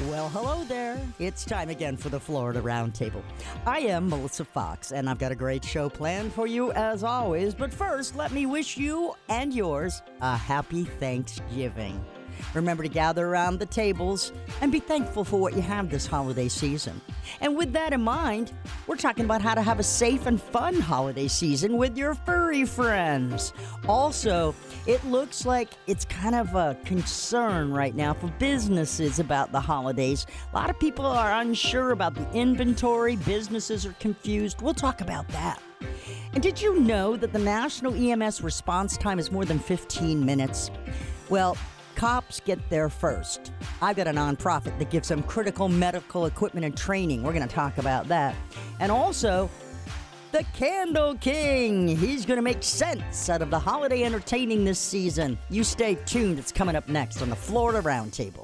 Well, 0.00 0.28
hello 0.28 0.64
there. 0.64 1.00
It's 1.20 1.44
time 1.44 1.68
again 1.68 1.96
for 1.96 2.08
the 2.08 2.18
Florida 2.18 2.60
Roundtable. 2.60 3.22
I 3.64 3.78
am 3.78 4.08
Melissa 4.08 4.44
Fox, 4.44 4.90
and 4.90 5.08
I've 5.08 5.20
got 5.20 5.30
a 5.30 5.36
great 5.36 5.64
show 5.64 5.88
planned 5.88 6.32
for 6.32 6.48
you 6.48 6.72
as 6.72 7.04
always. 7.04 7.54
But 7.54 7.72
first, 7.72 8.16
let 8.16 8.32
me 8.32 8.44
wish 8.44 8.76
you 8.76 9.14
and 9.28 9.54
yours 9.54 10.02
a 10.20 10.36
happy 10.36 10.82
Thanksgiving. 10.82 12.04
Remember 12.54 12.82
to 12.82 12.88
gather 12.88 13.26
around 13.26 13.58
the 13.58 13.66
tables 13.66 14.32
and 14.60 14.70
be 14.70 14.80
thankful 14.80 15.24
for 15.24 15.40
what 15.40 15.54
you 15.54 15.62
have 15.62 15.90
this 15.90 16.06
holiday 16.06 16.48
season. 16.48 17.00
And 17.40 17.56
with 17.56 17.72
that 17.72 17.92
in 17.92 18.02
mind, 18.02 18.52
we're 18.86 18.96
talking 18.96 19.24
about 19.24 19.42
how 19.42 19.54
to 19.54 19.62
have 19.62 19.78
a 19.78 19.82
safe 19.82 20.26
and 20.26 20.40
fun 20.40 20.80
holiday 20.80 21.28
season 21.28 21.76
with 21.76 21.96
your 21.96 22.14
furry 22.14 22.64
friends. 22.64 23.52
Also, 23.88 24.54
it 24.86 25.04
looks 25.04 25.46
like 25.46 25.70
it's 25.86 26.04
kind 26.04 26.34
of 26.34 26.54
a 26.54 26.76
concern 26.84 27.72
right 27.72 27.94
now 27.94 28.14
for 28.14 28.28
businesses 28.38 29.18
about 29.18 29.52
the 29.52 29.60
holidays. 29.60 30.26
A 30.52 30.56
lot 30.56 30.70
of 30.70 30.78
people 30.78 31.06
are 31.06 31.40
unsure 31.40 31.90
about 31.90 32.14
the 32.14 32.30
inventory, 32.32 33.16
businesses 33.16 33.86
are 33.86 33.94
confused. 33.94 34.60
We'll 34.62 34.74
talk 34.74 35.00
about 35.00 35.26
that. 35.28 35.60
And 36.32 36.42
did 36.42 36.60
you 36.60 36.80
know 36.80 37.16
that 37.16 37.32
the 37.32 37.38
national 37.38 37.94
EMS 37.94 38.42
response 38.42 38.96
time 38.96 39.18
is 39.18 39.30
more 39.30 39.44
than 39.44 39.58
15 39.58 40.24
minutes? 40.24 40.70
Well, 41.28 41.56
Cops 41.94 42.40
get 42.40 42.58
there 42.70 42.88
first. 42.88 43.52
I've 43.80 43.96
got 43.96 44.06
a 44.06 44.12
nonprofit 44.12 44.78
that 44.78 44.90
gives 44.90 45.08
them 45.08 45.22
critical 45.22 45.68
medical 45.68 46.26
equipment 46.26 46.66
and 46.66 46.76
training. 46.76 47.22
We're 47.22 47.32
going 47.32 47.46
to 47.46 47.54
talk 47.54 47.78
about 47.78 48.08
that. 48.08 48.34
And 48.80 48.90
also, 48.90 49.48
the 50.32 50.44
Candle 50.52 51.14
King. 51.14 51.86
He's 51.86 52.26
going 52.26 52.38
to 52.38 52.42
make 52.42 52.62
sense 52.62 53.30
out 53.30 53.40
of 53.40 53.50
the 53.50 53.58
holiday 53.58 54.02
entertaining 54.02 54.64
this 54.64 54.80
season. 54.80 55.38
You 55.48 55.62
stay 55.62 55.94
tuned. 56.06 56.40
It's 56.40 56.50
coming 56.50 56.74
up 56.74 56.88
next 56.88 57.22
on 57.22 57.30
the 57.30 57.36
Florida 57.36 57.80
Roundtable. 57.80 58.43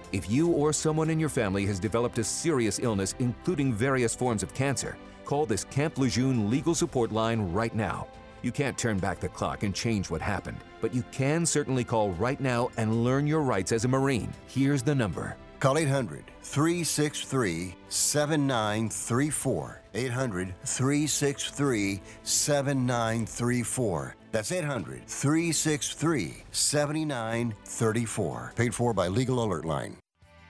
If 0.11 0.29
you 0.29 0.49
or 0.49 0.73
someone 0.73 1.09
in 1.09 1.21
your 1.21 1.29
family 1.29 1.65
has 1.67 1.79
developed 1.79 2.17
a 2.17 2.23
serious 2.23 2.79
illness, 2.79 3.15
including 3.19 3.73
various 3.73 4.13
forms 4.13 4.43
of 4.43 4.53
cancer, 4.53 4.97
call 5.23 5.45
this 5.45 5.63
Camp 5.63 5.97
Lejeune 5.97 6.49
legal 6.49 6.75
support 6.75 7.13
line 7.13 7.53
right 7.53 7.73
now. 7.73 8.07
You 8.41 8.51
can't 8.51 8.77
turn 8.77 8.97
back 8.97 9.21
the 9.21 9.29
clock 9.29 9.63
and 9.63 9.73
change 9.73 10.09
what 10.09 10.21
happened, 10.21 10.57
but 10.81 10.93
you 10.93 11.03
can 11.13 11.45
certainly 11.45 11.85
call 11.85 12.11
right 12.11 12.41
now 12.41 12.71
and 12.75 13.05
learn 13.05 13.25
your 13.25 13.41
rights 13.41 13.71
as 13.71 13.85
a 13.85 13.87
Marine. 13.87 14.33
Here's 14.47 14.83
the 14.83 14.93
number. 14.93 15.37
Call 15.61 15.77
800 15.77 16.25
363 16.41 17.75
7934. 17.87 19.81
800 19.93 20.53
363 20.65 22.01
7934. 22.23 24.15
That's 24.31 24.51
800 24.51 25.07
363 25.07 26.43
7934. 26.51 28.53
Paid 28.55 28.75
for 28.75 28.93
by 28.93 29.07
Legal 29.07 29.43
Alert 29.43 29.65
Line. 29.65 30.00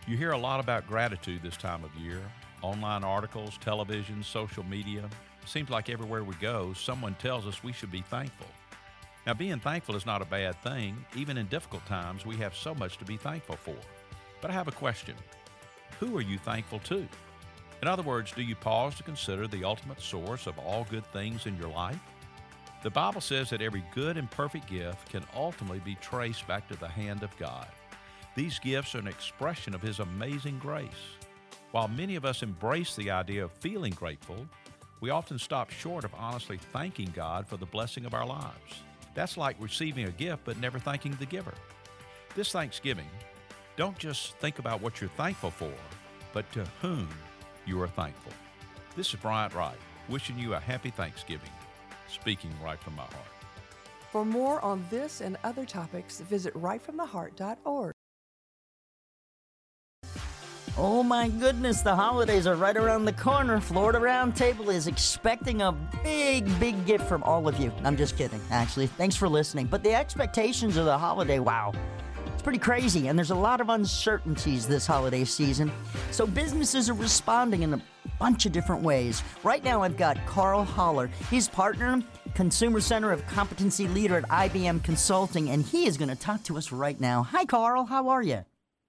You 0.08 0.18
hear 0.18 0.32
a 0.32 0.38
lot 0.38 0.60
about 0.60 0.88
gratitude 0.88 1.44
this 1.44 1.58
time 1.58 1.84
of 1.84 1.94
year 1.96 2.22
online 2.64 3.04
articles, 3.04 3.58
television, 3.60 4.24
social 4.24 4.64
media. 4.64 5.10
Seems 5.46 5.70
like 5.70 5.90
everywhere 5.90 6.24
we 6.24 6.36
go, 6.36 6.74
someone 6.74 7.16
tells 7.16 7.48
us 7.48 7.64
we 7.64 7.74
should 7.74 7.92
be 7.92 8.02
thankful. 8.02 8.48
Now, 9.26 9.34
being 9.34 9.60
thankful 9.60 9.96
is 9.96 10.06
not 10.06 10.22
a 10.22 10.26
bad 10.26 10.62
thing. 10.64 11.06
Even 11.16 11.38
in 11.38 11.48
difficult 11.48 11.86
times, 11.86 12.26
we 12.26 12.36
have 12.38 12.56
so 12.56 12.74
much 12.74 12.98
to 12.98 13.06
be 13.06 13.18
thankful 13.18 13.56
for. 13.56 13.76
But 14.42 14.52
I 14.52 14.54
have 14.54 14.68
a 14.68 14.72
question 14.72 15.16
Who 16.00 16.18
are 16.18 16.22
you 16.22 16.38
thankful 16.38 16.80
to? 16.80 17.08
In 17.82 17.88
other 17.88 18.04
words, 18.04 18.32
do 18.32 18.44
you 18.44 18.56
pause 18.56 18.96
to 18.96 19.04
consider 19.04 19.48
the 19.48 19.64
ultimate 19.64 20.02
source 20.02 20.46
of 20.46 20.58
all 20.60 20.86
good 20.90 21.06
things 21.08 21.46
in 21.46 21.58
your 21.58 21.70
life? 21.70 22.00
The 22.84 22.90
Bible 22.90 23.22
says 23.22 23.52
that 23.52 23.62
every 23.62 23.84
good 23.94 24.18
and 24.18 24.30
perfect 24.30 24.68
gift 24.68 25.10
can 25.10 25.24
ultimately 25.36 25.80
be 25.80 25.96
traced 25.96 26.48
back 26.48 26.68
to 26.70 26.76
the 26.76 26.88
hand 26.88 27.22
of 27.22 27.36
God. 27.38 27.68
These 28.34 28.60
gifts 28.60 28.96
are 28.96 29.00
an 29.00 29.08
expression 29.08 29.76
of 29.76 29.82
His 29.82 30.00
amazing 30.00 30.60
grace. 30.60 31.18
While 31.72 31.90
many 31.90 32.16
of 32.16 32.26
us 32.26 32.44
embrace 32.44 32.96
the 32.96 33.12
idea 33.12 33.44
of 33.44 33.52
feeling 33.52 33.94
grateful, 33.94 34.48
we 35.02 35.10
often 35.10 35.38
stop 35.38 35.70
short 35.70 36.06
of 36.06 36.14
honestly 36.14 36.58
thanking 36.58 37.12
God 37.14 37.48
for 37.48 37.58
the 37.58 37.66
blessing 37.66 38.06
of 38.06 38.14
our 38.14 38.26
lives. 38.26 38.84
That's 39.16 39.36
like 39.36 39.58
receiving 39.60 40.06
a 40.06 40.12
gift 40.12 40.44
but 40.46 40.60
never 40.60 40.80
thanking 40.80 41.16
the 41.20 41.26
giver. 41.26 41.54
This 42.36 42.52
Thanksgiving, 42.52 43.10
don't 43.76 43.98
just 43.98 44.38
think 44.38 44.60
about 44.60 44.82
what 44.82 45.02
you're 45.02 45.10
thankful 45.12 45.52
for, 45.52 45.74
but 46.32 46.50
to 46.54 46.66
whom 46.82 47.10
you 47.66 47.82
are 47.82 47.88
thankful. 47.88 48.32
This 48.96 49.14
is 49.14 49.20
Bryant 49.20 49.54
Wright, 49.54 49.78
wishing 50.08 50.40
you 50.40 50.54
a 50.54 50.60
happy 50.60 50.90
Thanksgiving, 50.90 51.52
speaking 52.08 52.52
right 52.64 52.80
from 52.80 52.96
my 52.96 53.04
heart. 53.04 53.26
For 54.12 54.24
more 54.24 54.62
on 54.62 54.86
this 54.90 55.22
and 55.22 55.38
other 55.44 55.66
topics, 55.66 56.22
visit 56.22 56.54
rightfromtheheart.org. 56.54 57.91
Oh 60.78 61.04
my 61.04 61.28
goodness, 61.28 61.82
the 61.82 61.94
holidays 61.94 62.48
are 62.48 62.56
right 62.56 62.78
around 62.78 63.04
the 63.04 63.12
corner. 63.12 63.60
Florida 63.60 64.00
Roundtable 64.00 64.74
is 64.74 64.88
expecting 64.88 65.62
a 65.62 65.74
big, 66.02 66.48
big 66.62 66.86
gift 66.86 67.06
from 67.08 67.24
all 67.24 67.46
of 67.50 67.60
you. 67.60 67.74
I'm 67.84 67.98
just 67.98 68.18
kidding, 68.18 68.40
actually. 68.50 68.88
Thanks 68.88 69.18
for 69.18 69.28
listening. 69.28 69.66
But 69.66 69.84
the 69.84 69.94
expectations 69.94 70.78
of 70.78 70.86
the 70.86 70.98
holiday, 70.98 71.40
wow. 71.40 71.74
It's 72.34 72.42
pretty 72.42 72.58
crazy, 72.58 73.10
and 73.10 73.20
there's 73.20 73.32
a 73.32 73.36
lot 73.36 73.60
of 73.60 73.68
uncertainties 73.70 74.66
this 74.66 74.88
holiday 74.88 75.26
season. 75.26 75.72
So 76.10 76.26
businesses 76.26 76.90
are 76.90 76.94
responding 76.94 77.64
in 77.64 77.74
a 77.74 77.82
bunch 78.18 78.46
of 78.46 78.54
different 78.54 78.82
ways. 78.82 79.24
Right 79.44 79.64
now, 79.66 79.84
I've 79.84 79.98
got 79.98 80.26
Carl 80.26 80.64
Haller. 80.64 81.10
He's 81.30 81.50
partner, 81.50 82.02
Consumer 82.34 82.80
Center 82.80 83.12
of 83.12 83.28
Competency 83.28 83.90
Leader 83.90 84.18
at 84.18 84.30
IBM 84.30 84.86
Consulting, 84.86 85.50
and 85.50 85.66
he 85.66 85.86
is 85.86 85.98
going 85.98 86.10
to 86.10 86.16
talk 86.16 86.44
to 86.44 86.58
us 86.58 86.72
right 86.72 87.00
now. 87.00 87.24
Hi, 87.24 87.44
Carl. 87.44 87.86
How 87.86 88.08
are 88.08 88.24
you? 88.24 88.46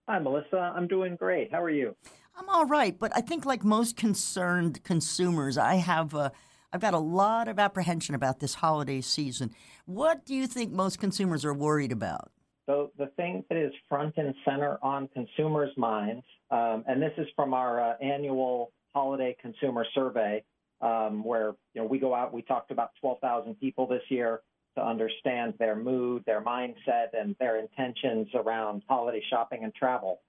Hi, 0.09 0.19
Melissa. 0.19 0.73
I'm 0.75 0.89
doing 0.89 1.15
great. 1.15 1.53
How 1.53 1.63
are 1.63 1.71
you? 1.71 1.95
I'm 2.37 2.49
all 2.49 2.67
right, 2.67 2.99
but 2.99 3.13
I 3.15 3.21
think 3.21 3.47
like 3.47 3.63
most 3.63 3.97
concerned 3.97 4.83
consumers, 4.83 5.57
I 5.57 5.77
have 5.77 6.15
uh, 6.15 6.31
I've 6.73 6.81
got 6.81 6.95
a 6.95 6.99
lot 6.99 7.47
of 7.47 7.59
apprehension 7.59 8.15
about 8.15 8.41
this 8.41 8.55
holiday 8.55 9.01
season. 9.01 9.51
What 9.87 10.25
do 10.25 10.35
you 10.35 10.47
think 10.49 10.73
most 10.73 10.99
consumers 10.99 11.45
are 11.45 11.55
worried 11.55 11.93
about? 11.93 12.33
So 12.67 12.91
the 12.99 13.09
thing 13.17 13.45
that 13.49 13.59
is 13.59 13.73
front 13.89 14.15
and 14.17 14.35
center 14.45 14.79
on 14.83 15.09
consumers' 15.09 15.77
minds, 15.77 16.25
um, 16.51 16.85
and 16.89 17.01
this 17.01 17.13
is 17.17 17.27
from 17.37 17.55
our 17.55 17.81
uh, 17.81 17.95
annual 18.03 18.73
holiday 18.95 19.37
consumer 19.41 19.87
survey, 19.95 20.43
um, 20.81 21.23
where 21.23 21.55
you 21.75 21.83
know 21.83 21.87
we 21.87 22.01
go 22.01 22.13
out, 22.13 22.33
we 22.33 22.43
talked 22.43 22.69
to 22.69 22.75
about 22.75 22.91
12,000 23.01 23.55
people 23.61 23.87
this 23.87 24.03
year 24.09 24.41
to 24.77 24.85
understand 24.85 25.55
their 25.59 25.77
mood, 25.77 26.25
their 26.27 26.41
mindset, 26.41 27.09
and 27.13 27.37
their 27.39 27.59
intentions 27.59 28.29
around 28.35 28.83
holiday 28.89 29.23
shopping 29.29 29.65
and 29.65 29.75
travel. 29.75 30.21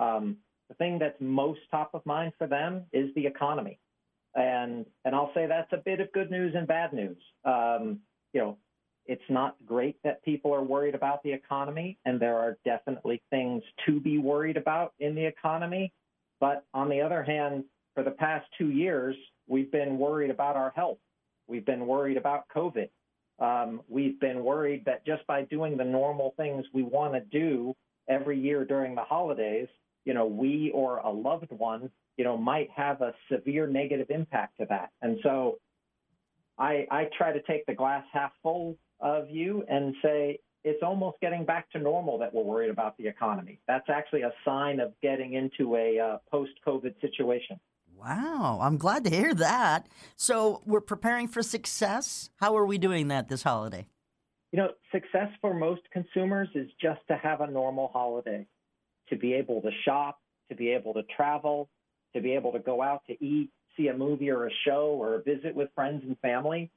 Um, 0.00 0.38
the 0.68 0.74
thing 0.74 0.98
that's 0.98 1.16
most 1.20 1.60
top 1.70 1.90
of 1.94 2.04
mind 2.06 2.32
for 2.38 2.46
them 2.46 2.84
is 2.92 3.14
the 3.14 3.26
economy, 3.26 3.78
and 4.34 4.86
and 5.04 5.14
I'll 5.14 5.32
say 5.34 5.46
that's 5.46 5.72
a 5.72 5.76
bit 5.76 6.00
of 6.00 6.10
good 6.12 6.30
news 6.30 6.54
and 6.56 6.66
bad 6.66 6.92
news. 6.92 7.18
Um, 7.44 8.00
you 8.32 8.40
know, 8.40 8.58
it's 9.06 9.22
not 9.28 9.56
great 9.66 9.96
that 10.04 10.22
people 10.24 10.54
are 10.54 10.62
worried 10.62 10.94
about 10.94 11.22
the 11.22 11.32
economy, 11.32 11.98
and 12.04 12.18
there 12.18 12.38
are 12.38 12.56
definitely 12.64 13.22
things 13.30 13.62
to 13.86 14.00
be 14.00 14.18
worried 14.18 14.56
about 14.56 14.94
in 15.00 15.14
the 15.14 15.24
economy. 15.24 15.92
But 16.40 16.64
on 16.72 16.88
the 16.88 17.00
other 17.00 17.22
hand, 17.22 17.64
for 17.94 18.02
the 18.02 18.10
past 18.10 18.46
two 18.58 18.70
years, 18.70 19.16
we've 19.46 19.70
been 19.70 19.98
worried 19.98 20.30
about 20.30 20.56
our 20.56 20.72
health. 20.74 20.98
We've 21.46 21.66
been 21.66 21.86
worried 21.86 22.16
about 22.16 22.44
COVID. 22.54 22.88
Um, 23.38 23.80
we've 23.88 24.18
been 24.20 24.44
worried 24.44 24.84
that 24.86 25.04
just 25.04 25.26
by 25.26 25.42
doing 25.42 25.76
the 25.76 25.84
normal 25.84 26.34
things 26.36 26.64
we 26.72 26.82
want 26.82 27.14
to 27.14 27.20
do 27.20 27.74
every 28.08 28.38
year 28.38 28.64
during 28.64 28.94
the 28.94 29.02
holidays, 29.02 29.68
you 30.04 30.14
know, 30.14 30.26
we 30.26 30.70
or 30.74 30.98
a 30.98 31.10
loved 31.10 31.50
one, 31.50 31.90
you 32.16 32.24
know, 32.24 32.36
might 32.36 32.70
have 32.70 33.00
a 33.00 33.14
severe 33.30 33.66
negative 33.66 34.10
impact 34.10 34.58
to 34.58 34.66
that. 34.68 34.90
And 35.00 35.18
so 35.22 35.58
I, 36.58 36.86
I 36.90 37.08
try 37.16 37.32
to 37.32 37.42
take 37.42 37.66
the 37.66 37.74
glass 37.74 38.04
half 38.12 38.32
full 38.42 38.76
of 39.00 39.30
you 39.30 39.64
and 39.68 39.94
say 40.02 40.38
it's 40.64 40.82
almost 40.82 41.18
getting 41.20 41.44
back 41.44 41.70
to 41.72 41.78
normal 41.78 42.18
that 42.18 42.32
we're 42.32 42.44
worried 42.44 42.70
about 42.70 42.96
the 42.96 43.06
economy. 43.06 43.58
That's 43.66 43.88
actually 43.88 44.22
a 44.22 44.32
sign 44.44 44.78
of 44.78 44.92
getting 45.02 45.34
into 45.34 45.76
a 45.76 45.98
uh, 45.98 46.18
post 46.30 46.52
COVID 46.66 47.00
situation. 47.00 47.58
Wow, 48.04 48.58
I'm 48.60 48.78
glad 48.78 49.04
to 49.04 49.10
hear 49.10 49.32
that. 49.34 49.86
So 50.16 50.60
we're 50.66 50.80
preparing 50.80 51.28
for 51.28 51.42
success. 51.42 52.30
How 52.36 52.56
are 52.56 52.66
we 52.66 52.76
doing 52.76 53.08
that 53.08 53.28
this 53.28 53.44
holiday? 53.44 53.86
You 54.50 54.58
know, 54.58 54.68
success 54.90 55.28
for 55.40 55.54
most 55.54 55.82
consumers 55.92 56.48
is 56.54 56.68
just 56.80 57.00
to 57.08 57.16
have 57.16 57.42
a 57.42 57.46
normal 57.46 57.88
holiday, 57.92 58.46
to 59.08 59.16
be 59.16 59.34
able 59.34 59.62
to 59.62 59.70
shop, 59.84 60.18
to 60.50 60.56
be 60.56 60.70
able 60.70 60.94
to 60.94 61.02
travel, 61.16 61.68
to 62.14 62.20
be 62.20 62.32
able 62.32 62.52
to 62.52 62.58
go 62.58 62.82
out 62.82 63.02
to 63.06 63.24
eat, 63.24 63.50
see 63.76 63.86
a 63.86 63.96
movie 63.96 64.30
or 64.30 64.48
a 64.48 64.50
show, 64.66 64.96
or 65.00 65.22
visit 65.24 65.54
with 65.54 65.68
friends 65.74 66.02
and 66.04 66.18
family. 66.18 66.70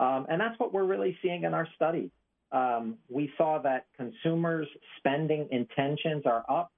Um, 0.00 0.26
and 0.28 0.40
that's 0.40 0.58
what 0.58 0.72
we're 0.74 0.84
really 0.84 1.16
seeing 1.22 1.44
in 1.44 1.54
our 1.54 1.68
study. 1.76 2.10
Um, 2.50 2.98
we 3.08 3.32
saw 3.38 3.58
that 3.62 3.86
consumers' 3.96 4.68
spending 4.98 5.48
intentions 5.52 6.24
are 6.26 6.44
up. 6.48 6.72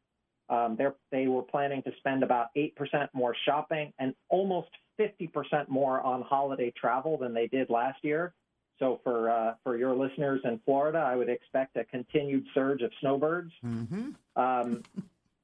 Um, 0.55 0.79
they 1.11 1.27
were 1.27 1.43
planning 1.43 1.83
to 1.83 1.93
spend 1.99 2.23
about 2.23 2.49
8% 2.56 2.73
more 3.12 3.35
shopping 3.45 3.93
and 3.99 4.15
almost 4.29 4.69
50% 5.01 5.69
more 5.69 6.01
on 6.01 6.23
holiday 6.23 6.73
travel 6.77 7.17
than 7.19 7.35
they 7.35 7.49
did 7.49 7.71
last 7.71 7.99
year. 8.03 8.35
So 8.79 9.01
for 9.05 9.31
uh, 9.31 9.55
for 9.62 9.77
your 9.77 9.95
listeners 9.95 10.41
in 10.45 10.61
Florida, 10.65 10.99
I 10.99 11.15
would 11.15 11.29
expect 11.29 11.77
a 11.77 11.85
continued 11.85 12.45
surge 12.55 12.83
of 12.83 12.91
snowbirds. 13.01 13.53
Mm-hmm. 13.65 14.11
Um, 14.37 14.83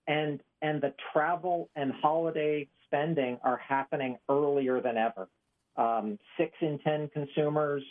and 0.08 0.40
and 0.62 0.80
the 0.80 0.94
travel 1.12 1.70
and 1.76 1.92
holiday 1.92 2.68
spending 2.86 3.38
are 3.44 3.56
happening 3.56 4.18
earlier 4.28 4.80
than 4.80 4.96
ever. 4.96 5.28
Um, 5.76 6.18
six 6.36 6.52
in 6.60 6.80
ten 6.80 7.08
consumers 7.08 7.84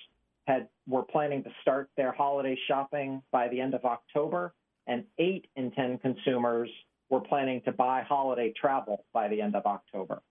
had 0.45 0.68
were 0.88 1.04
planning 1.04 1.44
to 1.44 1.51
start 1.62 1.89
their 1.95 2.12
holiday 2.12 2.57
shopping 2.68 3.21
by 3.31 3.48
the 3.48 3.62
end 3.62 3.74
of 3.74 3.86
October, 3.86 4.54
and 4.88 5.06
eight 5.19 5.48
in 5.56 5.71
ten 5.71 6.00
consumers 6.00 6.69
were 7.09 7.21
planning 7.21 7.61
to 7.65 7.71
buy 7.71 8.01
holiday 8.01 8.53
travel 8.59 9.06
by 9.13 9.27
the 9.27 9.41
end 9.41 9.56
of 9.56 9.65
October. 9.65 10.21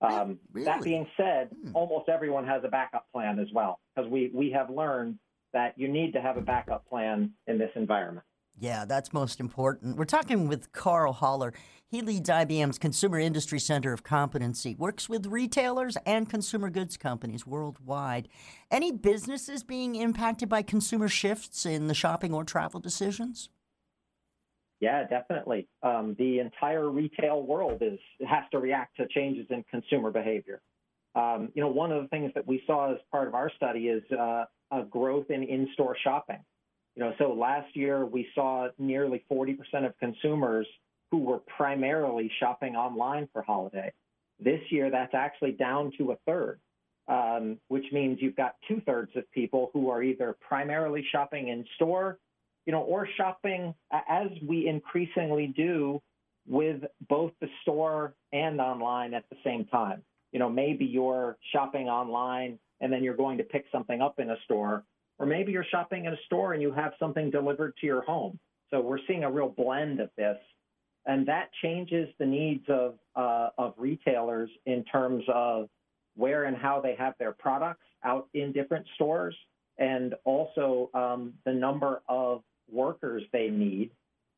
Um, 0.00 0.38
really? 0.52 0.64
That 0.64 0.82
being 0.82 1.06
said, 1.16 1.50
hmm. 1.50 1.70
almost 1.74 2.08
everyone 2.08 2.46
has 2.46 2.62
a 2.64 2.68
backup 2.68 3.06
plan 3.12 3.38
as 3.38 3.48
well, 3.52 3.80
because 3.94 4.10
we, 4.10 4.30
we 4.34 4.50
have 4.50 4.68
learned 4.68 5.18
that 5.52 5.74
you 5.76 5.88
need 5.88 6.12
to 6.12 6.20
have 6.20 6.36
a 6.36 6.40
backup 6.40 6.86
plan 6.88 7.32
in 7.46 7.58
this 7.58 7.70
environment. 7.76 8.26
Yeah, 8.58 8.84
that's 8.84 9.12
most 9.12 9.40
important. 9.40 9.96
We're 9.96 10.04
talking 10.04 10.46
with 10.46 10.72
Carl 10.72 11.12
Haller. 11.12 11.52
He 11.86 12.02
leads 12.02 12.28
IBM's 12.28 12.78
Consumer 12.78 13.18
Industry 13.18 13.58
Center 13.58 13.92
of 13.92 14.02
Competency, 14.04 14.74
works 14.74 15.08
with 15.08 15.26
retailers 15.26 15.96
and 16.06 16.28
consumer 16.28 16.70
goods 16.70 16.96
companies 16.96 17.46
worldwide. 17.46 18.28
Any 18.70 18.92
businesses 18.92 19.64
being 19.64 19.96
impacted 19.96 20.48
by 20.48 20.62
consumer 20.62 21.08
shifts 21.08 21.66
in 21.66 21.88
the 21.88 21.94
shopping 21.94 22.32
or 22.32 22.44
travel 22.44 22.80
decisions? 22.80 23.48
Yeah, 24.80 25.06
definitely. 25.06 25.68
Um, 25.82 26.14
the 26.18 26.40
entire 26.40 26.88
retail 26.90 27.42
world 27.42 27.78
is 27.80 27.98
has 28.28 28.44
to 28.50 28.58
react 28.58 28.96
to 28.96 29.06
changes 29.08 29.46
in 29.50 29.64
consumer 29.70 30.10
behavior. 30.10 30.60
Um, 31.14 31.50
you 31.54 31.62
know, 31.62 31.68
one 31.68 31.92
of 31.92 32.02
the 32.02 32.08
things 32.08 32.32
that 32.34 32.46
we 32.46 32.62
saw 32.66 32.92
as 32.92 32.98
part 33.10 33.28
of 33.28 33.34
our 33.34 33.50
study 33.56 33.88
is 33.88 34.02
uh, 34.12 34.44
a 34.72 34.82
growth 34.82 35.30
in 35.30 35.44
in-store 35.44 35.96
shopping. 36.02 36.40
You 36.96 37.04
know, 37.04 37.12
so 37.18 37.32
last 37.32 37.74
year 37.76 38.04
we 38.04 38.26
saw 38.34 38.68
nearly 38.78 39.24
40% 39.30 39.56
of 39.86 39.96
consumers 39.98 40.66
who 41.10 41.18
were 41.18 41.38
primarily 41.38 42.30
shopping 42.40 42.76
online 42.76 43.28
for 43.32 43.42
holiday. 43.42 43.92
This 44.40 44.60
year, 44.70 44.90
that's 44.90 45.14
actually 45.14 45.52
down 45.52 45.92
to 45.98 46.12
a 46.12 46.16
third, 46.26 46.58
um, 47.06 47.58
which 47.68 47.84
means 47.92 48.18
you've 48.20 48.36
got 48.36 48.56
two 48.66 48.80
thirds 48.84 49.12
of 49.16 49.30
people 49.30 49.70
who 49.72 49.90
are 49.90 50.02
either 50.02 50.36
primarily 50.40 51.04
shopping 51.12 51.48
in 51.48 51.64
store 51.76 52.18
you 52.66 52.72
know, 52.72 52.80
or 52.80 53.08
shopping 53.16 53.74
as 54.08 54.28
we 54.46 54.68
increasingly 54.68 55.46
do 55.46 56.00
with 56.46 56.82
both 57.08 57.32
the 57.40 57.48
store 57.62 58.14
and 58.32 58.60
online 58.60 59.14
at 59.14 59.24
the 59.30 59.36
same 59.44 59.64
time. 59.66 60.02
You 60.32 60.38
know, 60.38 60.50
maybe 60.50 60.84
you're 60.84 61.36
shopping 61.52 61.88
online 61.88 62.58
and 62.80 62.92
then 62.92 63.02
you're 63.02 63.16
going 63.16 63.38
to 63.38 63.44
pick 63.44 63.64
something 63.70 64.02
up 64.02 64.18
in 64.18 64.30
a 64.30 64.36
store, 64.44 64.84
or 65.18 65.26
maybe 65.26 65.52
you're 65.52 65.66
shopping 65.70 66.06
in 66.06 66.12
a 66.12 66.18
store 66.26 66.52
and 66.52 66.60
you 66.60 66.72
have 66.72 66.92
something 66.98 67.30
delivered 67.30 67.74
to 67.80 67.86
your 67.86 68.02
home. 68.02 68.38
So 68.70 68.80
we're 68.80 68.98
seeing 69.06 69.24
a 69.24 69.30
real 69.30 69.48
blend 69.48 70.00
of 70.00 70.10
this, 70.16 70.36
and 71.06 71.26
that 71.28 71.50
changes 71.62 72.08
the 72.18 72.26
needs 72.26 72.64
of 72.68 72.94
uh, 73.14 73.50
of 73.56 73.74
retailers 73.76 74.50
in 74.66 74.84
terms 74.84 75.22
of 75.32 75.68
where 76.16 76.44
and 76.44 76.56
how 76.56 76.80
they 76.80 76.94
have 76.96 77.14
their 77.18 77.32
products 77.32 77.84
out 78.04 78.28
in 78.34 78.52
different 78.52 78.86
stores, 78.96 79.36
and 79.78 80.14
also 80.24 80.90
um, 80.94 81.34
the 81.44 81.52
number 81.52 82.02
of 82.08 82.42
workers 82.70 83.22
they 83.32 83.48
need 83.48 83.90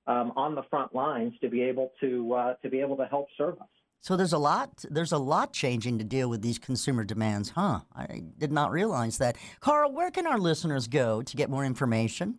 um, 0.07 0.33
on 0.37 0.55
the 0.55 0.63
front 0.71 0.95
lines 0.95 1.35
to 1.41 1.49
be 1.49 1.63
able 1.63 1.93
to 2.01 2.35
uh, 2.35 2.55
to 2.63 2.69
be 2.69 2.81
able 2.81 2.97
to 2.97 3.07
help 3.07 3.29
serve 3.37 3.55
us. 3.61 3.69
So 4.01 4.17
there's 4.17 4.33
a 4.33 4.39
lot 4.39 4.85
there's 4.91 5.13
a 5.13 5.19
lot 5.19 5.53
changing 5.53 5.99
to 5.99 6.05
deal 6.05 6.29
with 6.29 6.43
these 6.43 6.59
consumer 6.59 7.05
demands, 7.05 7.51
huh? 7.51 7.81
I 7.95 8.23
did 8.39 8.53
not 8.53 8.71
realize 8.71 9.19
that. 9.19 9.37
Carl, 9.61 9.93
where 9.93 10.11
can 10.11 10.27
our 10.27 10.39
listeners 10.39 10.87
go 10.87 11.23
to 11.23 11.37
get 11.37 11.51
more 11.51 11.65
information? 11.65 12.39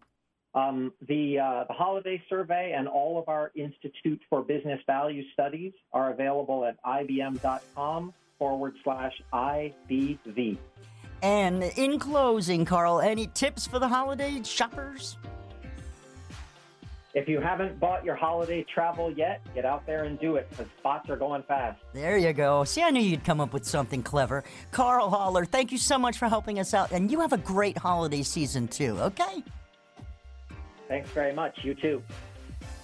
Um, 0.54 0.94
the 1.08 1.40
uh, 1.40 1.66
the 1.68 1.74
holiday 1.74 2.24
survey 2.30 2.74
and 2.76 2.88
all 2.88 3.20
of 3.20 3.28
our 3.28 3.52
Institute 3.56 4.22
for 4.30 4.42
Business 4.42 4.80
Value 4.88 5.24
studies 5.34 5.74
are 5.92 6.12
available 6.12 6.64
at 6.64 6.82
ibm.com 6.84 8.14
forward 8.40 8.76
slash 8.84 9.14
IBV. 9.34 10.58
And 11.22 11.64
in 11.64 12.00
closing, 12.00 12.64
Carl, 12.64 13.02
any 13.02 13.28
tips 13.28 13.68
for 13.68 13.80
the 13.80 13.88
holiday 13.88 14.42
shoppers? 14.44 15.18
If 17.18 17.28
you 17.28 17.42
haven't 17.42 17.80
bought 17.80 18.06
your 18.06 18.14
holiday 18.14 18.64
travel 18.72 19.12
yet, 19.12 19.42
get 19.56 19.66
out 19.66 19.88
there 19.88 20.04
and 20.04 20.20
do 20.20 20.36
it 20.36 20.48
because 20.52 20.68
spots 20.78 21.10
are 21.10 21.16
going 21.16 21.42
fast. 21.42 21.82
There 21.92 22.16
you 22.16 22.32
go. 22.32 22.64
See, 22.64 22.84
I 22.84 22.92
knew 22.92 23.02
you'd 23.02 23.24
come 23.24 23.42
up 23.42 23.54
with 23.54 23.66
something 23.66 24.04
clever. 24.04 24.44
Carl 24.70 25.10
Haller, 25.10 25.44
thank 25.44 25.72
you 25.72 25.80
so 25.80 25.98
much 25.98 26.20
for 26.20 26.28
helping 26.28 26.60
us 26.60 26.76
out. 26.76 26.92
And 26.92 27.12
you 27.12 27.20
have 27.22 27.34
a 27.34 27.40
great 27.40 27.76
holiday 27.76 28.22
season 28.22 28.68
too, 28.68 29.00
okay? 29.00 29.44
Thanks 30.88 31.10
very 31.10 31.34
much. 31.34 31.58
You 31.64 31.74
too. 31.74 32.04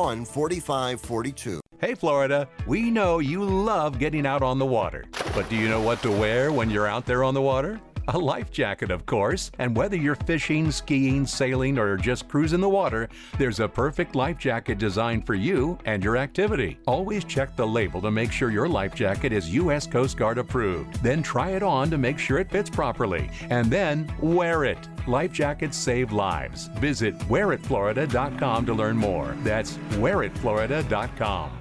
4542. 0.00 1.60
Hey, 1.78 1.94
Florida, 1.94 2.48
we 2.66 2.90
know 2.90 3.18
you 3.18 3.44
love 3.44 3.98
getting 3.98 4.26
out 4.26 4.42
on 4.42 4.58
the 4.58 4.64
water. 4.66 5.04
But 5.34 5.48
do 5.50 5.56
you 5.56 5.68
know 5.68 5.80
what 5.80 6.02
to 6.02 6.10
wear 6.10 6.52
when 6.52 6.70
you're 6.70 6.86
out 6.86 7.04
there 7.04 7.22
on 7.22 7.34
the 7.34 7.42
water? 7.42 7.80
A 8.12 8.18
life 8.18 8.50
jacket, 8.50 8.90
of 8.90 9.06
course. 9.06 9.52
And 9.60 9.76
whether 9.76 9.94
you're 9.96 10.16
fishing, 10.16 10.72
skiing, 10.72 11.24
sailing, 11.26 11.78
or 11.78 11.96
just 11.96 12.28
cruising 12.28 12.60
the 12.60 12.68
water, 12.68 13.08
there's 13.38 13.60
a 13.60 13.68
perfect 13.68 14.16
life 14.16 14.36
jacket 14.36 14.78
designed 14.78 15.24
for 15.24 15.34
you 15.34 15.78
and 15.84 16.02
your 16.02 16.16
activity. 16.16 16.76
Always 16.88 17.24
check 17.24 17.54
the 17.54 17.66
label 17.66 18.00
to 18.00 18.10
make 18.10 18.32
sure 18.32 18.50
your 18.50 18.68
life 18.68 18.96
jacket 18.96 19.32
is 19.32 19.54
U.S. 19.54 19.86
Coast 19.86 20.16
Guard 20.16 20.38
approved. 20.38 21.00
Then 21.04 21.22
try 21.22 21.50
it 21.50 21.62
on 21.62 21.88
to 21.90 21.98
make 21.98 22.18
sure 22.18 22.38
it 22.38 22.50
fits 22.50 22.68
properly. 22.68 23.30
And 23.48 23.70
then 23.70 24.12
wear 24.20 24.64
it. 24.64 24.88
Life 25.06 25.32
jackets 25.32 25.76
save 25.76 26.10
lives. 26.10 26.66
Visit 26.78 27.16
wearitflorida.com 27.20 28.66
to 28.66 28.74
learn 28.74 28.96
more. 28.96 29.36
That's 29.44 29.76
wearitflorida.com. 29.92 31.60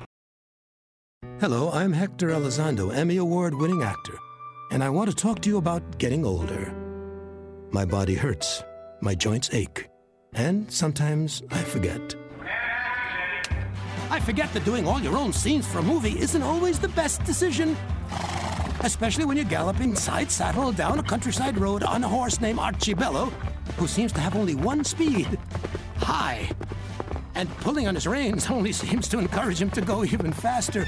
Hello, 1.39 1.71
I'm 1.71 1.93
Hector 1.93 2.29
Elizondo, 2.29 2.93
Emmy 2.93 3.15
Award 3.15 3.53
winning 3.53 3.81
actor, 3.81 4.17
and 4.71 4.83
I 4.83 4.89
want 4.89 5.09
to 5.09 5.15
talk 5.15 5.41
to 5.41 5.49
you 5.49 5.57
about 5.57 5.97
getting 5.97 6.25
older. 6.25 6.73
My 7.71 7.85
body 7.85 8.15
hurts, 8.15 8.63
my 9.01 9.15
joints 9.15 9.49
ache, 9.53 9.88
and 10.33 10.71
sometimes 10.71 11.43
I 11.51 11.61
forget. 11.63 12.15
I 14.09 14.19
forget 14.19 14.51
that 14.53 14.65
doing 14.65 14.88
all 14.88 14.99
your 14.99 15.17
own 15.17 15.33
scenes 15.33 15.67
for 15.67 15.79
a 15.79 15.83
movie 15.83 16.19
isn't 16.19 16.41
always 16.41 16.79
the 16.79 16.89
best 16.89 17.23
decision. 17.23 17.77
Especially 18.81 19.25
when 19.25 19.38
you're 19.38 19.45
galloping 19.45 19.95
side 19.95 20.31
saddle 20.31 20.71
down 20.71 20.99
a 20.99 21.03
countryside 21.03 21.57
road 21.57 21.83
on 21.83 22.03
a 22.03 22.07
horse 22.07 22.39
named 22.39 22.59
Archibello, 22.59 23.31
who 23.77 23.88
seems 23.88 24.11
to 24.13 24.19
have 24.19 24.35
only 24.35 24.55
one 24.55 24.83
speed 24.83 25.38
high 25.97 26.49
and 27.35 27.49
pulling 27.57 27.88
on 27.88 27.95
his 27.95 28.07
reins 28.07 28.49
only 28.49 28.71
seems 28.83 29.07
to 29.07 29.19
encourage 29.19 29.61
him 29.61 29.69
to 29.71 29.81
go 29.81 30.03
even 30.03 30.31
faster. 30.31 30.85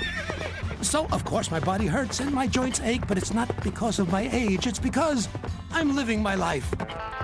So, 0.82 1.08
of 1.12 1.24
course, 1.24 1.52
my 1.52 1.60
body 1.60 1.86
hurts 1.88 2.20
and 2.20 2.34
my 2.34 2.48
joints 2.48 2.80
ache, 2.82 3.08
but 3.08 3.18
it's 3.18 3.34
not 3.34 3.50
because 3.64 4.00
of 4.00 4.12
my 4.12 4.28
age, 4.32 4.68
it's 4.68 4.80
because 4.80 5.30
I'm 5.72 5.96
living 5.96 6.22
my 6.22 6.36
life. 6.36 6.74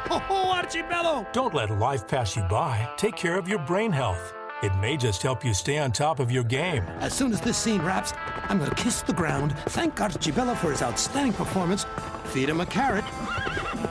Oh, 0.10 0.54
Archibello! 0.56 1.32
Don't 1.34 1.54
let 1.54 1.70
life 1.72 2.08
pass 2.08 2.36
you 2.36 2.44
by. 2.44 2.90
Take 2.98 3.16
care 3.16 3.38
of 3.38 3.48
your 3.48 3.60
brain 3.60 3.92
health. 3.92 4.34
It 4.64 4.76
may 4.78 4.98
just 4.98 5.22
help 5.22 5.46
you 5.46 5.54
stay 5.54 5.78
on 5.78 5.92
top 5.92 6.20
of 6.20 6.32
your 6.32 6.44
game. 6.44 6.84
As 7.00 7.14
soon 7.14 7.32
as 7.32 7.42
this 7.42 7.58
scene 7.58 7.82
wraps, 7.82 8.14
I'm 8.50 8.58
going 8.58 8.70
to 8.70 8.76
kiss 8.76 9.02
the 9.02 9.14
ground, 9.14 9.58
thank 9.68 9.96
Archibello 9.96 10.56
for 10.56 10.72
his 10.72 10.82
outstanding 10.82 11.34
performance, 11.34 11.86
feed 12.26 12.50
him 12.50 12.62
a 12.62 12.66
carrot, 12.66 13.06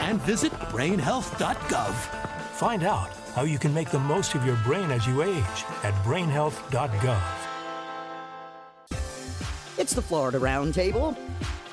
and 0.00 0.20
visit 0.23 0.52
brainhealth.gov. 0.70 1.92
Find 1.92 2.82
out 2.82 3.11
how 3.35 3.42
you 3.42 3.58
can 3.58 3.75
make 3.75 3.90
the 3.90 3.99
most 3.99 4.35
of 4.35 4.44
your 4.46 4.56
brain 4.64 4.90
as 4.90 5.06
you 5.06 5.23
age 5.23 5.64
at 5.85 5.94
brainhealth.gov. 6.02 7.45
It's 9.78 9.92
the 9.92 10.02
Florida 10.02 10.38
Roundtable. 10.38 11.16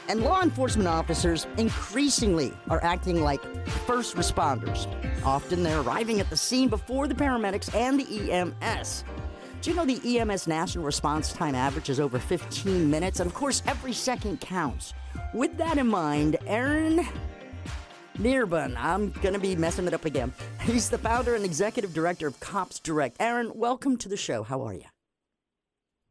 And 0.10 0.22
law 0.22 0.42
enforcement 0.42 0.90
officers 0.90 1.48
increasingly 1.58 2.54
are 2.70 2.84
acting 2.84 3.24
like 3.24 3.42
first 3.86 4.18
responders. 4.18 4.88
Often 5.24 5.64
they're 5.64 5.80
arriving 5.80 6.20
at 6.20 6.30
the 6.30 6.36
scene 6.36 6.68
before 6.68 7.08
the 7.08 7.16
paramedics 7.16 7.74
and 7.74 7.98
the 7.98 8.32
EMS. 8.32 9.06
Do 9.62 9.70
you 9.70 9.76
know 9.78 9.86
the 9.86 10.20
EMS 10.20 10.46
national 10.46 10.84
response 10.84 11.32
time 11.32 11.56
average 11.56 11.90
is 11.90 12.02
over 12.02 12.20
15 12.20 12.90
minutes? 12.90 13.22
And 13.22 13.28
of 13.30 13.34
course, 13.34 13.64
every 13.66 13.94
second 13.94 14.42
counts. 14.42 14.94
With 15.34 15.56
that 15.58 15.78
in 15.78 15.88
mind, 15.88 16.36
Aaron 16.46 17.08
Nearbun, 18.18 18.76
I'm 18.78 19.12
going 19.12 19.34
to 19.34 19.40
be 19.40 19.56
messing 19.56 19.88
it 19.88 19.94
up 19.94 20.04
again. 20.04 20.34
He's 20.62 20.90
the 20.90 20.98
founder 20.98 21.36
and 21.36 21.46
executive 21.46 21.94
director 21.94 22.28
of 22.28 22.38
Cops 22.42 22.80
Direct. 22.80 23.16
Aaron, 23.22 23.54
welcome 23.56 23.96
to 23.98 24.10
the 24.10 24.18
show. 24.18 24.44
How 24.44 24.62
are 24.64 24.74
you? 24.74 24.93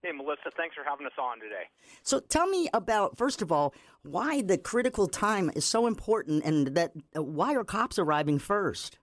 Hey, 0.02 0.10
Melissa, 0.10 0.50
thanks 0.56 0.74
for 0.74 0.82
having 0.82 1.06
us 1.06 1.14
on 1.14 1.38
today. 1.38 1.70
So 2.02 2.18
tell 2.18 2.48
me 2.48 2.68
about, 2.74 3.16
first 3.16 3.40
of 3.40 3.52
all, 3.52 3.72
why 4.02 4.42
the 4.42 4.58
critical 4.58 5.06
time 5.06 5.48
is 5.54 5.64
so 5.64 5.86
important 5.86 6.42
and 6.44 6.74
that 6.74 6.90
uh, 7.16 7.22
why 7.22 7.54
are 7.54 7.62
cops 7.62 8.00
arriving 8.00 8.40
first? 8.40 8.98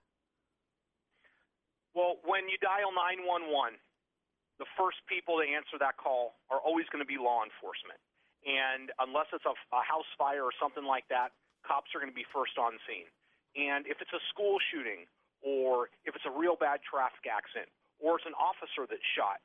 Well, 1.94 2.20
when 2.28 2.52
you 2.52 2.60
dial 2.60 2.92
911, 2.92 3.80
the 4.60 4.68
first 4.76 5.00
people 5.08 5.40
to 5.40 5.44
answer 5.48 5.80
that 5.80 5.96
call 5.96 6.36
are 6.52 6.60
always 6.60 6.84
going 6.92 7.00
to 7.00 7.08
be 7.08 7.16
law 7.16 7.48
enforcement. 7.48 7.96
And 8.44 8.92
unless 9.00 9.32
it's 9.32 9.48
a, 9.48 9.56
a 9.72 9.80
house 9.80 10.08
fire 10.20 10.44
or 10.44 10.52
something 10.60 10.84
like 10.84 11.08
that, 11.08 11.32
cops 11.64 11.96
are 11.96 12.00
going 12.04 12.12
to 12.12 12.16
be 12.16 12.28
first 12.28 12.60
on 12.60 12.76
scene. 12.84 13.08
And 13.56 13.88
if 13.88 14.04
it's 14.04 14.12
a 14.12 14.20
school 14.28 14.60
shooting 14.68 15.08
or 15.40 15.88
if 16.04 16.12
it's 16.12 16.28
a 16.28 16.34
real 16.34 16.60
bad 16.60 16.84
traffic 16.84 17.24
accident 17.24 17.72
or 17.96 18.20
it's 18.20 18.28
an 18.28 18.36
officer 18.36 18.84
that's 18.84 19.04
shot, 19.16 19.40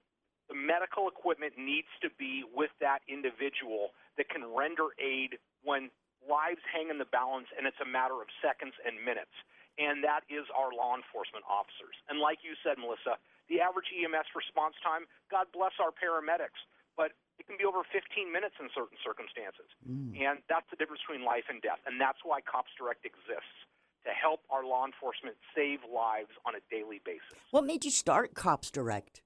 the 0.49 0.57
medical 0.57 1.07
equipment 1.09 1.57
needs 1.57 1.89
to 2.01 2.09
be 2.19 2.45
with 2.45 2.71
that 2.81 3.01
individual 3.09 3.97
that 4.17 4.29
can 4.29 4.45
render 4.53 4.93
aid 5.01 5.41
when 5.65 5.89
lives 6.25 6.61
hang 6.69 6.89
in 6.89 6.97
the 6.97 7.09
balance 7.09 7.49
and 7.57 7.65
it's 7.65 7.79
a 7.81 7.87
matter 7.87 8.21
of 8.21 8.29
seconds 8.41 8.73
and 8.85 8.97
minutes. 9.01 9.33
And 9.75 10.05
that 10.07 10.23
is 10.31 10.47
our 10.55 10.71
law 10.71 10.95
enforcement 10.95 11.43
officers. 11.49 11.97
And 12.07 12.21
like 12.21 12.45
you 12.47 12.55
said, 12.63 12.79
Melissa, 12.79 13.19
the 13.51 13.59
average 13.59 13.91
EMS 13.91 14.31
response 14.33 14.73
time, 14.79 15.05
God 15.27 15.51
bless 15.51 15.75
our 15.83 15.91
paramedics, 15.91 16.57
but 16.95 17.11
it 17.37 17.43
can 17.45 17.59
be 17.59 17.67
over 17.67 17.83
15 17.83 18.31
minutes 18.31 18.55
in 18.57 18.71
certain 18.71 18.95
circumstances. 19.03 19.67
Mm. 19.83 20.15
And 20.15 20.39
that's 20.47 20.65
the 20.71 20.79
difference 20.79 21.03
between 21.03 21.27
life 21.27 21.51
and 21.51 21.59
death. 21.59 21.83
And 21.83 21.99
that's 21.99 22.23
why 22.23 22.39
Cops 22.39 22.71
Direct 22.79 23.03
exists 23.03 23.67
to 24.07 24.15
help 24.15 24.47
our 24.49 24.63
law 24.63 24.87
enforcement 24.87 25.35
save 25.51 25.83
lives 25.83 26.31
on 26.47 26.55
a 26.55 26.63
daily 26.71 27.03
basis. 27.03 27.35
What 27.51 27.67
made 27.67 27.83
you 27.83 27.91
start 27.91 28.33
Cops 28.33 28.71
Direct? 28.71 29.24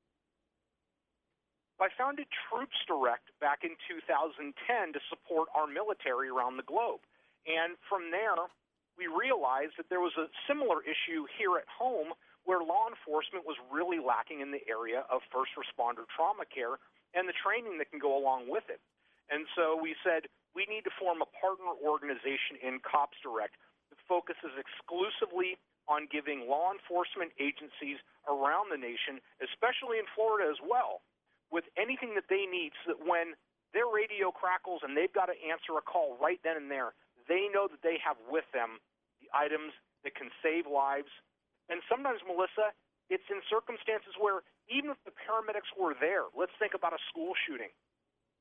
I 1.80 1.88
founded 1.96 2.28
Troops 2.52 2.76
Direct 2.92 3.32
back 3.40 3.64
in 3.64 3.80
2010 3.88 4.52
to 4.92 5.00
support 5.08 5.48
our 5.56 5.64
military 5.64 6.28
around 6.28 6.60
the 6.60 6.68
globe. 6.68 7.00
And 7.48 7.80
from 7.88 8.12
there, 8.12 8.52
we 9.00 9.08
realized 9.08 9.80
that 9.80 9.88
there 9.88 10.04
was 10.04 10.12
a 10.20 10.28
similar 10.44 10.84
issue 10.84 11.24
here 11.40 11.56
at 11.56 11.64
home 11.72 12.12
where 12.44 12.60
law 12.60 12.92
enforcement 12.92 13.48
was 13.48 13.56
really 13.72 14.04
lacking 14.04 14.44
in 14.44 14.52
the 14.52 14.60
area 14.68 15.08
of 15.08 15.24
first 15.32 15.56
responder 15.56 16.04
trauma 16.12 16.44
care 16.44 16.76
and 17.16 17.32
the 17.32 17.38
training 17.40 17.80
that 17.80 17.88
can 17.88 18.04
go 18.04 18.12
along 18.12 18.52
with 18.52 18.68
it. 18.68 18.84
And 19.32 19.48
so 19.56 19.80
we 19.80 19.96
said 20.04 20.28
we 20.52 20.68
need 20.68 20.84
to 20.84 20.94
form 21.00 21.24
a 21.24 21.30
partner 21.32 21.72
organization 21.80 22.60
in 22.60 22.84
Cops 22.84 23.16
Direct 23.24 23.56
that 23.88 24.00
focuses 24.04 24.52
exclusively 24.60 25.56
on 25.88 26.12
giving 26.12 26.46
law 26.46 26.76
enforcement 26.76 27.32
agencies 27.40 27.98
around 28.28 28.70
the 28.70 28.78
nation, 28.78 29.24
especially 29.42 29.98
in 29.98 30.06
Florida 30.14 30.46
as 30.50 30.60
well, 30.62 31.02
with 31.52 31.66
anything 31.78 32.14
that 32.16 32.30
they 32.30 32.46
need 32.46 32.74
so 32.82 32.94
that 32.94 33.02
when 33.02 33.34
their 33.74 33.90
radio 33.90 34.34
crackles 34.34 34.82
and 34.82 34.98
they've 34.98 35.14
got 35.14 35.30
to 35.30 35.38
answer 35.46 35.78
a 35.78 35.84
call 35.86 36.18
right 36.18 36.42
then 36.42 36.58
and 36.58 36.70
there, 36.70 36.94
they 37.30 37.50
know 37.54 37.70
that 37.70 37.86
they 37.86 38.02
have 38.02 38.18
with 38.30 38.46
them 38.54 38.82
the 39.22 39.30
items 39.34 39.74
that 40.02 40.18
can 40.18 40.34
save 40.42 40.66
lives. 40.66 41.12
And 41.70 41.86
sometimes, 41.86 42.26
Melissa, 42.26 42.74
it's 43.14 43.26
in 43.30 43.42
circumstances 43.46 44.18
where 44.18 44.42
even 44.70 44.90
if 44.90 44.98
the 45.06 45.14
paramedics 45.14 45.70
were 45.78 45.94
there, 45.98 46.30
let's 46.34 46.54
think 46.58 46.74
about 46.74 46.94
a 46.94 47.02
school 47.10 47.34
shooting, 47.46 47.70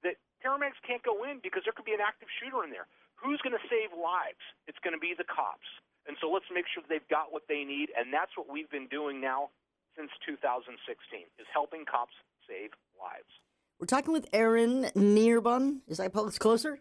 that 0.04 0.16
paramedics 0.40 0.80
can't 0.84 1.04
go 1.04 1.24
in 1.24 1.40
because 1.44 1.64
there 1.64 1.76
could 1.76 1.88
be 1.88 1.96
an 1.96 2.04
active 2.04 2.28
shooter 2.40 2.64
in 2.64 2.72
there. 2.72 2.88
Who's 3.20 3.40
going 3.42 3.56
to 3.56 3.64
save 3.68 3.92
lives? 3.92 4.40
It's 4.70 4.78
going 4.80 4.94
to 4.94 5.02
be 5.02 5.12
the 5.12 5.26
cops. 5.26 5.66
And 6.06 6.16
so 6.22 6.30
let's 6.32 6.48
make 6.48 6.64
sure 6.70 6.80
they've 6.86 7.04
got 7.12 7.34
what 7.34 7.44
they 7.50 7.66
need. 7.66 7.92
And 7.92 8.14
that's 8.14 8.32
what 8.38 8.48
we've 8.48 8.70
been 8.70 8.88
doing 8.88 9.20
now 9.20 9.52
since 9.98 10.14
2016, 10.24 10.78
is 11.36 11.48
helping 11.50 11.82
cops 11.84 12.14
save 12.46 12.70
lives. 12.98 13.32
We're 13.78 13.86
talking 13.86 14.12
with 14.12 14.26
Aaron 14.32 14.84
Nearbun. 14.96 15.80
Is 15.86 15.98
that 15.98 16.12
closer? 16.12 16.80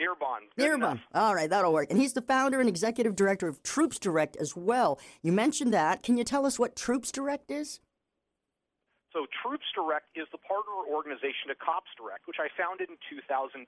Nearbun. 0.00 0.48
Nearbun. 0.58 1.00
All 1.14 1.34
right, 1.34 1.50
that'll 1.50 1.72
work. 1.72 1.90
And 1.90 2.00
he's 2.00 2.14
the 2.14 2.22
founder 2.22 2.58
and 2.58 2.68
executive 2.68 3.14
director 3.14 3.46
of 3.46 3.62
Troops 3.62 3.98
Direct 3.98 4.36
as 4.36 4.56
well. 4.56 4.98
You 5.22 5.30
mentioned 5.32 5.74
that. 5.74 6.02
Can 6.02 6.16
you 6.16 6.24
tell 6.24 6.46
us 6.46 6.58
what 6.58 6.74
Troops 6.74 7.12
Direct 7.12 7.50
is? 7.50 7.80
So, 9.12 9.26
Troops 9.42 9.66
Direct 9.74 10.06
is 10.14 10.26
the 10.32 10.38
partner 10.38 10.72
organization 10.88 11.50
to 11.50 11.54
Cops 11.54 11.90
Direct, 11.98 12.26
which 12.26 12.38
I 12.40 12.48
founded 12.56 12.88
in 12.88 12.96
2010. 13.10 13.66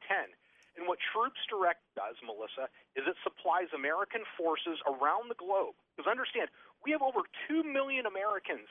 And 0.78 0.88
what 0.88 0.98
Troops 1.12 1.42
Direct 1.50 1.82
does, 1.92 2.16
Melissa, 2.24 2.72
is 2.96 3.04
it 3.04 3.18
supplies 3.20 3.68
American 3.76 4.24
forces 4.38 4.80
around 4.88 5.28
the 5.28 5.36
globe. 5.36 5.76
Because 5.92 6.08
understand, 6.08 6.48
we 6.80 6.96
have 6.96 7.02
over 7.02 7.26
2 7.50 7.60
million 7.66 8.06
Americans 8.06 8.70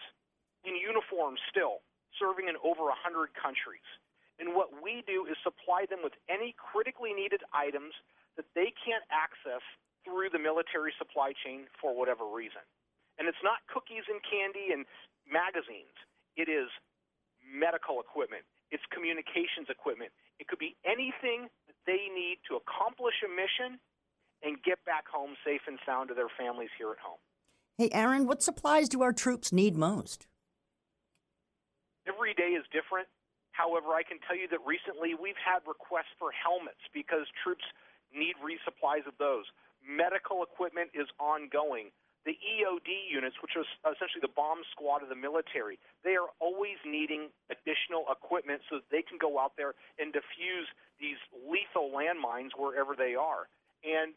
in 0.66 0.74
uniform 0.74 1.38
still 1.46 1.86
serving 2.20 2.48
in 2.48 2.56
over 2.64 2.88
100 2.90 3.32
countries. 3.36 3.86
And 4.40 4.58
what 4.58 4.74
we 4.82 5.06
do 5.06 5.30
is 5.30 5.38
supply 5.46 5.86
them 5.86 6.02
with 6.02 6.18
any 6.26 6.56
critically 6.58 7.14
needed 7.14 7.46
items 7.54 7.94
that 8.36 8.50
they 8.58 8.74
can't 8.74 9.06
access 9.14 9.62
through 10.02 10.34
the 10.34 10.42
military 10.42 10.94
supply 10.98 11.34
chain 11.46 11.70
for 11.78 11.94
whatever 11.94 12.26
reason. 12.26 12.66
And 13.20 13.30
it's 13.30 13.44
not 13.46 13.62
cookies 13.70 14.08
and 14.10 14.18
candy 14.26 14.74
and 14.74 14.90
magazines. 15.30 15.94
It 16.34 16.50
is 16.50 16.74
medical 17.46 18.02
equipment. 18.02 18.42
It's 18.74 18.82
communications 18.90 19.70
equipment. 19.70 20.10
It 20.40 20.48
could 20.48 20.58
be 20.58 20.74
anything 20.82 21.52
that 21.70 21.78
they 21.86 22.10
need 22.10 22.42
to 22.50 22.58
accomplish 22.58 23.22
a 23.22 23.30
mission 23.30 23.78
and 24.42 24.58
get 24.64 24.82
back 24.90 25.06
home 25.06 25.38
safe 25.46 25.62
and 25.68 25.78
sound 25.86 26.10
to 26.10 26.16
their 26.16 26.32
families 26.34 26.74
here 26.78 26.90
at 26.90 26.98
home. 26.98 27.22
Hey, 27.78 27.90
Aaron, 27.94 28.26
what 28.26 28.42
supplies 28.42 28.90
do 28.90 29.02
our 29.02 29.14
troops 29.14 29.52
need 29.52 29.76
most? 29.78 30.26
Every 32.08 32.34
day 32.34 32.58
is 32.58 32.66
different. 32.74 33.08
However, 33.52 33.94
I 33.94 34.04
can 34.04 34.18
tell 34.26 34.38
you 34.38 34.48
that 34.50 34.64
recently 34.66 35.14
we've 35.14 35.38
had 35.38 35.62
requests 35.68 36.16
for 36.18 36.32
helmets 36.32 36.82
because 36.96 37.28
troops 37.44 37.66
need 38.10 38.36
resupplies 38.40 39.06
of 39.06 39.14
those. 39.20 39.46
Medical 39.84 40.42
equipment 40.44 40.90
is 40.96 41.08
ongoing. 41.20 41.92
The 42.22 42.38
EOD 42.38 43.10
units, 43.10 43.42
which 43.42 43.58
are 43.58 43.66
essentially 43.90 44.22
the 44.22 44.34
bomb 44.38 44.62
squad 44.70 45.02
of 45.02 45.10
the 45.10 45.18
military, 45.18 45.82
they 46.06 46.14
are 46.14 46.30
always 46.38 46.78
needing 46.86 47.34
additional 47.50 48.06
equipment 48.14 48.62
so 48.70 48.78
that 48.78 48.90
they 48.94 49.02
can 49.02 49.18
go 49.18 49.42
out 49.42 49.58
there 49.58 49.74
and 49.98 50.14
defuse 50.14 50.70
these 51.02 51.18
lethal 51.34 51.90
landmines 51.90 52.54
wherever 52.54 52.94
they 52.94 53.18
are. 53.18 53.50
And 53.82 54.14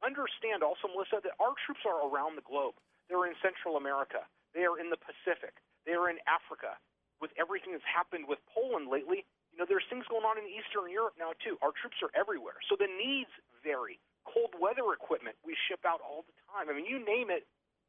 understand 0.00 0.64
also, 0.64 0.88
Melissa, 0.88 1.20
that 1.20 1.36
our 1.36 1.52
troops 1.68 1.84
are 1.84 2.08
around 2.08 2.40
the 2.40 2.48
globe. 2.48 2.80
They're 3.12 3.28
in 3.28 3.36
Central 3.44 3.76
America. 3.76 4.24
They 4.56 4.64
are 4.64 4.80
in 4.80 4.88
the 4.88 4.96
Pacific. 4.96 5.60
They 5.84 5.92
are 5.92 6.08
in 6.08 6.16
Africa 6.24 6.80
with 7.20 7.34
everything 7.38 7.72
that's 7.74 7.86
happened 7.86 8.26
with 8.26 8.38
Poland 8.50 8.88
lately, 8.88 9.26
you 9.50 9.56
know, 9.58 9.66
there's 9.66 9.86
things 9.90 10.06
going 10.06 10.24
on 10.24 10.38
in 10.38 10.46
Eastern 10.46 10.86
Europe 10.90 11.18
now 11.18 11.34
too. 11.42 11.58
Our 11.62 11.74
troops 11.74 11.98
are 12.02 12.12
everywhere, 12.14 12.58
so 12.70 12.78
the 12.78 12.88
needs 12.88 13.30
vary. 13.62 13.98
Cold 14.22 14.54
weather 14.60 14.92
equipment 14.94 15.34
we 15.42 15.56
ship 15.66 15.82
out 15.82 15.98
all 16.04 16.22
the 16.28 16.36
time. 16.52 16.70
I 16.70 16.76
mean, 16.76 16.86
you 16.86 17.02
name 17.02 17.30
it, 17.30 17.48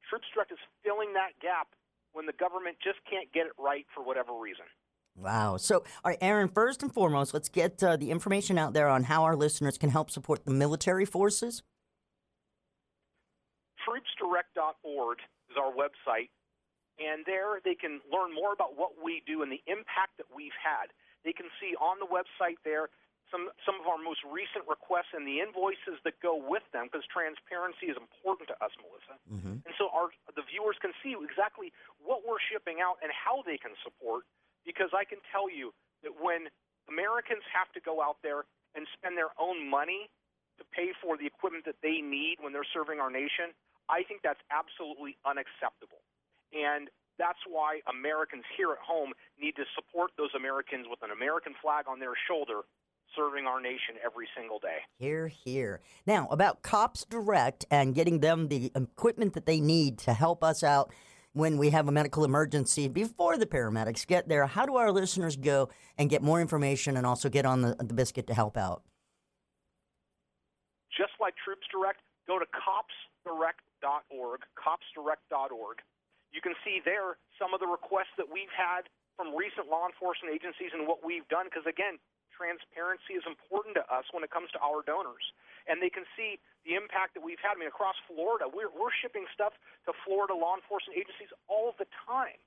Troops 0.10 0.26
Direct 0.34 0.52
is 0.52 0.62
filling 0.84 1.14
that 1.14 1.38
gap 1.42 1.68
when 2.14 2.26
the 2.26 2.34
government 2.34 2.78
just 2.82 2.98
can't 3.10 3.32
get 3.32 3.46
it 3.46 3.54
right 3.60 3.86
for 3.94 4.04
whatever 4.04 4.34
reason. 4.34 4.66
Wow. 5.16 5.58
So, 5.58 5.84
all 6.04 6.10
right, 6.10 6.18
Aaron, 6.22 6.48
first 6.48 6.82
and 6.82 6.94
foremost, 6.94 7.34
let's 7.34 7.50
get 7.50 7.84
uh, 7.84 7.98
the 7.98 8.10
information 8.10 8.58
out 8.58 8.74
there 8.74 8.88
on 8.88 9.04
how 9.04 9.24
our 9.24 9.36
listeners 9.36 9.78
can 9.78 9.90
help 9.90 10.10
support 10.10 10.46
the 10.46 10.52
military 10.52 11.06
forces. 11.06 11.62
TroopsDirect.org 13.86 15.18
is 15.50 15.58
our 15.58 15.72
website. 15.72 16.30
And 17.00 17.24
there 17.24 17.64
they 17.64 17.76
can 17.76 18.04
learn 18.12 18.36
more 18.36 18.52
about 18.52 18.76
what 18.76 19.00
we 19.00 19.24
do 19.24 19.42
and 19.42 19.50
the 19.52 19.64
impact 19.66 20.20
that 20.20 20.28
we've 20.30 20.56
had. 20.60 20.92
They 21.24 21.32
can 21.32 21.48
see 21.60 21.76
on 21.80 22.00
the 22.00 22.08
website 22.08 22.60
there 22.64 22.92
some, 23.32 23.54
some 23.64 23.78
of 23.78 23.86
our 23.86 24.02
most 24.02 24.26
recent 24.26 24.66
requests 24.66 25.14
and 25.14 25.24
the 25.24 25.40
invoices 25.40 26.02
that 26.04 26.18
go 26.20 26.36
with 26.36 26.66
them 26.74 26.90
because 26.90 27.06
transparency 27.08 27.88
is 27.88 27.98
important 27.98 28.50
to 28.50 28.58
us, 28.60 28.74
Melissa. 28.82 29.16
Mm-hmm. 29.30 29.64
And 29.64 29.74
so 29.78 29.94
our, 29.94 30.10
the 30.34 30.44
viewers 30.46 30.78
can 30.82 30.92
see 31.00 31.14
exactly 31.14 31.72
what 32.02 32.26
we're 32.26 32.42
shipping 32.42 32.82
out 32.82 32.98
and 33.06 33.14
how 33.14 33.46
they 33.46 33.58
can 33.58 33.78
support 33.86 34.26
because 34.66 34.92
I 34.92 35.06
can 35.06 35.22
tell 35.30 35.48
you 35.48 35.72
that 36.02 36.18
when 36.18 36.50
Americans 36.90 37.46
have 37.54 37.70
to 37.78 37.82
go 37.82 38.02
out 38.02 38.20
there 38.26 38.50
and 38.74 38.90
spend 38.98 39.16
their 39.16 39.32
own 39.38 39.62
money 39.70 40.10
to 40.58 40.64
pay 40.74 40.92
for 40.98 41.16
the 41.16 41.26
equipment 41.26 41.64
that 41.70 41.80
they 41.86 42.02
need 42.02 42.42
when 42.42 42.52
they're 42.52 42.68
serving 42.68 43.00
our 43.00 43.10
nation, 43.10 43.56
I 43.88 44.04
think 44.04 44.22
that's 44.22 44.42
absolutely 44.52 45.18
unacceptable. 45.26 46.04
And 46.54 46.90
That's 47.18 47.40
why 47.48 47.82
Americans 47.90 48.46
here 48.56 48.72
at 48.72 48.80
home 48.80 49.12
need 49.40 49.56
to 49.58 49.66
support 49.76 50.12
those 50.18 50.30
Americans 50.36 50.88
with 50.90 51.04
an 51.04 51.12
American 51.12 51.54
flag 51.62 51.86
on 51.88 52.00
their 52.00 52.14
shoulder 52.28 52.62
serving 53.16 53.46
our 53.46 53.60
nation 53.60 53.96
every 54.06 54.28
single 54.38 54.60
day. 54.60 54.78
Here, 54.98 55.28
here. 55.28 55.82
Now, 56.06 56.28
about 56.32 56.62
Cops 56.62 57.06
Direct 57.06 57.66
and 57.70 57.94
getting 57.94 58.20
them 58.20 58.48
the 58.48 58.72
equipment 58.76 59.34
that 59.34 59.46
they 59.46 59.60
need 59.60 59.98
to 60.00 60.14
help 60.14 60.44
us 60.44 60.64
out 60.64 60.94
when 61.34 61.58
we 61.58 61.70
have 61.72 61.88
a 61.88 61.92
medical 61.92 62.24
emergency 62.24 62.88
before 62.88 63.38
the 63.38 63.46
paramedics 63.46 64.06
get 64.08 64.30
there. 64.30 64.46
How 64.48 64.66
do 64.66 64.76
our 64.78 64.92
listeners 64.92 65.36
go 65.36 65.70
and 65.98 66.10
get 66.10 66.22
more 66.22 66.40
information 66.42 66.98
and 66.98 67.06
also 67.06 67.30
get 67.30 67.46
on 67.46 67.62
the, 67.62 67.76
the 67.80 67.94
biscuit 67.94 68.28
to 68.28 68.34
help 68.34 68.58
out? 68.58 68.84
Just 70.96 71.14
like 71.20 71.34
Troops 71.44 71.68
Direct, 71.72 72.00
go 72.28 72.40
to 72.40 72.46
copsdirect.org, 72.46 74.42
copsdirect.org. 74.58 75.78
You 76.30 76.42
can 76.42 76.54
see 76.62 76.82
there 76.84 77.18
some 77.38 77.54
of 77.54 77.60
the 77.60 77.70
requests 77.70 78.14
that 78.22 78.30
we've 78.30 78.54
had 78.54 78.86
from 79.18 79.36
recent 79.36 79.68
law 79.68 79.90
enforcement 79.90 80.32
agencies 80.32 80.72
and 80.72 80.88
what 80.88 81.04
we've 81.04 81.28
done 81.28 81.50
because 81.50 81.68
again, 81.68 82.00
transparency 82.40 83.20
is 83.20 83.26
important 83.28 83.76
to 83.76 83.84
us 83.92 84.08
when 84.16 84.24
it 84.24 84.32
comes 84.32 84.48
to 84.56 84.60
our 84.64 84.80
donors. 84.80 85.36
And 85.68 85.84
they 85.84 85.92
can 85.92 86.08
see 86.16 86.40
the 86.64 86.80
impact 86.80 87.20
that 87.20 87.24
we've 87.26 87.42
had. 87.44 87.56
I 87.56 87.60
mean, 87.60 87.68
across 87.68 88.00
Florida, 88.08 88.48
we're, 88.48 88.72
we're 88.72 88.96
shipping 88.96 89.28
stuff 89.36 89.52
to 89.84 89.92
Florida 90.08 90.32
law 90.32 90.56
enforcement 90.56 90.96
agencies 90.96 91.36
all 91.52 91.76
the 91.76 91.86
time. 92.08 92.40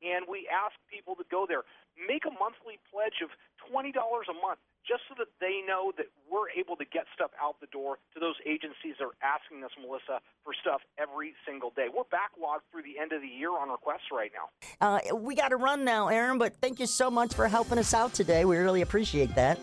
And 0.00 0.24
we 0.24 0.48
ask 0.48 0.72
people 0.88 1.12
to 1.20 1.26
go 1.28 1.44
there. 1.44 1.68
Make 1.94 2.24
a 2.24 2.32
monthly 2.32 2.80
pledge 2.88 3.20
of 3.20 3.30
$20 3.68 3.92
a 3.92 4.36
month 4.40 4.64
just 4.86 5.02
so 5.08 5.14
that 5.18 5.28
they 5.40 5.64
know 5.66 5.92
that 5.96 6.06
we're 6.30 6.50
able 6.50 6.76
to 6.76 6.84
get 6.84 7.04
stuff 7.14 7.30
out 7.40 7.60
the 7.60 7.66
door 7.68 7.98
to 8.14 8.20
those 8.20 8.36
agencies 8.46 8.96
that 8.98 9.04
are 9.04 9.16
asking 9.22 9.64
us, 9.64 9.70
Melissa, 9.80 10.20
for 10.44 10.52
stuff 10.60 10.80
every 10.98 11.34
single 11.46 11.72
day. 11.74 11.88
We're 11.88 12.04
backlogged 12.04 12.68
through 12.70 12.82
the 12.82 12.98
end 13.00 13.12
of 13.12 13.22
the 13.22 13.28
year 13.28 13.50
on 13.50 13.70
requests 13.70 14.12
right 14.12 14.30
now. 14.32 14.52
Uh, 14.80 15.16
we 15.16 15.34
got 15.34 15.48
to 15.48 15.56
run 15.56 15.84
now, 15.84 16.08
Aaron, 16.08 16.38
but 16.38 16.56
thank 16.60 16.80
you 16.80 16.86
so 16.86 17.10
much 17.10 17.34
for 17.34 17.48
helping 17.48 17.78
us 17.78 17.94
out 17.94 18.12
today. 18.12 18.44
We 18.44 18.56
really 18.58 18.82
appreciate 18.82 19.34
that. 19.34 19.58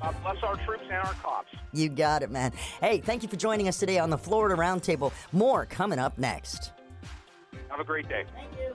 God 0.00 0.14
bless 0.22 0.42
our 0.42 0.56
troops 0.64 0.84
and 0.84 0.92
our 0.92 1.14
cops. 1.14 1.52
You 1.72 1.88
got 1.88 2.22
it, 2.22 2.30
man. 2.30 2.52
Hey, 2.80 3.00
thank 3.00 3.22
you 3.22 3.28
for 3.28 3.36
joining 3.36 3.68
us 3.68 3.78
today 3.78 3.98
on 3.98 4.10
the 4.10 4.18
Florida 4.18 4.54
Roundtable. 4.54 5.12
More 5.32 5.66
coming 5.66 5.98
up 5.98 6.18
next. 6.18 6.72
Have 7.68 7.80
a 7.80 7.84
great 7.84 8.08
day. 8.08 8.24
Thank 8.34 8.52
you. 8.58 8.74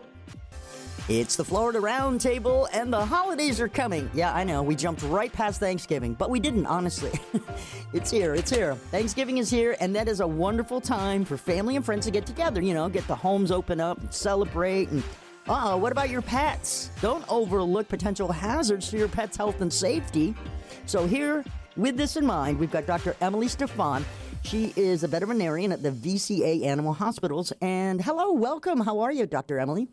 It's 1.10 1.36
the 1.36 1.44
Florida 1.44 1.80
Roundtable, 1.80 2.70
and 2.72 2.92
the 2.92 3.06
holidays 3.06 3.60
are 3.60 3.68
coming. 3.68 4.10
Yeah, 4.14 4.34
I 4.34 4.46
know, 4.46 4.64
we 4.64 4.74
jumped 4.74 5.04
right 5.04 5.34
past 5.34 5.60
Thanksgiving, 5.60 6.14
but 6.14 6.30
we 6.30 6.40
didn't, 6.40 6.66
honestly. 6.66 7.12
it's 7.94 8.10
here, 8.10 8.34
it's 8.36 8.50
here. 8.50 8.76
Thanksgiving 8.76 9.38
is 9.38 9.50
here, 9.50 9.76
and 9.82 9.94
that 9.98 10.08
is 10.08 10.22
a 10.22 10.28
wonderful 10.28 10.80
time 10.80 11.26
for 11.26 11.36
family 11.36 11.76
and 11.76 11.84
friends 11.84 12.06
to 12.06 12.12
get 12.12 12.26
together, 12.26 12.62
you 12.62 12.74
know, 12.74 12.88
get 12.88 13.06
the 13.08 13.16
homes 13.16 13.52
open 13.52 13.82
up 13.82 14.00
and 14.00 14.14
celebrate. 14.14 14.92
And 14.92 15.04
uh 15.50 15.78
what 15.78 15.92
about 15.92 16.10
your 16.10 16.22
pets? 16.22 16.90
Don't 17.02 17.26
overlook 17.30 17.90
potential 17.90 18.32
hazards 18.32 18.90
to 18.92 18.98
your 18.98 19.10
pet's 19.10 19.36
health 19.36 19.60
and 19.60 19.74
safety. 19.74 20.34
So, 20.86 21.06
here, 21.06 21.44
with 21.76 21.98
this 21.98 22.16
in 22.16 22.26
mind, 22.26 22.58
we've 22.60 22.72
got 22.72 22.86
Dr. 22.86 23.18
Emily 23.20 23.50
Stefan. 23.50 24.06
She 24.44 24.72
is 24.78 25.04
a 25.04 25.10
veterinarian 25.10 25.74
at 25.74 25.84
the 25.84 25.92
VCA 25.92 26.64
Animal 26.64 26.94
Hospitals. 26.94 27.52
And 27.60 28.02
hello, 28.02 28.32
welcome. 28.32 28.80
How 28.80 29.02
are 29.02 29.12
you, 29.12 29.26
Dr. 29.26 29.60
Emily? 29.60 29.90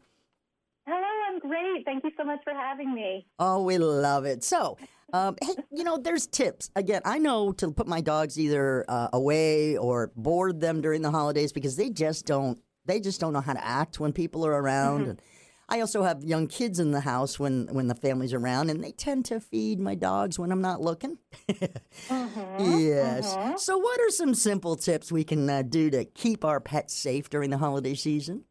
Great. 1.40 1.84
Thank 1.84 2.04
you 2.04 2.10
so 2.16 2.24
much 2.24 2.40
for 2.44 2.52
having 2.52 2.94
me. 2.94 3.26
Oh, 3.38 3.62
we 3.62 3.78
love 3.78 4.24
it. 4.24 4.44
So, 4.44 4.78
um, 5.12 5.36
hey, 5.42 5.54
you 5.72 5.84
know, 5.84 5.98
there's 5.98 6.26
tips. 6.26 6.70
Again, 6.76 7.02
I 7.04 7.18
know 7.18 7.52
to 7.52 7.70
put 7.70 7.86
my 7.86 8.00
dogs 8.00 8.38
either 8.38 8.84
uh, 8.88 9.08
away 9.12 9.76
or 9.76 10.12
board 10.16 10.60
them 10.60 10.80
during 10.80 11.02
the 11.02 11.10
holidays 11.10 11.52
because 11.52 11.76
they 11.76 11.90
just 11.90 12.26
don't. 12.26 12.58
They 12.86 13.00
just 13.00 13.20
don't 13.20 13.32
know 13.32 13.40
how 13.40 13.52
to 13.52 13.64
act 13.64 14.00
when 14.00 14.12
people 14.12 14.46
are 14.46 14.52
around. 14.52 15.00
Mm-hmm. 15.02 15.10
And 15.10 15.22
I 15.68 15.80
also 15.80 16.02
have 16.02 16.24
young 16.24 16.48
kids 16.48 16.80
in 16.80 16.90
the 16.90 17.00
house 17.00 17.38
when 17.38 17.68
when 17.70 17.86
the 17.86 17.94
family's 17.94 18.32
around, 18.32 18.70
and 18.70 18.82
they 18.82 18.90
tend 18.90 19.24
to 19.26 19.38
feed 19.40 19.78
my 19.78 19.94
dogs 19.94 20.38
when 20.38 20.50
I'm 20.50 20.62
not 20.62 20.80
looking. 20.80 21.18
mm-hmm. 21.48 22.80
Yes. 22.80 23.34
Mm-hmm. 23.34 23.56
So, 23.56 23.78
what 23.78 24.00
are 24.00 24.10
some 24.10 24.34
simple 24.34 24.76
tips 24.76 25.12
we 25.12 25.22
can 25.22 25.48
uh, 25.48 25.62
do 25.62 25.90
to 25.90 26.04
keep 26.04 26.44
our 26.44 26.60
pets 26.60 26.94
safe 26.94 27.30
during 27.30 27.50
the 27.50 27.58
holiday 27.58 27.94
season? 27.94 28.44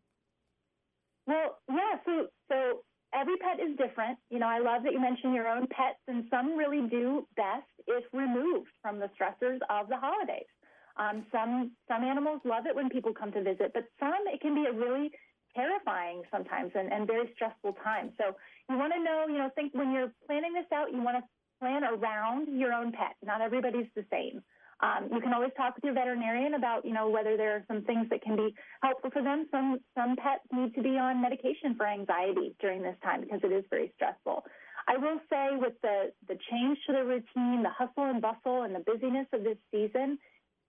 Well, 1.27 1.57
yeah. 1.69 1.97
So, 2.05 2.27
so 2.49 2.83
every 3.13 3.37
pet 3.37 3.59
is 3.59 3.77
different. 3.77 4.17
You 4.29 4.39
know, 4.39 4.47
I 4.47 4.59
love 4.59 4.83
that 4.83 4.93
you 4.93 4.99
mentioned 4.99 5.33
your 5.33 5.47
own 5.47 5.67
pets, 5.67 5.99
and 6.07 6.25
some 6.29 6.57
really 6.57 6.87
do 6.89 7.27
best 7.35 7.69
if 7.87 8.03
removed 8.13 8.69
from 8.81 8.99
the 8.99 9.09
stressors 9.17 9.59
of 9.69 9.89
the 9.89 9.97
holidays. 9.97 10.49
Um, 10.97 11.25
some 11.31 11.71
some 11.87 12.03
animals 12.03 12.41
love 12.43 12.65
it 12.65 12.75
when 12.75 12.89
people 12.89 13.13
come 13.13 13.31
to 13.31 13.41
visit, 13.41 13.71
but 13.73 13.85
some 13.99 14.27
it 14.27 14.41
can 14.41 14.53
be 14.53 14.65
a 14.65 14.73
really 14.73 15.11
terrifying 15.55 16.21
sometimes 16.31 16.71
and, 16.75 16.91
and 16.91 17.07
very 17.07 17.29
stressful 17.35 17.73
time. 17.83 18.11
So 18.17 18.35
you 18.69 18.77
want 18.77 18.93
to 18.93 19.03
know, 19.03 19.25
you 19.27 19.37
know, 19.37 19.49
think 19.55 19.73
when 19.73 19.91
you're 19.91 20.11
planning 20.27 20.53
this 20.53 20.69
out, 20.73 20.91
you 20.91 21.01
want 21.01 21.17
to 21.17 21.23
plan 21.59 21.83
around 21.83 22.47
your 22.57 22.73
own 22.73 22.91
pet. 22.91 23.15
Not 23.23 23.41
everybody's 23.41 23.87
the 23.95 24.05
same. 24.11 24.41
Um, 24.81 25.09
you 25.11 25.19
can 25.19 25.33
always 25.33 25.51
talk 25.57 25.75
with 25.75 25.83
your 25.83 25.93
veterinarian 25.93 26.53
about, 26.53 26.85
you 26.85 26.93
know, 26.93 27.09
whether 27.09 27.35
there 27.35 27.55
are 27.55 27.63
some 27.67 27.83
things 27.83 28.07
that 28.09 28.21
can 28.21 28.35
be 28.35 28.55
helpful 28.81 29.11
for 29.11 29.21
them. 29.21 29.47
Some 29.51 29.79
some 29.93 30.15
pets 30.15 30.43
need 30.53 30.73
to 30.75 30.81
be 30.81 30.97
on 30.97 31.21
medication 31.21 31.75
for 31.75 31.85
anxiety 31.85 32.55
during 32.61 32.81
this 32.81 32.95
time 33.03 33.21
because 33.21 33.41
it 33.43 33.51
is 33.51 33.65
very 33.69 33.91
stressful. 33.95 34.45
I 34.87 34.97
will 34.97 35.19
say 35.29 35.49
with 35.59 35.73
the 35.83 36.11
the 36.27 36.37
change 36.49 36.77
to 36.87 36.93
the 36.93 37.03
routine, 37.03 37.63
the 37.63 37.75
hustle 37.77 38.05
and 38.05 38.21
bustle, 38.21 38.63
and 38.63 38.73
the 38.73 38.79
busyness 38.79 39.27
of 39.33 39.43
this 39.43 39.57
season, 39.69 40.17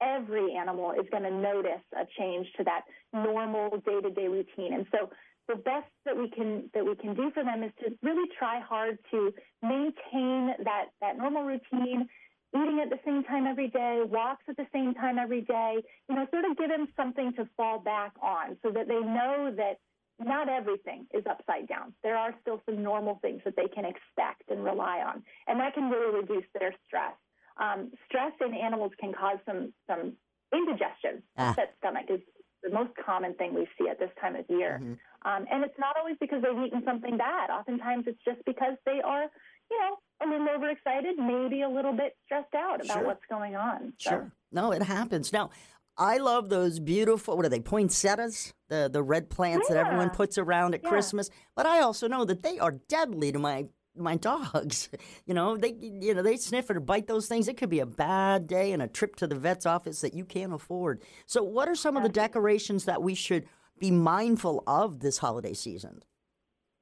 every 0.02 0.54
animal 0.56 0.92
is 0.92 1.06
going 1.10 1.22
to 1.22 1.30
notice 1.30 1.84
a 1.94 2.04
change 2.18 2.46
to 2.56 2.64
that 2.64 2.82
normal 3.12 3.70
day 3.86 4.00
to 4.02 4.10
day 4.10 4.26
routine. 4.26 4.74
And 4.74 4.86
so 4.90 5.10
the 5.48 5.56
best 5.56 5.90
that 6.04 6.16
we 6.16 6.30
can 6.30 6.70
that 6.74 6.84
we 6.84 6.96
can 6.96 7.14
do 7.14 7.30
for 7.32 7.44
them 7.44 7.62
is 7.62 7.72
to 7.80 7.96
really 8.02 8.28
try 8.38 8.60
hard 8.60 8.98
to 9.10 9.32
maintain 9.62 10.54
that 10.64 10.86
that 11.00 11.16
normal 11.16 11.44
routine 11.44 12.08
eating 12.54 12.80
at 12.82 12.90
the 12.90 12.98
same 13.04 13.22
time 13.24 13.46
every 13.46 13.68
day, 13.68 14.02
walks 14.04 14.44
at 14.48 14.56
the 14.56 14.66
same 14.72 14.94
time 14.94 15.18
every 15.18 15.42
day, 15.42 15.76
you 16.08 16.14
know, 16.14 16.26
sort 16.30 16.44
of 16.44 16.56
give 16.56 16.68
them 16.68 16.88
something 16.96 17.32
to 17.34 17.48
fall 17.56 17.78
back 17.78 18.12
on 18.22 18.56
so 18.62 18.70
that 18.70 18.88
they 18.88 18.98
know 19.00 19.52
that 19.56 19.78
not 20.18 20.48
everything 20.48 21.06
is 21.14 21.24
upside 21.28 21.66
down. 21.66 21.94
There 22.02 22.16
are 22.16 22.34
still 22.42 22.60
some 22.66 22.82
normal 22.82 23.18
things 23.22 23.40
that 23.44 23.54
they 23.56 23.68
can 23.68 23.84
expect 23.84 24.50
and 24.50 24.64
rely 24.64 24.98
on. 25.00 25.22
And 25.46 25.60
that 25.60 25.74
can 25.74 25.90
really 25.90 26.20
reduce 26.20 26.44
their 26.58 26.74
stress. 26.86 27.14
Um, 27.56 27.92
stress 28.06 28.32
in 28.40 28.54
animals 28.54 28.92
can 28.98 29.12
cause 29.12 29.38
some, 29.46 29.72
some 29.86 30.12
indigestion. 30.52 31.22
Ah. 31.38 31.50
Upset 31.50 31.74
stomach 31.78 32.06
is 32.08 32.20
the 32.62 32.70
most 32.70 32.90
common 33.04 33.34
thing 33.34 33.54
we 33.54 33.66
see 33.78 33.88
at 33.88 33.98
this 33.98 34.10
time 34.20 34.36
of 34.36 34.44
year. 34.48 34.80
Mm-hmm. 34.82 34.94
Um, 35.28 35.46
and 35.50 35.64
it's 35.64 35.78
not 35.78 35.96
always 35.96 36.16
because 36.20 36.42
they've 36.42 36.66
eaten 36.66 36.82
something 36.84 37.16
bad. 37.16 37.50
Oftentimes 37.50 38.04
it's 38.06 38.20
just 38.24 38.44
because 38.44 38.76
they 38.84 39.00
are, 39.04 39.24
you 39.70 39.78
know, 39.80 39.96
a 40.22 40.28
little 40.28 40.48
overexcited, 40.48 41.18
maybe 41.18 41.62
a 41.62 41.68
little 41.68 41.92
bit 41.92 42.16
stressed 42.24 42.54
out 42.54 42.84
about 42.84 42.98
sure. 42.98 43.06
what's 43.06 43.24
going 43.28 43.56
on. 43.56 43.92
So. 43.98 44.10
Sure. 44.10 44.32
No, 44.52 44.72
it 44.72 44.82
happens. 44.82 45.32
Now, 45.32 45.50
I 45.96 46.18
love 46.18 46.48
those 46.48 46.78
beautiful, 46.78 47.36
what 47.36 47.46
are 47.46 47.50
they, 47.50 47.60
poinsettias? 47.60 48.54
The 48.68 48.88
the 48.90 49.02
red 49.02 49.28
plants 49.28 49.66
yeah. 49.68 49.76
that 49.76 49.86
everyone 49.86 50.10
puts 50.10 50.38
around 50.38 50.74
at 50.74 50.82
yeah. 50.82 50.88
Christmas. 50.88 51.30
But 51.54 51.66
I 51.66 51.80
also 51.80 52.08
know 52.08 52.24
that 52.24 52.42
they 52.42 52.58
are 52.58 52.72
deadly 52.88 53.32
to 53.32 53.38
my 53.38 53.66
my 53.96 54.16
dogs. 54.16 54.88
You 55.26 55.34
know, 55.34 55.56
they 55.56 55.76
you 55.80 56.14
know, 56.14 56.22
they 56.22 56.36
sniff 56.36 56.70
or 56.70 56.80
bite 56.80 57.06
those 57.06 57.28
things. 57.28 57.46
It 57.46 57.56
could 57.56 57.70
be 57.70 57.80
a 57.80 57.86
bad 57.86 58.48
day 58.48 58.72
and 58.72 58.82
a 58.82 58.88
trip 58.88 59.14
to 59.16 59.28
the 59.28 59.36
vet's 59.36 59.66
office 59.66 60.00
that 60.00 60.14
you 60.14 60.24
can't 60.24 60.52
afford. 60.52 61.02
So 61.26 61.42
what 61.42 61.68
are 61.68 61.76
some 61.76 61.96
of 61.96 62.02
the 62.02 62.08
decorations 62.08 62.84
that 62.86 63.00
we 63.00 63.14
should 63.14 63.46
be 63.78 63.92
mindful 63.92 64.64
of 64.66 65.00
this 65.00 65.18
holiday 65.18 65.54
season? 65.54 66.02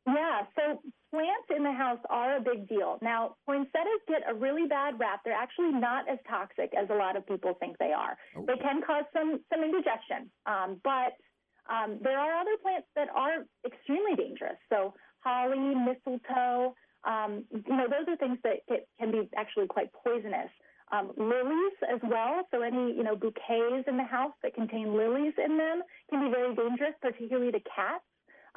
Yeah, 0.07 0.42
so 0.57 0.81
plants 1.10 1.48
in 1.54 1.62
the 1.62 1.72
house 1.72 2.00
are 2.10 2.36
a 2.36 2.40
big 2.40 2.68
deal. 2.68 2.98
Now, 3.02 3.36
poinsettias 3.46 4.02
get 4.06 4.22
a 4.28 4.34
really 4.34 4.66
bad 4.68 4.98
rap. 4.98 5.20
They're 5.24 5.34
actually 5.34 5.72
not 5.72 6.08
as 6.08 6.18
toxic 6.28 6.72
as 6.78 6.88
a 6.90 6.94
lot 6.94 7.16
of 7.16 7.26
people 7.26 7.54
think 7.60 7.78
they 7.78 7.92
are. 7.92 8.16
Oh. 8.36 8.44
They 8.46 8.56
can 8.56 8.82
cause 8.82 9.04
some 9.12 9.40
some 9.52 9.64
indigestion, 9.64 10.30
um, 10.46 10.80
but 10.84 11.16
um, 11.68 11.98
there 12.02 12.18
are 12.18 12.40
other 12.40 12.56
plants 12.62 12.88
that 12.96 13.08
are 13.14 13.44
extremely 13.66 14.16
dangerous. 14.16 14.56
So 14.70 14.94
holly, 15.20 15.74
mistletoe, 15.74 16.74
um, 17.04 17.44
you 17.50 17.76
know, 17.76 17.86
those 17.88 18.08
are 18.08 18.16
things 18.16 18.38
that 18.44 18.64
can 18.98 19.12
be 19.12 19.28
actually 19.36 19.66
quite 19.66 19.90
poisonous. 19.92 20.50
Um, 20.90 21.12
lilies 21.18 21.76
as 21.84 22.00
well. 22.02 22.48
So 22.50 22.62
any 22.62 22.96
you 22.96 23.04
know 23.04 23.14
bouquets 23.14 23.84
in 23.86 23.98
the 23.98 24.08
house 24.08 24.32
that 24.42 24.54
contain 24.54 24.96
lilies 24.96 25.34
in 25.36 25.58
them 25.58 25.82
can 26.08 26.24
be 26.24 26.30
very 26.30 26.54
dangerous, 26.54 26.94
particularly 27.02 27.52
to 27.52 27.60
cats 27.60 28.07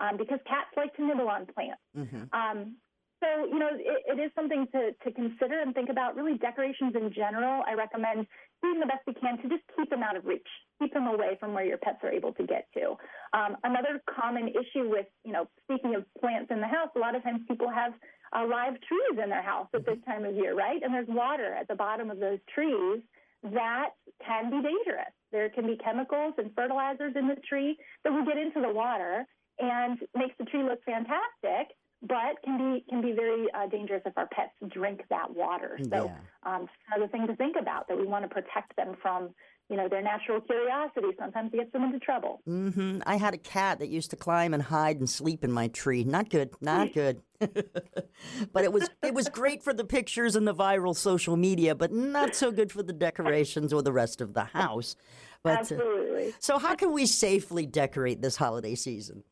um, 0.02 0.18
because 0.18 0.40
cats 0.50 0.74
like 0.76 0.94
to 0.96 1.06
nibble 1.06 1.30
on 1.30 1.46
plants. 1.46 1.82
Mm-hmm. 1.96 2.26
Um, 2.34 2.76
so, 3.22 3.46
you 3.46 3.60
know, 3.60 3.70
it, 3.72 4.18
it 4.18 4.20
is 4.20 4.32
something 4.34 4.66
to, 4.74 4.98
to 5.06 5.12
consider 5.14 5.62
and 5.62 5.76
think 5.76 5.90
about. 5.90 6.16
Really, 6.16 6.40
decorations 6.40 6.96
in 6.96 7.14
general, 7.14 7.62
I 7.68 7.76
recommend 7.76 8.26
doing 8.64 8.80
the 8.80 8.88
best 8.88 9.06
you 9.06 9.14
can 9.14 9.38
to 9.38 9.48
just 9.48 9.62
keep 9.78 9.90
them 9.92 10.02
out 10.02 10.18
of 10.18 10.26
reach, 10.26 10.48
keep 10.82 10.92
them 10.92 11.06
away 11.06 11.38
from 11.40 11.54
where 11.54 11.64
your 11.64 11.78
pets 11.78 12.00
are 12.02 12.12
able 12.12 12.34
to 12.34 12.44
get 12.44 12.66
to. 12.74 12.98
Um, 13.38 13.58
another 13.64 14.02
common 14.10 14.50
issue 14.50 14.90
with, 14.90 15.06
you 15.24 15.34
know, 15.34 15.48
speaking 15.64 15.94
of 15.94 16.04
plants 16.20 16.50
in 16.50 16.62
the 16.62 16.68
house, 16.68 16.90
a 16.96 17.00
lot 17.00 17.16
of 17.16 17.22
times 17.22 17.42
people 17.48 17.70
have 17.70 17.94
uh, 18.36 18.46
live 18.50 18.74
trees 18.82 19.22
in 19.24 19.30
their 19.30 19.44
house 19.44 19.68
at 19.76 19.86
this 19.86 19.98
mm-hmm. 19.98 20.12
time 20.12 20.26
of 20.26 20.34
year, 20.36 20.56
right? 20.56 20.82
And 20.82 20.92
there's 20.92 21.08
water 21.08 21.54
at 21.54 21.68
the 21.68 21.76
bottom 21.76 22.10
of 22.10 22.20
those 22.20 22.40
trees 22.54 23.04
that 23.44 23.90
can 24.26 24.50
be 24.50 24.58
dangerous. 24.58 25.14
There 25.32 25.50
can 25.50 25.66
be 25.66 25.78
chemicals 25.78 26.34
and 26.38 26.52
fertilizers 26.56 27.14
in 27.16 27.28
the 27.28 27.38
tree 27.48 27.78
that 28.04 28.12
will 28.12 28.26
get 28.26 28.38
into 28.38 28.62
the 28.62 28.74
water 28.74 29.26
and 29.62 30.00
makes 30.16 30.36
the 30.40 30.46
tree 30.46 30.64
look 30.64 30.84
fantastic, 30.84 31.76
but 32.02 32.42
can 32.44 32.58
be 32.58 32.84
can 32.90 33.02
be 33.02 33.12
very 33.14 33.46
uh, 33.54 33.68
dangerous 33.68 34.02
if 34.06 34.18
our 34.18 34.28
pets 34.28 34.52
drink 34.74 35.02
that 35.10 35.34
water. 35.36 35.78
So 35.90 36.06
Yeah. 36.06 36.18
um, 36.44 36.68
another 36.94 37.08
thing 37.12 37.28
to 37.28 37.36
think 37.36 37.56
about 37.60 37.88
that 37.88 37.98
we 37.98 38.06
want 38.06 38.24
to 38.26 38.30
protect 38.30 38.76
them 38.76 38.96
from, 39.02 39.30
you 39.70 39.78
know, 39.78 39.88
their 39.88 40.02
natural 40.02 40.42
curiosity. 40.42 41.10
Sometimes 41.20 41.52
gets 41.52 41.72
them 41.72 41.84
into 41.84 42.00
trouble. 42.00 42.42
hmm 42.46 43.00
I 43.06 43.18
had 43.18 43.34
a 43.36 43.38
cat 43.38 43.80
that 43.80 43.90
used 43.90 44.10
to 44.10 44.16
climb 44.16 44.54
and 44.56 44.64
hide 44.64 44.98
and 44.98 45.08
sleep 45.10 45.44
in 45.44 45.52
my 45.52 45.68
tree. 45.68 46.04
Not 46.04 46.30
good, 46.30 46.50
not 46.60 46.92
good. 47.02 47.22
but 47.40 48.64
it 48.64 48.74
was 48.74 48.90
it 49.04 49.14
was 49.14 49.30
great 49.30 49.62
for 49.64 49.74
the 49.74 49.84
pictures 49.84 50.36
and 50.36 50.48
the 50.48 50.56
viral 50.56 50.96
social 50.96 51.38
media, 51.38 51.76
but 51.76 51.92
not 51.92 52.36
so 52.36 52.52
good 52.52 52.72
for 52.72 52.82
the 52.84 52.94
decorations 52.94 53.72
or 53.74 53.82
the 53.84 53.94
rest 53.94 54.22
of 54.22 54.34
the 54.34 54.44
house. 54.46 54.96
But, 55.44 55.52
uh, 55.54 55.60
Absolutely. 55.60 56.34
so 56.40 56.60
how 56.60 56.76
can 56.76 56.92
we 56.94 57.06
safely 57.08 57.66
decorate 57.66 58.22
this 58.22 58.36
holiday 58.36 58.76
season? 58.76 59.24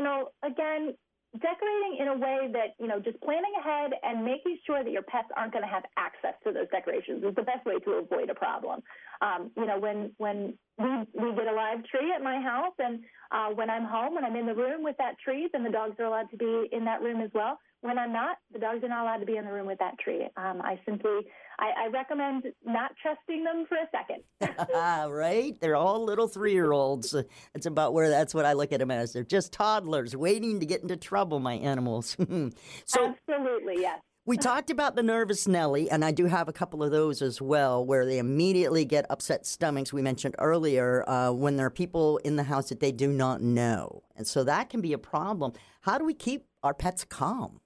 You 0.00 0.06
know, 0.06 0.28
again, 0.42 0.94
decorating 1.34 1.98
in 2.00 2.08
a 2.08 2.16
way 2.16 2.48
that, 2.54 2.72
you 2.78 2.88
know, 2.88 2.98
just 3.00 3.20
planning 3.20 3.52
ahead 3.60 3.90
and 4.02 4.24
making 4.24 4.56
sure 4.66 4.82
that 4.82 4.90
your 4.90 5.02
pets 5.02 5.28
aren't 5.36 5.52
going 5.52 5.62
to 5.62 5.68
have 5.68 5.82
access 5.98 6.32
to 6.42 6.52
those 6.52 6.68
decorations 6.72 7.22
is 7.22 7.34
the 7.34 7.42
best 7.42 7.66
way 7.66 7.78
to 7.84 7.90
avoid 8.00 8.30
a 8.30 8.34
problem. 8.34 8.80
Um, 9.20 9.50
you 9.58 9.66
know, 9.66 9.78
when 9.78 10.12
when 10.16 10.54
we 10.78 10.88
we 11.12 11.34
get 11.36 11.48
a 11.48 11.52
live 11.52 11.84
tree 11.84 12.14
at 12.16 12.22
my 12.22 12.40
house 12.40 12.72
and 12.78 13.00
uh, 13.30 13.48
when 13.52 13.68
I'm 13.68 13.84
home, 13.84 14.14
when 14.14 14.24
I'm 14.24 14.36
in 14.36 14.46
the 14.46 14.54
room 14.54 14.82
with 14.82 14.96
that 14.96 15.18
tree, 15.22 15.50
then 15.52 15.64
the 15.64 15.70
dogs 15.70 15.96
are 16.00 16.06
allowed 16.06 16.30
to 16.30 16.38
be 16.38 16.70
in 16.72 16.86
that 16.86 17.02
room 17.02 17.20
as 17.20 17.30
well. 17.34 17.58
When 17.82 17.98
I'm 17.98 18.12
not, 18.12 18.36
the 18.52 18.58
dogs 18.58 18.84
are 18.84 18.88
not 18.88 19.02
allowed 19.04 19.18
to 19.18 19.26
be 19.26 19.36
in 19.36 19.44
the 19.46 19.52
room 19.52 19.66
with 19.66 19.78
that 19.78 19.98
tree. 19.98 20.26
Um, 20.36 20.60
I 20.60 20.78
simply, 20.84 21.20
I, 21.58 21.84
I 21.84 21.88
recommend 21.90 22.44
not 22.62 22.90
trusting 23.00 23.42
them 23.42 23.64
for 23.68 23.76
a 23.76 23.88
second. 23.90 25.08
right? 25.10 25.58
They're 25.60 25.76
all 25.76 26.04
little 26.04 26.28
three 26.28 26.52
year 26.52 26.72
olds. 26.72 27.14
That's 27.54 27.64
about 27.64 27.94
where 27.94 28.10
that's 28.10 28.34
what 28.34 28.44
I 28.44 28.52
look 28.52 28.72
at 28.72 28.80
them 28.80 28.90
as. 28.90 29.14
They're 29.14 29.24
just 29.24 29.52
toddlers 29.52 30.14
waiting 30.14 30.60
to 30.60 30.66
get 30.66 30.82
into 30.82 30.96
trouble, 30.96 31.40
my 31.40 31.54
animals. 31.54 32.18
so 32.84 33.14
Absolutely, 33.28 33.76
yes. 33.80 33.98
we 34.26 34.36
talked 34.36 34.68
about 34.68 34.94
the 34.94 35.02
nervous 35.02 35.48
Nelly, 35.48 35.90
and 35.90 36.04
I 36.04 36.10
do 36.10 36.26
have 36.26 36.48
a 36.48 36.52
couple 36.52 36.82
of 36.82 36.90
those 36.90 37.22
as 37.22 37.40
well, 37.40 37.82
where 37.82 38.04
they 38.04 38.18
immediately 38.18 38.84
get 38.84 39.06
upset 39.08 39.46
stomachs. 39.46 39.90
We 39.90 40.02
mentioned 40.02 40.34
earlier 40.38 41.08
uh, 41.08 41.32
when 41.32 41.56
there 41.56 41.66
are 41.66 41.70
people 41.70 42.18
in 42.18 42.36
the 42.36 42.42
house 42.42 42.68
that 42.68 42.80
they 42.80 42.92
do 42.92 43.10
not 43.10 43.40
know. 43.40 44.02
And 44.16 44.26
so 44.26 44.44
that 44.44 44.68
can 44.68 44.82
be 44.82 44.92
a 44.92 44.98
problem. 44.98 45.54
How 45.80 45.96
do 45.96 46.04
we 46.04 46.12
keep 46.12 46.44
our 46.62 46.74
pets 46.74 47.04
calm? 47.04 47.60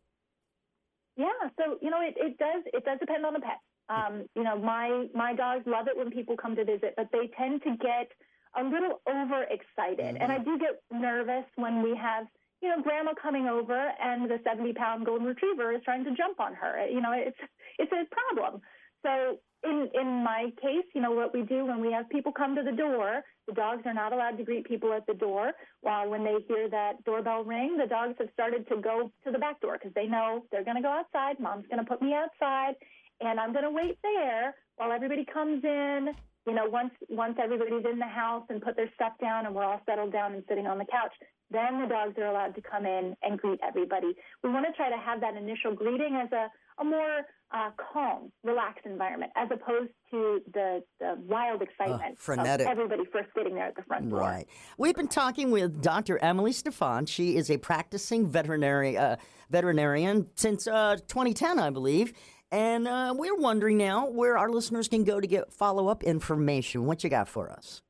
Yeah, 1.16 1.26
so 1.58 1.78
you 1.80 1.90
know, 1.90 2.00
it, 2.00 2.14
it 2.16 2.38
does 2.38 2.62
it 2.72 2.84
does 2.84 2.98
depend 2.98 3.24
on 3.24 3.34
the 3.34 3.40
pet. 3.40 3.60
Um, 3.88 4.26
you 4.34 4.42
know, 4.42 4.58
my 4.58 5.06
my 5.14 5.34
dogs 5.34 5.64
love 5.66 5.86
it 5.88 5.96
when 5.96 6.10
people 6.10 6.36
come 6.36 6.56
to 6.56 6.64
visit, 6.64 6.94
but 6.96 7.08
they 7.12 7.30
tend 7.38 7.62
to 7.62 7.76
get 7.76 8.10
a 8.56 8.62
little 8.62 9.00
overexcited, 9.08 10.16
and 10.16 10.32
I 10.32 10.38
do 10.38 10.58
get 10.58 10.82
nervous 10.92 11.44
when 11.56 11.82
we 11.82 11.96
have 11.96 12.26
you 12.62 12.68
know 12.68 12.82
grandma 12.82 13.12
coming 13.20 13.46
over 13.46 13.92
and 14.02 14.28
the 14.30 14.38
seventy 14.44 14.72
pound 14.72 15.06
golden 15.06 15.26
retriever 15.26 15.72
is 15.72 15.82
trying 15.84 16.04
to 16.04 16.14
jump 16.14 16.40
on 16.40 16.54
her. 16.54 16.86
You 16.88 17.00
know, 17.00 17.12
it's 17.12 17.38
it's 17.78 17.92
a 17.92 18.04
problem. 18.10 18.60
So 19.04 19.38
in 19.64 19.88
in 19.94 20.22
my 20.22 20.52
case, 20.60 20.84
you 20.94 21.00
know 21.00 21.12
what 21.12 21.34
we 21.34 21.42
do 21.42 21.66
when 21.66 21.80
we 21.80 21.92
have 21.92 22.08
people 22.08 22.32
come 22.32 22.54
to 22.56 22.62
the 22.62 22.72
door, 22.72 23.22
the 23.46 23.54
dogs 23.54 23.82
are 23.86 23.94
not 23.94 24.12
allowed 24.12 24.36
to 24.38 24.44
greet 24.44 24.66
people 24.66 24.92
at 24.92 25.06
the 25.06 25.14
door. 25.14 25.52
While 25.80 26.10
when 26.10 26.24
they 26.24 26.36
hear 26.48 26.68
that 26.70 27.04
doorbell 27.04 27.44
ring, 27.44 27.76
the 27.76 27.86
dogs 27.86 28.14
have 28.18 28.28
started 28.32 28.68
to 28.68 28.76
go 28.76 29.10
to 29.24 29.30
the 29.30 29.38
back 29.38 29.60
door 29.60 29.74
because 29.74 29.94
they 29.94 30.06
know 30.06 30.44
they're 30.50 30.64
going 30.64 30.76
to 30.76 30.82
go 30.82 30.88
outside. 30.88 31.40
Mom's 31.40 31.66
going 31.70 31.84
to 31.84 31.88
put 31.88 32.02
me 32.02 32.14
outside, 32.14 32.74
and 33.20 33.40
I'm 33.40 33.52
going 33.52 33.64
to 33.64 33.70
wait 33.70 33.98
there 34.02 34.54
while 34.76 34.92
everybody 34.92 35.24
comes 35.24 35.64
in. 35.64 36.14
You 36.46 36.54
know, 36.54 36.66
once 36.66 36.92
once 37.08 37.36
everybody's 37.42 37.84
in 37.90 37.98
the 37.98 38.06
house 38.06 38.44
and 38.50 38.60
put 38.60 38.76
their 38.76 38.90
stuff 38.94 39.12
down 39.20 39.46
and 39.46 39.54
we're 39.54 39.64
all 39.64 39.80
settled 39.86 40.12
down 40.12 40.34
and 40.34 40.44
sitting 40.46 40.66
on 40.66 40.78
the 40.78 40.84
couch, 40.84 41.12
then 41.50 41.80
the 41.80 41.86
dogs 41.86 42.18
are 42.18 42.26
allowed 42.26 42.54
to 42.54 42.60
come 42.60 42.84
in 42.84 43.16
and 43.22 43.38
greet 43.38 43.60
everybody. 43.66 44.12
We 44.42 44.50
want 44.50 44.66
to 44.66 44.72
try 44.72 44.90
to 44.90 44.96
have 44.96 45.20
that 45.20 45.36
initial 45.36 45.74
greeting 45.74 46.20
as 46.22 46.30
a, 46.32 46.50
a 46.80 46.84
more 46.84 47.22
uh, 47.54 47.70
calm, 47.92 48.32
relaxed 48.42 48.84
environment, 48.84 49.30
as 49.36 49.48
opposed 49.52 49.90
to 50.10 50.40
the, 50.52 50.82
the 50.98 51.16
wild 51.26 51.62
excitement 51.62 52.18
frenetic. 52.18 52.66
of 52.66 52.72
everybody 52.72 53.04
first 53.12 53.28
getting 53.34 53.54
there 53.54 53.66
at 53.66 53.76
the 53.76 53.82
front 53.82 54.10
door. 54.10 54.20
Right. 54.20 54.46
We've 54.76 54.94
been 54.94 55.08
talking 55.08 55.50
with 55.50 55.80
Dr. 55.80 56.18
Emily 56.18 56.52
Stefan. 56.52 57.06
She 57.06 57.36
is 57.36 57.50
a 57.50 57.58
practicing 57.58 58.26
veterinary 58.26 58.98
uh, 58.98 59.16
veterinarian 59.50 60.26
since 60.34 60.66
uh, 60.66 60.96
2010, 61.06 61.58
I 61.58 61.70
believe. 61.70 62.12
And 62.54 62.86
uh, 62.86 63.12
we're 63.18 63.34
wondering 63.34 63.78
now 63.78 64.08
where 64.08 64.38
our 64.38 64.48
listeners 64.48 64.86
can 64.86 65.02
go 65.02 65.18
to 65.18 65.26
get 65.26 65.52
follow 65.52 65.88
up 65.88 66.04
information. 66.04 66.86
What 66.86 67.02
you 67.02 67.10
got 67.10 67.26
for 67.26 67.50
us? 67.50 67.82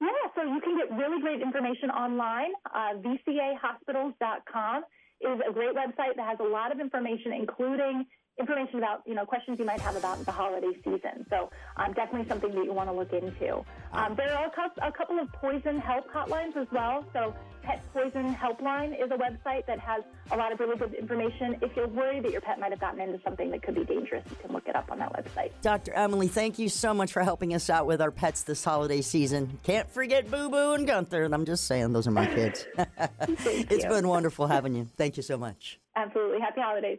Yeah, 0.00 0.08
so 0.34 0.42
you 0.42 0.58
can 0.62 0.78
get 0.78 0.90
really 0.96 1.20
great 1.20 1.42
information 1.42 1.90
online. 1.90 2.52
Uh, 2.64 2.96
VCAHospitals.com 2.96 4.84
is 5.20 5.40
a 5.46 5.52
great 5.52 5.74
website 5.76 6.16
that 6.16 6.26
has 6.26 6.38
a 6.40 6.48
lot 6.48 6.72
of 6.72 6.80
information, 6.80 7.34
including 7.38 8.06
information 8.40 8.78
about 8.78 9.02
you 9.06 9.14
know 9.14 9.24
questions 9.24 9.58
you 9.58 9.64
might 9.64 9.80
have 9.80 9.96
about 9.96 10.24
the 10.24 10.32
holiday 10.32 10.72
season. 10.84 11.26
So 11.30 11.50
um, 11.76 11.92
definitely 11.92 12.28
something 12.28 12.54
that 12.54 12.64
you 12.64 12.72
want 12.72 12.88
to 12.88 12.94
look 12.94 13.12
into. 13.12 13.64
Um, 13.92 14.14
there 14.16 14.36
are 14.36 14.46
a 14.46 14.86
a 14.88 14.92
couple 14.92 15.18
of 15.18 15.30
poison 15.32 15.78
help 15.78 16.10
hotlines 16.10 16.56
as 16.56 16.66
well. 16.72 17.04
So 17.12 17.34
Pet 17.62 17.82
Poison 17.92 18.34
Helpline 18.34 18.92
is 18.92 19.10
a 19.10 19.16
website 19.16 19.66
that 19.66 19.78
has 19.80 20.02
a 20.30 20.36
lot 20.36 20.52
of 20.52 20.60
really 20.60 20.76
good 20.76 20.94
information. 20.94 21.56
If 21.62 21.76
you're 21.76 21.88
worried 21.88 22.24
that 22.24 22.32
your 22.32 22.40
pet 22.40 22.58
might 22.58 22.70
have 22.70 22.80
gotten 22.80 23.00
into 23.00 23.20
something 23.22 23.50
that 23.50 23.62
could 23.62 23.74
be 23.74 23.84
dangerous, 23.84 24.24
you 24.30 24.36
can 24.36 24.52
look 24.52 24.66
it 24.66 24.76
up 24.76 24.90
on 24.90 24.98
that 24.98 25.12
website. 25.12 25.50
Dr. 25.62 25.92
Emily, 25.92 26.28
thank 26.28 26.58
you 26.58 26.68
so 26.68 26.94
much 26.94 27.12
for 27.12 27.22
helping 27.22 27.54
us 27.54 27.68
out 27.68 27.86
with 27.86 28.00
our 28.00 28.10
pets 28.10 28.42
this 28.42 28.64
holiday 28.64 29.02
season. 29.02 29.58
Can't 29.62 29.90
forget 29.90 30.30
Boo 30.30 30.48
Boo 30.48 30.72
and 30.72 30.86
Gunther. 30.86 31.24
And 31.24 31.34
I'm 31.34 31.44
just 31.44 31.66
saying, 31.66 31.92
those 31.92 32.06
are 32.06 32.12
my 32.12 32.26
kids. 32.26 32.66
it's 33.20 33.84
you. 33.84 33.90
been 33.90 34.08
wonderful 34.08 34.46
having 34.46 34.74
you. 34.74 34.88
Thank 34.96 35.16
you 35.16 35.22
so 35.22 35.36
much. 35.36 35.78
Absolutely. 35.96 36.40
Happy 36.40 36.60
holidays. 36.60 36.98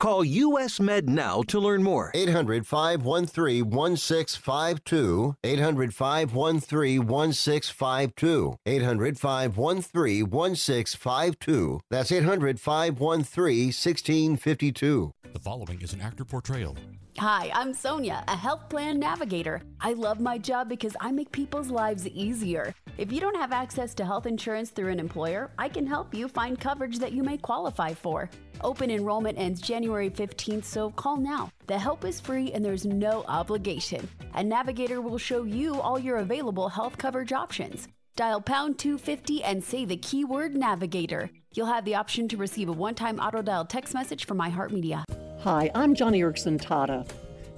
Call 0.00 0.24
US 0.24 0.78
Med 0.78 1.08
now 1.08 1.42
to 1.48 1.58
learn 1.58 1.82
more. 1.82 2.12
800 2.14 2.64
513 2.64 3.68
1652. 3.68 5.34
800 5.42 5.92
513 5.92 7.04
1652. 7.04 8.56
800 8.64 9.18
513 9.18 10.30
1652. 10.30 11.80
That's 11.90 12.12
800 12.12 12.60
513 12.60 13.66
1652. 13.72 15.12
The 15.32 15.38
following 15.40 15.82
is 15.82 15.92
an 15.92 16.00
actor 16.00 16.24
portrayal. 16.24 16.76
Hi, 17.18 17.50
I'm 17.52 17.74
Sonia, 17.74 18.22
a 18.28 18.36
health 18.36 18.68
plan 18.68 19.00
navigator. 19.00 19.60
I 19.80 19.94
love 19.94 20.20
my 20.20 20.38
job 20.38 20.68
because 20.68 20.94
I 21.00 21.10
make 21.10 21.32
people's 21.32 21.68
lives 21.68 22.06
easier. 22.06 22.72
If 22.96 23.10
you 23.10 23.20
don't 23.20 23.34
have 23.34 23.50
access 23.50 23.92
to 23.94 24.04
health 24.04 24.26
insurance 24.26 24.70
through 24.70 24.92
an 24.92 25.00
employer, 25.00 25.50
I 25.58 25.68
can 25.68 25.84
help 25.84 26.14
you 26.14 26.28
find 26.28 26.60
coverage 26.60 27.00
that 27.00 27.10
you 27.10 27.24
may 27.24 27.36
qualify 27.36 27.94
for. 27.94 28.30
Open 28.62 28.90
enrollment 28.90 29.38
ends 29.38 29.60
January 29.60 30.10
15th, 30.10 30.64
so 30.64 30.90
call 30.90 31.16
now. 31.16 31.50
The 31.66 31.78
help 31.78 32.04
is 32.04 32.20
free 32.20 32.52
and 32.52 32.64
there's 32.64 32.84
no 32.84 33.24
obligation. 33.28 34.08
A 34.34 34.42
navigator 34.42 35.00
will 35.00 35.18
show 35.18 35.44
you 35.44 35.80
all 35.80 35.98
your 35.98 36.16
available 36.18 36.68
health 36.68 36.98
coverage 36.98 37.32
options. 37.32 37.88
Dial 38.16 38.40
pound 38.40 38.78
250 38.78 39.44
and 39.44 39.62
say 39.62 39.84
the 39.84 39.96
keyword 39.96 40.56
navigator. 40.56 41.30
You'll 41.54 41.66
have 41.66 41.84
the 41.84 41.94
option 41.94 42.26
to 42.28 42.36
receive 42.36 42.68
a 42.68 42.72
one 42.72 42.94
time 42.96 43.20
auto 43.20 43.42
dial 43.42 43.64
text 43.64 43.94
message 43.94 44.26
from 44.26 44.38
iHeartMedia. 44.38 45.04
Hi, 45.40 45.70
I'm 45.74 45.94
Joni 45.94 46.18
Eareckson 46.18 46.60
Tada. 46.60 47.08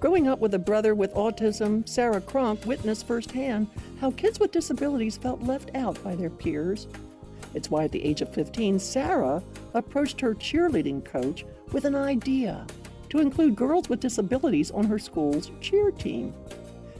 Growing 0.01 0.29
up 0.29 0.39
with 0.39 0.55
a 0.55 0.59
brother 0.59 0.95
with 0.95 1.15
autism, 1.15 1.87
Sarah 1.89 2.21
Cronk 2.21 2.65
witnessed 2.67 3.07
firsthand 3.07 3.69
how 4.01 4.11
kids 4.11 4.39
with 4.39 4.53
disabilities 4.53 5.17
felt 5.17 5.43
left 5.43 5.71
out 5.75 6.03
by 6.05 6.15
their 6.15 6.31
peers. 6.31 6.87
It's 7.55 7.71
why 7.71 7.85
at 7.85 7.93
the 7.93 8.05
age 8.05 8.21
of 8.23 8.33
15, 8.33 8.79
Sarah 8.79 9.43
approached 9.75 10.21
her 10.21 10.35
cheerleading 10.35 11.05
coach 11.05 11.45
with 11.73 11.85
an 11.85 11.95
idea 11.95 12.67
to 13.11 13.19
include 13.19 13.57
girls 13.57 13.89
with 13.89 14.01
disabilities 14.01 14.71
on 14.71 14.85
her 14.85 14.99
school's 14.99 15.51
cheer 15.61 15.91
team. 15.91 16.33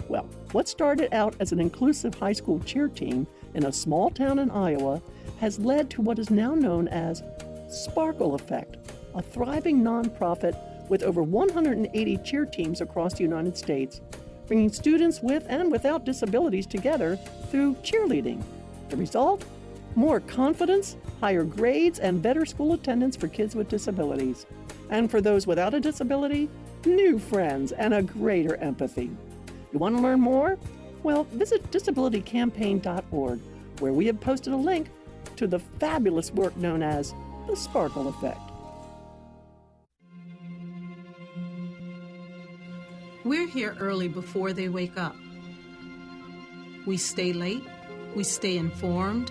Well, 0.09 0.29
what 0.53 0.69
started 0.69 1.15
out 1.15 1.37
as 1.39 1.53
an 1.53 1.61
inclusive 1.61 2.15
high 2.15 2.33
school 2.33 2.59
cheer 2.61 2.89
team 2.89 3.27
in 3.55 3.67
a 3.67 3.73
small 3.73 4.11
town 4.11 4.41
in 4.41 4.51
Iowa 4.51 5.01
has 5.39 5.59
led 5.59 5.89
to 5.91 6.03
what 6.03 6.19
is 6.19 6.31
now 6.31 6.55
known 6.55 6.89
as 6.89 7.23
Sparkle 7.69 8.35
Effect, 8.35 8.77
a 9.15 9.23
thriving 9.23 9.83
nonprofit 9.83 10.57
with 10.89 11.05
over 11.05 11.23
180 11.23 12.17
cheer 12.19 12.45
teams 12.45 12.81
across 12.81 13.15
the 13.15 13.23
United 13.23 13.57
States, 13.57 14.01
bringing 14.49 14.73
students 14.73 15.21
with 15.23 15.47
and 15.49 15.71
without 15.71 16.05
disabilities 16.05 16.67
together 16.67 17.17
through 17.51 17.75
cheerleading. 17.77 18.43
The 18.89 18.97
result? 18.97 19.45
More 19.97 20.21
confidence, 20.21 20.97
higher 21.21 21.45
grades, 21.45 21.99
and 21.99 22.23
better 22.23 22.47
school 22.47 22.73
attendance 22.73 23.17
for 23.17 23.29
kids 23.29 23.55
with 23.55 23.69
disabilities. 23.69 24.47
And 24.89 25.11
for 25.11 25.21
those 25.21 25.47
without 25.47 25.75
a 25.75 25.81
disability, 25.81 26.49
new 26.87 27.19
friends 27.19 27.73
and 27.73 27.93
a 27.93 28.03
greater 28.03 28.57
empathy. 28.57 29.11
You 29.73 29.79
want 29.79 29.97
to 29.97 30.03
learn 30.03 30.21
more? 30.21 30.59
Well, 31.03 31.25
visit 31.25 31.71
disabilitycampaign.org 31.71 33.41
where 33.81 33.93
we 33.93 34.07
have 34.07 34.21
posted 34.21 34.53
a 34.53 34.57
link 34.57 34.89
to 35.37 35.47
the 35.47 35.59
fabulous 35.59 36.31
work 36.33 36.57
known 36.57 36.83
as 36.83 37.15
the 37.47 37.57
Sparkle 37.57 38.09
Effect. 38.09 38.41
We're 43.25 43.49
here 43.49 43.77
early 43.79 44.09
before 44.09 44.53
they 44.53 44.69
wake 44.69 44.99
up. 44.99 45.15
We 46.87 46.97
stay 46.97 47.33
late, 47.33 47.63
we 48.15 48.25
stay 48.25 48.57
informed, 48.57 49.31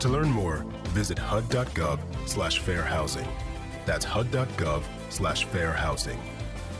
To 0.00 0.08
learn 0.08 0.30
more, 0.30 0.64
visit 0.88 1.18
hud.gov 1.18 2.00
slash 2.28 2.58
fair 2.60 2.82
housing. 2.82 3.26
That's 3.86 4.04
hud.gov 4.04 4.82
slash 5.10 5.44
fair 5.46 5.72
housing. 5.72 6.20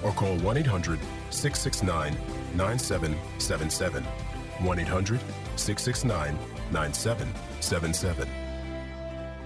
Or 0.02 0.12
call 0.12 0.37
1 0.38 0.57
800 0.59 1.00
669 1.31 2.16
9777. 2.55 4.05
1 4.05 4.79
800 4.79 5.20
669 5.57 6.38
9777. 6.72 8.29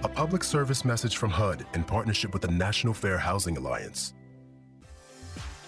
A 0.03 0.09
public 0.09 0.43
service 0.43 0.83
message 0.83 1.17
from 1.17 1.29
HUD 1.29 1.65
in 1.73 1.83
partnership 1.83 2.33
with 2.33 2.41
the 2.41 2.47
National 2.47 2.93
Fair 2.93 3.17
Housing 3.17 3.57
Alliance. 3.57 4.13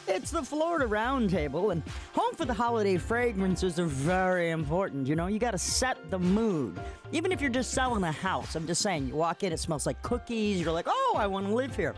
It's 0.05 0.31
the 0.31 0.43
Florida 0.43 0.85
Roundtable, 0.85 1.71
and 1.71 1.81
home 2.13 2.35
for 2.35 2.43
the 2.43 2.53
holiday 2.53 2.97
fragrances 2.97 3.79
are 3.79 3.85
very 3.85 4.51
important. 4.51 5.07
You 5.07 5.15
know, 5.15 5.27
you 5.27 5.39
got 5.39 5.51
to 5.51 5.57
set 5.57 5.97
the 6.11 6.19
mood. 6.19 6.77
Even 7.13 7.31
if 7.31 7.39
you're 7.39 7.49
just 7.49 7.71
selling 7.71 8.03
a 8.03 8.11
house, 8.11 8.55
I'm 8.55 8.67
just 8.67 8.81
saying, 8.81 9.07
you 9.07 9.15
walk 9.15 9.43
in, 9.43 9.53
it 9.53 9.59
smells 9.59 9.85
like 9.85 10.01
cookies, 10.01 10.59
you're 10.59 10.73
like, 10.73 10.87
oh, 10.89 11.15
I 11.17 11.27
want 11.27 11.47
to 11.47 11.53
live 11.53 11.73
here. 11.75 11.95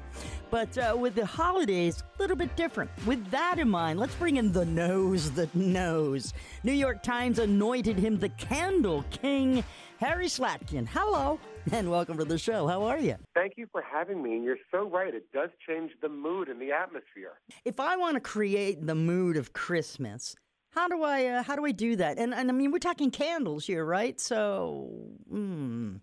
But 0.52 0.78
uh, 0.78 0.96
with 0.96 1.15
the 1.15 1.26
holidays, 1.26 2.04
a 2.18 2.22
little 2.22 2.36
bit 2.36 2.56
different. 2.56 2.91
With 3.08 3.28
that 3.32 3.58
in 3.58 3.70
mind, 3.70 4.00
let's 4.00 4.15
bring 4.15 4.38
in 4.38 4.52
the 4.52 4.65
nose 4.65 5.32
that 5.32 5.54
knows. 5.56 6.32
New 6.63 6.74
York 6.74 7.02
Times 7.02 7.39
anointed 7.39 7.98
him 7.98 8.20
the 8.20 8.30
Candle 8.30 9.04
King, 9.10 9.63
Harry 9.99 10.25
Slatkin. 10.27 10.88
Hello, 10.88 11.39
and 11.71 11.89
welcome 11.89 12.17
to 12.17 12.25
the 12.25 12.38
show. 12.38 12.67
How 12.67 12.84
are 12.84 12.99
you? 12.99 13.15
Thank 13.34 13.53
you 13.55 13.67
for 13.71 13.81
having 13.81 14.21
me. 14.21 14.34
And 14.34 14.43
you're 14.43 14.58
so 14.71 14.89
right. 14.89 15.13
It 15.13 15.31
does 15.31 15.49
change 15.67 15.91
the 16.01 16.10
mood 16.10 16.49
and 16.49 16.62
the 16.62 16.71
atmosphere. 16.71 17.39
If 17.63 17.79
I 17.79 17.95
want 17.95 18.15
to 18.15 18.19
create 18.19 18.86
the 18.86 18.95
mood 18.95 19.38
of 19.38 19.53
Christmas, 19.53 20.36
how 20.71 20.89
do 20.89 21.01
I 21.03 21.25
uh, 21.27 21.43
how 21.43 21.55
do 21.55 21.65
I 21.65 21.71
do 21.71 21.95
that? 21.95 22.17
And 22.17 22.34
and 22.34 22.49
I 22.49 22.53
mean, 22.53 22.71
we're 22.71 22.79
talking 22.79 23.10
candles 23.10 23.65
here, 23.65 23.86
right? 23.86 24.19
So, 24.19 24.89
mm. 25.31 26.01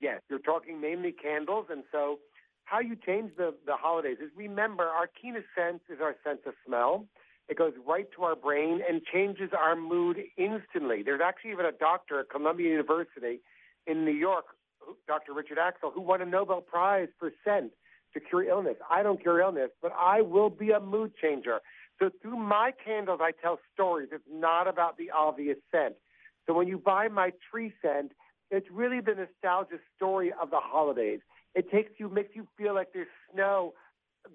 Yes, 0.00 0.20
you're 0.30 0.38
talking 0.38 0.80
mainly 0.80 1.12
candles, 1.12 1.66
and 1.70 1.82
so 1.92 2.18
how 2.64 2.80
you 2.80 2.96
change 2.96 3.32
the 3.36 3.54
the 3.66 3.76
holidays 3.76 4.16
is 4.22 4.30
remember 4.34 4.84
our 4.84 5.08
keenest 5.20 5.46
sense 5.54 5.80
is 5.90 5.98
our 6.00 6.16
sense 6.24 6.40
of 6.46 6.54
smell. 6.66 7.06
It 7.48 7.56
goes 7.56 7.72
right 7.86 8.06
to 8.16 8.24
our 8.24 8.34
brain 8.34 8.80
and 8.88 9.02
changes 9.04 9.50
our 9.56 9.76
mood 9.76 10.18
instantly. 10.36 11.02
There's 11.04 11.20
actually 11.24 11.52
even 11.52 11.66
a 11.66 11.72
doctor 11.72 12.20
at 12.20 12.30
Columbia 12.30 12.68
University 12.70 13.40
in 13.86 14.04
New 14.04 14.12
York, 14.12 14.46
Dr. 15.06 15.32
Richard 15.32 15.58
Axel, 15.58 15.90
who 15.90 16.00
won 16.00 16.20
a 16.22 16.26
Nobel 16.26 16.60
Prize 16.60 17.08
for 17.18 17.30
scent 17.44 17.72
to 18.14 18.20
cure 18.20 18.44
illness. 18.44 18.76
I 18.90 19.02
don't 19.02 19.20
cure 19.20 19.40
illness, 19.40 19.70
but 19.80 19.92
I 19.96 20.22
will 20.22 20.50
be 20.50 20.70
a 20.70 20.80
mood 20.80 21.12
changer. 21.20 21.60
So 21.98 22.10
through 22.20 22.36
my 22.36 22.72
candles, 22.84 23.20
I 23.22 23.30
tell 23.30 23.58
stories. 23.72 24.08
It's 24.12 24.24
not 24.30 24.66
about 24.68 24.96
the 24.96 25.10
obvious 25.10 25.56
scent. 25.70 25.94
So 26.46 26.52
when 26.52 26.68
you 26.68 26.78
buy 26.78 27.08
my 27.08 27.32
tree 27.50 27.72
scent, 27.80 28.12
it's 28.50 28.66
really 28.70 29.00
the 29.00 29.14
nostalgia 29.14 29.78
story 29.96 30.32
of 30.40 30.50
the 30.50 30.60
holidays. 30.60 31.20
It 31.54 31.70
takes 31.70 31.92
you, 31.98 32.08
makes 32.08 32.36
you 32.36 32.46
feel 32.58 32.74
like 32.74 32.88
there's 32.92 33.08
snow 33.32 33.74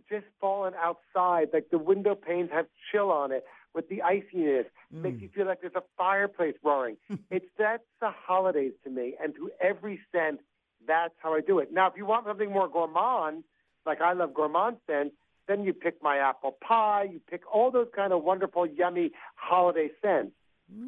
just 0.10 0.26
falling 0.40 0.74
outside, 0.78 1.50
like 1.54 1.70
the 1.70 1.78
window 1.78 2.16
panes 2.16 2.50
have 2.52 2.66
chill 2.92 3.12
on 3.12 3.32
it 3.32 3.46
with 3.74 3.90
the 3.90 4.02
iciness. 4.02 4.66
Mm. 4.94 5.02
Makes 5.02 5.22
you 5.22 5.30
feel 5.34 5.46
like 5.46 5.62
there's 5.62 5.76
a 5.76 5.84
fireplace 5.98 6.56
roaring. 6.64 6.98
it's 7.32 7.46
that's 7.58 7.84
the 8.00 8.10
holidays 8.12 8.74
to 8.84 8.90
me, 8.90 9.16
and 9.22 9.36
to 9.36 9.52
every 9.62 10.00
scent, 10.12 10.40
that's 10.88 11.14
how 11.22 11.34
I 11.34 11.42
do 11.42 11.60
it. 11.60 11.72
Now, 11.72 11.88
if 11.88 11.94
you 11.96 12.06
want 12.06 12.26
something 12.26 12.52
more 12.52 12.68
gourmand, 12.68 13.44
like 13.86 14.02
I 14.02 14.14
love 14.14 14.34
gourmand 14.34 14.78
scents, 14.88 15.16
then 15.48 15.64
you 15.64 15.74
pick 15.74 16.02
my 16.02 16.18
apple 16.18 16.58
pie, 16.66 17.10
you 17.12 17.22
pick 17.30 17.42
all 17.54 17.72
those 17.72 17.88
kind 17.96 18.14
of 18.14 18.24
wonderful, 18.24 18.66
yummy 18.66 19.12
holiday 19.36 19.90
scents. 20.02 20.32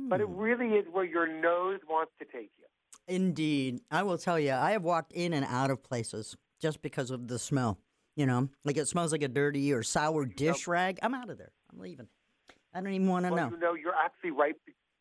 But 0.09 0.21
it 0.21 0.29
really 0.29 0.75
is 0.75 0.85
where 0.89 1.03
your 1.03 1.27
nose 1.27 1.81
wants 1.89 2.13
to 2.19 2.25
take 2.25 2.49
you. 2.57 2.65
Indeed. 3.07 3.81
I 3.91 4.03
will 4.03 4.17
tell 4.17 4.39
you, 4.39 4.53
I 4.53 4.71
have 4.71 4.83
walked 4.83 5.11
in 5.11 5.33
and 5.33 5.45
out 5.45 5.71
of 5.71 5.83
places 5.83 6.37
just 6.61 6.81
because 6.81 7.11
of 7.11 7.27
the 7.27 7.37
smell. 7.37 7.79
You 8.15 8.25
know, 8.25 8.49
like 8.63 8.77
it 8.77 8.87
smells 8.87 9.11
like 9.11 9.23
a 9.23 9.27
dirty 9.27 9.73
or 9.73 9.83
sour 9.83 10.25
dish 10.25 10.67
rag. 10.67 10.99
I'm 11.01 11.15
out 11.15 11.29
of 11.29 11.37
there. 11.37 11.51
I'm 11.71 11.79
leaving. 11.79 12.07
I 12.73 12.81
don't 12.81 12.93
even 12.93 13.07
want 13.07 13.25
to 13.25 13.31
well, 13.31 13.49
know. 13.49 13.55
You 13.55 13.61
know, 13.61 13.73
you're 13.73 13.95
actually 13.95 14.31
right. 14.31 14.55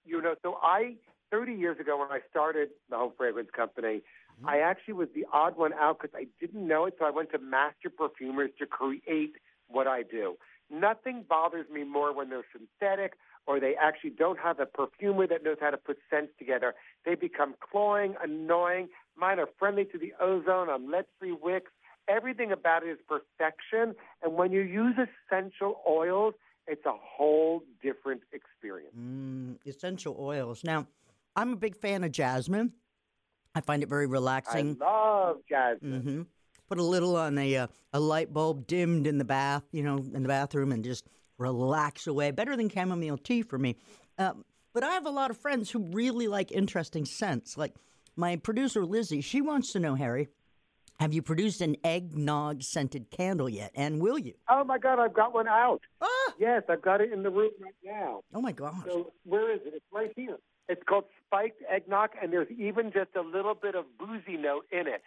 You 0.05 0.21
know, 0.23 0.35
so 0.43 0.59
I, 0.63 0.97
30 1.31 1.55
years 1.55 1.79
ago 1.79 1.99
when 1.99 2.09
I 2.09 2.21
started 2.31 2.71
the 2.91 2.97
home 2.97 3.13
fragrance 3.17 3.51
company, 3.55 4.03
Mm-hmm. 4.41 4.49
I 4.49 4.59
actually 4.59 4.95
was 4.95 5.09
the 5.15 5.27
odd 5.33 5.57
one 5.57 5.73
out 5.75 6.01
because 6.01 6.15
I 6.17 6.27
didn't 6.41 6.67
know 6.67 6.87
it. 6.87 6.95
So 6.99 7.07
I 7.07 7.11
went 7.11 7.31
to 7.33 7.39
master 7.39 7.91
perfumers 7.91 8.51
to 8.59 8.67
create 8.67 9.35
what 9.69 9.87
I 9.87 10.03
do. 10.03 10.37
Nothing 10.71 11.25
bothers 11.29 11.69
me 11.71 11.85
more 11.85 12.15
when 12.15 12.31
they're 12.31 12.45
synthetic 12.53 13.15
or 13.47 13.61
they 13.61 13.75
actually 13.75 14.11
don't 14.11 14.39
have 14.39 14.61
a 14.61 14.67
perfumer 14.67 15.27
that 15.27 15.43
knows 15.43 15.57
how 15.61 15.71
to 15.71 15.77
put 15.77 15.99
scents 16.09 16.33
together. 16.39 16.75
They 17.05 17.15
become 17.15 17.55
cloying, 17.61 18.15
annoying. 18.23 18.89
Mine 19.17 19.39
are 19.39 19.49
friendly 19.59 19.85
to 19.87 19.99
the 19.99 20.13
ozone. 20.21 20.71
I'm 20.71 20.91
lead-free 20.91 21.37
wicks. 21.43 21.73
Everything 22.09 22.53
about 22.53 22.83
it 22.83 22.91
is 22.91 22.99
perfection. 23.09 23.95
And 24.23 24.35
when 24.35 24.53
you 24.53 24.61
use 24.61 24.95
essential 25.31 25.81
oils, 25.89 26.35
it's 26.67 26.85
a 26.87 26.93
whole 26.93 27.63
different 27.83 28.23
experience. 28.33 28.95
Mm, 28.99 29.57
essential 29.67 30.17
oils. 30.19 30.63
Now, 30.65 30.87
I'm 31.37 31.53
a 31.53 31.57
big 31.57 31.77
fan 31.77 32.05
of 32.05 32.13
jasmine. 32.13 32.73
I 33.55 33.61
find 33.61 33.83
it 33.83 33.89
very 33.89 34.07
relaxing. 34.07 34.77
I 34.81 34.85
love 34.85 35.37
jasmine. 35.49 36.01
hmm 36.03 36.23
Put 36.69 36.79
a 36.79 36.83
little 36.83 37.17
on 37.17 37.37
a 37.37 37.57
uh, 37.57 37.67
a 37.93 38.01
light 38.01 38.33
bulb 38.33 38.67
dimmed 38.67 39.07
in 39.07 39.19
the 39.19 39.27
bath, 39.27 39.65
you 39.73 39.83
know, 39.83 39.99
in 39.99 40.23
the 40.23 40.29
bathroom, 40.29 40.73
and 40.73 40.83
just 40.83 41.07
relax 41.37 42.07
away. 42.07 42.31
Better 42.31 42.57
than 42.57 42.71
chamomile 42.71 43.19
tea 43.19 43.43
for 43.43 43.59
me. 43.59 43.77
Um, 44.17 44.43
but 44.73 44.83
I 44.83 44.93
have 44.93 45.05
a 45.05 45.11
lot 45.11 45.31
of 45.31 45.37
friends 45.37 45.71
who 45.71 45.81
really 45.81 46.29
like 46.29 46.51
interesting 46.51 47.05
scents. 47.05 47.59
Like 47.59 47.75
my 48.17 48.37
producer 48.37 48.87
Lizzie, 48.87 49.21
she 49.21 49.43
wants 49.43 49.73
to 49.73 49.81
know, 49.81 49.97
Harry, 49.97 50.29
have 51.03 51.13
you 51.13 51.21
produced 51.21 51.61
an 51.61 51.75
eggnog 51.83 52.63
scented 52.63 53.11
candle 53.11 53.49
yet? 53.49 53.73
And 53.75 54.01
will 54.01 54.19
you? 54.19 54.35
Oh 54.49 54.63
my 54.63 54.79
God, 54.79 55.01
I've 55.01 55.13
got 55.13 55.35
one 55.35 55.49
out. 55.49 55.81
Ah! 56.01 56.07
Yes, 56.39 56.63
I've 56.69 56.81
got 56.81 57.01
it 57.01 57.13
in 57.13 57.25
the 57.25 57.31
room 57.31 57.51
right 57.61 57.75
now. 57.85 58.21
Oh 58.33 58.41
my 58.41 58.53
God. 58.53 58.85
So 58.87 59.13
where 59.25 59.53
is 59.53 59.61
it? 59.67 59.73
It's 59.75 59.85
right 59.93 60.13
here. 60.15 60.39
It's 60.69 60.83
called 60.89 61.07
spiked 61.27 61.61
eggnog, 61.69 62.11
and 62.23 62.33
there's 62.33 62.47
even 62.57 62.93
just 62.93 63.17
a 63.17 63.21
little 63.21 63.55
bit 63.55 63.75
of 63.75 63.85
boozy 63.99 64.37
note 64.37 64.67
in 64.71 64.87
it. 64.87 65.03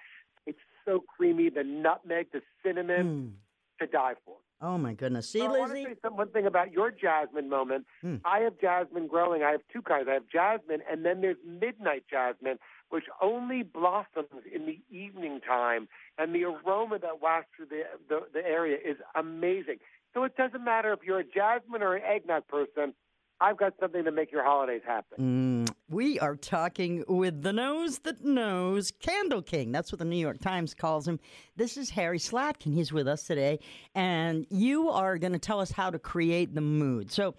It's 0.46 0.60
so 0.84 1.02
creamy. 1.16 1.50
The 1.50 1.64
nutmeg, 1.64 2.28
the 2.34 2.42
cinnamon, 2.62 3.38
to 3.80 3.88
die 3.88 4.16
for. 4.26 4.36
Oh 4.62 4.78
my 4.78 4.94
goodness! 4.94 5.30
See, 5.30 5.40
So 5.40 5.46
I 5.54 5.60
want 5.60 5.76
to 5.76 5.84
say 5.84 5.96
some, 6.02 6.16
one 6.16 6.30
thing 6.30 6.46
about 6.46 6.72
your 6.72 6.90
jasmine 6.90 7.50
moment. 7.50 7.86
Hmm. 8.02 8.16
I 8.24 8.40
have 8.40 8.60
jasmine 8.60 9.08
growing. 9.08 9.44
I 9.44 9.52
have 9.52 9.62
two 9.72 9.82
kinds. 9.82 10.08
I 10.10 10.14
have 10.14 10.28
jasmine, 10.32 10.80
and 10.90 11.06
then 11.06 11.22
there's 11.22 11.38
midnight 11.46 12.06
jasmine, 12.10 12.58
which 12.90 13.04
only 13.22 13.64
blossoms 13.64 14.30
in 14.54 14.66
the 14.66 14.80
evening 14.90 15.42
time, 15.46 15.90
and 16.18 16.34
the 16.34 16.46
aroma 16.46 17.00
that 17.00 17.22
wafts 17.22 17.50
through 17.56 17.68
the, 17.68 17.84
the 18.08 18.22
the 18.34 18.46
area 18.46 18.78
is 18.78 18.98
amazing. 19.14 19.78
So 20.14 20.24
it 20.24 20.38
doesn't 20.38 20.64
matter 20.64 20.94
if 20.94 21.00
you're 21.04 21.20
a 21.20 21.26
jasmine 21.26 21.84
or 21.84 21.96
an 21.96 22.04
eggnog 22.04 22.48
person. 22.48 22.94
I've 23.42 23.58
got 23.58 23.74
something 23.80 24.04
to 24.06 24.12
make 24.12 24.32
your 24.32 24.44
holidays 24.44 24.82
happen. 24.86 25.66
Mm, 25.68 25.76
we 25.90 26.20
are 26.20 26.36
talking 26.36 27.04
with 27.08 27.42
the 27.42 27.52
nose 27.52 28.00
that 28.00 28.24
knows, 28.24 28.92
Candle 28.92 29.42
King. 29.42 29.72
That's 29.72 29.92
what 29.92 30.00
the 30.00 30.06
New 30.06 30.16
York 30.16 30.40
Times 30.40 30.74
calls 30.74 31.08
him. 31.08 31.20
This 31.58 31.76
is 31.76 31.90
Harry 31.92 32.18
Slatkin. 32.18 32.74
He's 32.74 32.94
with 32.94 33.08
us 33.08 33.24
today, 33.24 33.60
and 33.94 34.48
you 34.50 34.90
are 34.90 35.18
going 35.18 35.34
to 35.34 35.40
tell 35.40 35.60
us 35.60 35.72
how 35.72 35.90
to 35.90 36.00
create 36.00 36.56
the 36.56 36.62
mood. 36.62 37.12
So. 37.12 37.36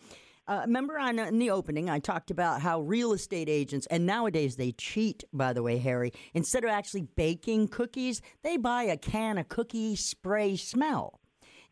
Uh, 0.49 0.61
remember 0.65 0.97
on, 0.97 1.19
in 1.19 1.41
the 1.41 1.51
opening, 1.51 1.91
I 1.91 1.99
talked 1.99 2.31
about 2.31 2.61
how 2.61 2.81
real 2.83 3.13
estate 3.13 3.49
agents, 3.49 3.89
and 3.91 4.07
nowadays 4.07 4.55
they 4.55 4.71
cheat, 4.71 5.25
by 5.33 5.53
the 5.53 5.61
way, 5.61 5.79
Harry. 5.79 6.13
Instead 6.35 6.63
of 6.63 6.71
actually 6.71 7.03
baking 7.03 7.67
cookies, 7.67 8.23
they 8.45 8.57
buy 8.57 8.85
a 8.85 8.97
can 8.97 9.39
of 9.39 9.49
cookie 9.49 9.97
spray 9.97 10.55
smell 10.55 11.19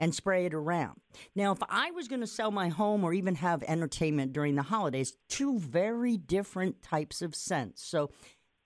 and 0.04 0.14
spray 0.14 0.44
it 0.44 0.52
around. 0.52 1.00
Now, 1.34 1.52
if 1.52 1.60
I 1.70 1.90
was 1.90 2.08
going 2.08 2.20
to 2.20 2.26
sell 2.26 2.50
my 2.50 2.68
home 2.68 3.04
or 3.04 3.14
even 3.14 3.36
have 3.36 3.62
entertainment 3.62 4.34
during 4.34 4.54
the 4.54 4.62
holidays, 4.62 5.16
two 5.30 5.58
very 5.58 6.18
different 6.18 6.82
types 6.82 7.22
of 7.22 7.34
scents. 7.34 7.82
So, 7.82 8.10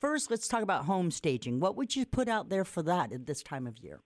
first, 0.01 0.33
let's 0.33 0.49
talk 0.49 0.63
about 0.63 0.87
home 0.87 1.13
staging. 1.13 1.61
What 1.61 1.77
would 1.77 1.95
you 1.95 2.05
put 2.07 2.29
out 2.29 2.49
there 2.49 2.65
for 2.65 2.83
that 2.83 3.13
at 3.13 3.27
this 3.27 3.45
time 3.45 3.69
of 3.69 3.79
year? 3.79 4.01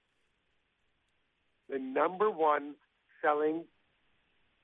The 1.70 1.78
number 1.78 2.30
one 2.30 2.74
selling 3.22 3.64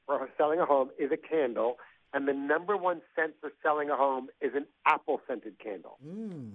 for 0.04 0.28
selling 0.36 0.60
a 0.60 0.66
home 0.66 0.90
is 0.98 1.10
a 1.10 1.16
candle, 1.16 1.78
and 2.12 2.28
the 2.28 2.34
number 2.34 2.76
one 2.76 3.00
scent 3.16 3.32
for 3.40 3.50
selling 3.62 3.88
a 3.88 3.96
home 3.96 4.28
is 4.42 4.52
an 4.54 4.66
apple 4.84 5.22
scented 5.26 5.58
candle. 5.58 5.96
Mm. 6.06 6.50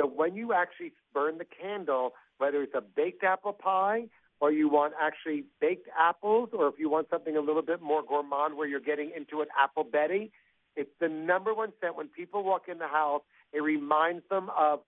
So 0.00 0.06
when 0.06 0.36
you 0.36 0.54
actually 0.54 0.94
burn 1.12 1.36
the 1.36 1.44
candle, 1.44 2.14
whether 2.38 2.62
it's 2.62 2.74
a 2.74 2.80
baked 2.80 3.24
apple 3.24 3.52
pie 3.52 4.08
or 4.42 4.50
you 4.50 4.68
want 4.68 4.92
actually 5.00 5.44
baked 5.60 5.88
apples, 5.96 6.48
or 6.52 6.66
if 6.66 6.74
you 6.76 6.90
want 6.90 7.06
something 7.08 7.36
a 7.36 7.40
little 7.40 7.62
bit 7.62 7.80
more 7.80 8.02
gourmand 8.02 8.56
where 8.56 8.66
you're 8.66 8.80
getting 8.80 9.12
into 9.16 9.40
an 9.40 9.46
apple 9.56 9.84
Betty, 9.84 10.32
it's 10.74 10.90
the 10.98 11.08
number 11.08 11.54
one 11.54 11.72
scent. 11.80 11.96
When 11.96 12.08
people 12.08 12.42
walk 12.42 12.62
in 12.66 12.78
the 12.78 12.88
house, 12.88 13.22
it 13.52 13.62
reminds 13.62 14.28
them 14.28 14.50
of 14.58 14.80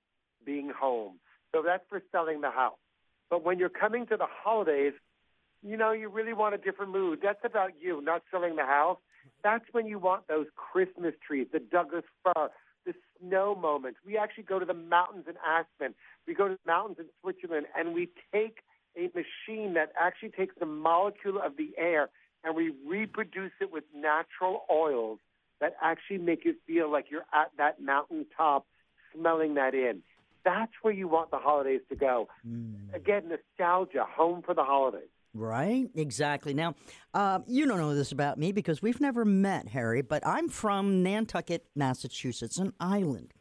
being 0.44 0.70
home. 0.76 1.20
So 1.52 1.62
that's 1.64 1.84
for 1.88 2.02
selling 2.10 2.40
the 2.40 2.50
house. 2.50 2.80
But 3.30 3.44
when 3.44 3.60
you're 3.60 3.68
coming 3.68 4.06
to 4.06 4.16
the 4.16 4.26
holidays, 4.28 4.94
you 5.62 5.76
know, 5.76 5.92
you 5.92 6.08
really 6.08 6.32
want 6.32 6.56
a 6.56 6.58
different 6.58 6.90
mood. 6.90 7.20
That's 7.22 7.38
about 7.44 7.74
you, 7.80 8.02
not 8.02 8.22
selling 8.32 8.56
the 8.56 8.64
house. 8.64 8.98
That's 9.44 9.64
when 9.70 9.86
you 9.86 10.00
want 10.00 10.26
those 10.26 10.46
Christmas 10.56 11.14
trees, 11.24 11.46
the 11.52 11.60
Douglas 11.60 12.02
fir, 12.24 12.50
the 12.84 12.94
snow 13.20 13.54
moments. 13.54 14.00
We 14.04 14.18
actually 14.18 14.44
go 14.44 14.58
to 14.58 14.66
the 14.66 14.74
mountains 14.74 15.26
in 15.28 15.34
Aspen. 15.46 15.94
We 16.26 16.34
go 16.34 16.48
to 16.48 16.54
the 16.54 16.66
mountains 16.66 16.98
in 16.98 17.06
Switzerland, 17.20 17.66
and 17.78 17.94
we 17.94 18.08
take 18.32 18.58
a 18.96 19.10
machine 19.14 19.74
that 19.74 19.92
actually 20.00 20.30
takes 20.30 20.54
the 20.58 20.66
molecule 20.66 21.40
of 21.44 21.56
the 21.56 21.70
air 21.76 22.10
and 22.44 22.54
we 22.54 22.72
reproduce 22.86 23.52
it 23.60 23.72
with 23.72 23.84
natural 23.94 24.64
oils 24.70 25.18
that 25.60 25.76
actually 25.82 26.18
make 26.18 26.44
you 26.44 26.54
feel 26.66 26.90
like 26.90 27.06
you're 27.10 27.24
at 27.32 27.50
that 27.56 27.80
mountaintop 27.80 28.66
smelling 29.14 29.54
that 29.54 29.74
in. 29.74 30.02
That's 30.44 30.72
where 30.82 30.92
you 30.92 31.08
want 31.08 31.30
the 31.30 31.38
holidays 31.38 31.80
to 31.88 31.96
go. 31.96 32.28
Again, 32.94 33.30
nostalgia, 33.30 34.04
home 34.06 34.42
for 34.42 34.54
the 34.54 34.64
holidays. 34.64 35.08
Right? 35.32 35.88
Exactly. 35.94 36.54
Now, 36.54 36.74
uh, 37.14 37.40
you 37.46 37.66
don't 37.66 37.78
know 37.78 37.94
this 37.94 38.12
about 38.12 38.38
me 38.38 38.52
because 38.52 38.82
we've 38.82 39.00
never 39.00 39.24
met, 39.24 39.68
Harry, 39.68 40.02
but 40.02 40.24
I'm 40.26 40.48
from 40.48 41.02
Nantucket, 41.02 41.66
Massachusetts, 41.74 42.58
an 42.58 42.72
island. 42.78 43.32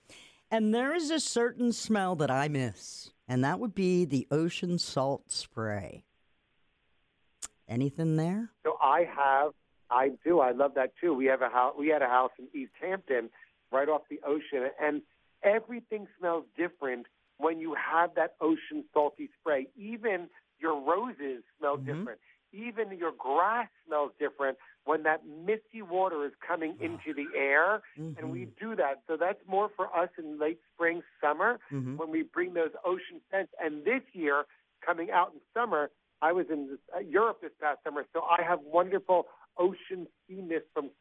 And 0.49 0.73
there 0.73 0.95
is 0.95 1.11
a 1.11 1.19
certain 1.19 1.73
smell 1.73 2.15
that 2.15 2.31
I 2.31 2.47
miss, 2.47 3.11
and 3.27 3.43
that 3.43 3.59
would 3.59 3.75
be 3.75 4.05
the 4.05 4.27
ocean 4.31 4.77
salt 4.77 5.31
spray. 5.31 6.03
Anything 7.67 8.17
there? 8.17 8.49
So 8.63 8.77
I 8.81 9.07
have, 9.15 9.53
I 9.89 10.11
do, 10.25 10.39
I 10.39 10.51
love 10.51 10.73
that 10.75 10.93
too. 10.99 11.13
We 11.13 11.25
have 11.25 11.41
a 11.41 11.49
house, 11.49 11.75
we 11.77 11.87
had 11.87 12.01
a 12.01 12.07
house 12.07 12.31
in 12.37 12.47
East 12.53 12.73
Hampton, 12.81 13.29
right 13.71 13.87
off 13.87 14.01
the 14.09 14.19
ocean, 14.25 14.69
and 14.81 15.01
everything 15.43 16.07
smells 16.19 16.45
different 16.57 17.07
when 17.37 17.59
you 17.59 17.75
have 17.75 18.15
that 18.15 18.35
ocean 18.41 18.83
salty 18.93 19.29
spray. 19.39 19.67
Even 19.75 20.29
your 20.59 20.79
roses 20.79 21.43
smell 21.57 21.77
mm-hmm. 21.77 21.85
different. 21.85 22.19
Even 22.51 22.95
your 22.97 23.11
grass 23.17 23.67
smells 23.87 24.11
different 24.19 24.57
when 24.85 25.03
that 25.03 25.25
misty 25.25 25.81
water 25.81 26.25
is 26.25 26.33
coming 26.45 26.75
into 26.81 27.13
the 27.13 27.27
air, 27.37 27.81
and 28.17 28.31
we 28.31 28.47
do 28.59 28.75
that. 28.75 29.01
So 29.07 29.15
that's 29.17 29.39
more 29.47 29.69
for 29.75 29.85
us 29.95 30.09
in 30.17 30.37
late 30.39 30.59
spring, 30.73 31.01
summer, 31.21 31.59
Mhm. 31.71 31.97
when 31.97 32.09
we 32.09 32.23
bring 32.23 32.53
those 32.53 32.71
ocean 32.83 33.21
scents. 33.29 33.53
And 33.59 33.85
this 33.85 34.03
year, 34.13 34.45
coming 34.81 35.09
out 35.11 35.33
in 35.33 35.39
summer, 35.53 35.89
I 36.21 36.31
was 36.33 36.49
in 36.49 36.77
uh, 36.95 36.99
Europe 36.99 37.41
this 37.41 37.53
past 37.59 37.83
summer, 37.83 38.05
so 38.13 38.23
I 38.23 38.41
have 38.43 38.59
wonderful 38.61 39.27
ocean 39.57 40.07
sea 40.27 40.41
mist 40.41 40.65
from 40.73 40.91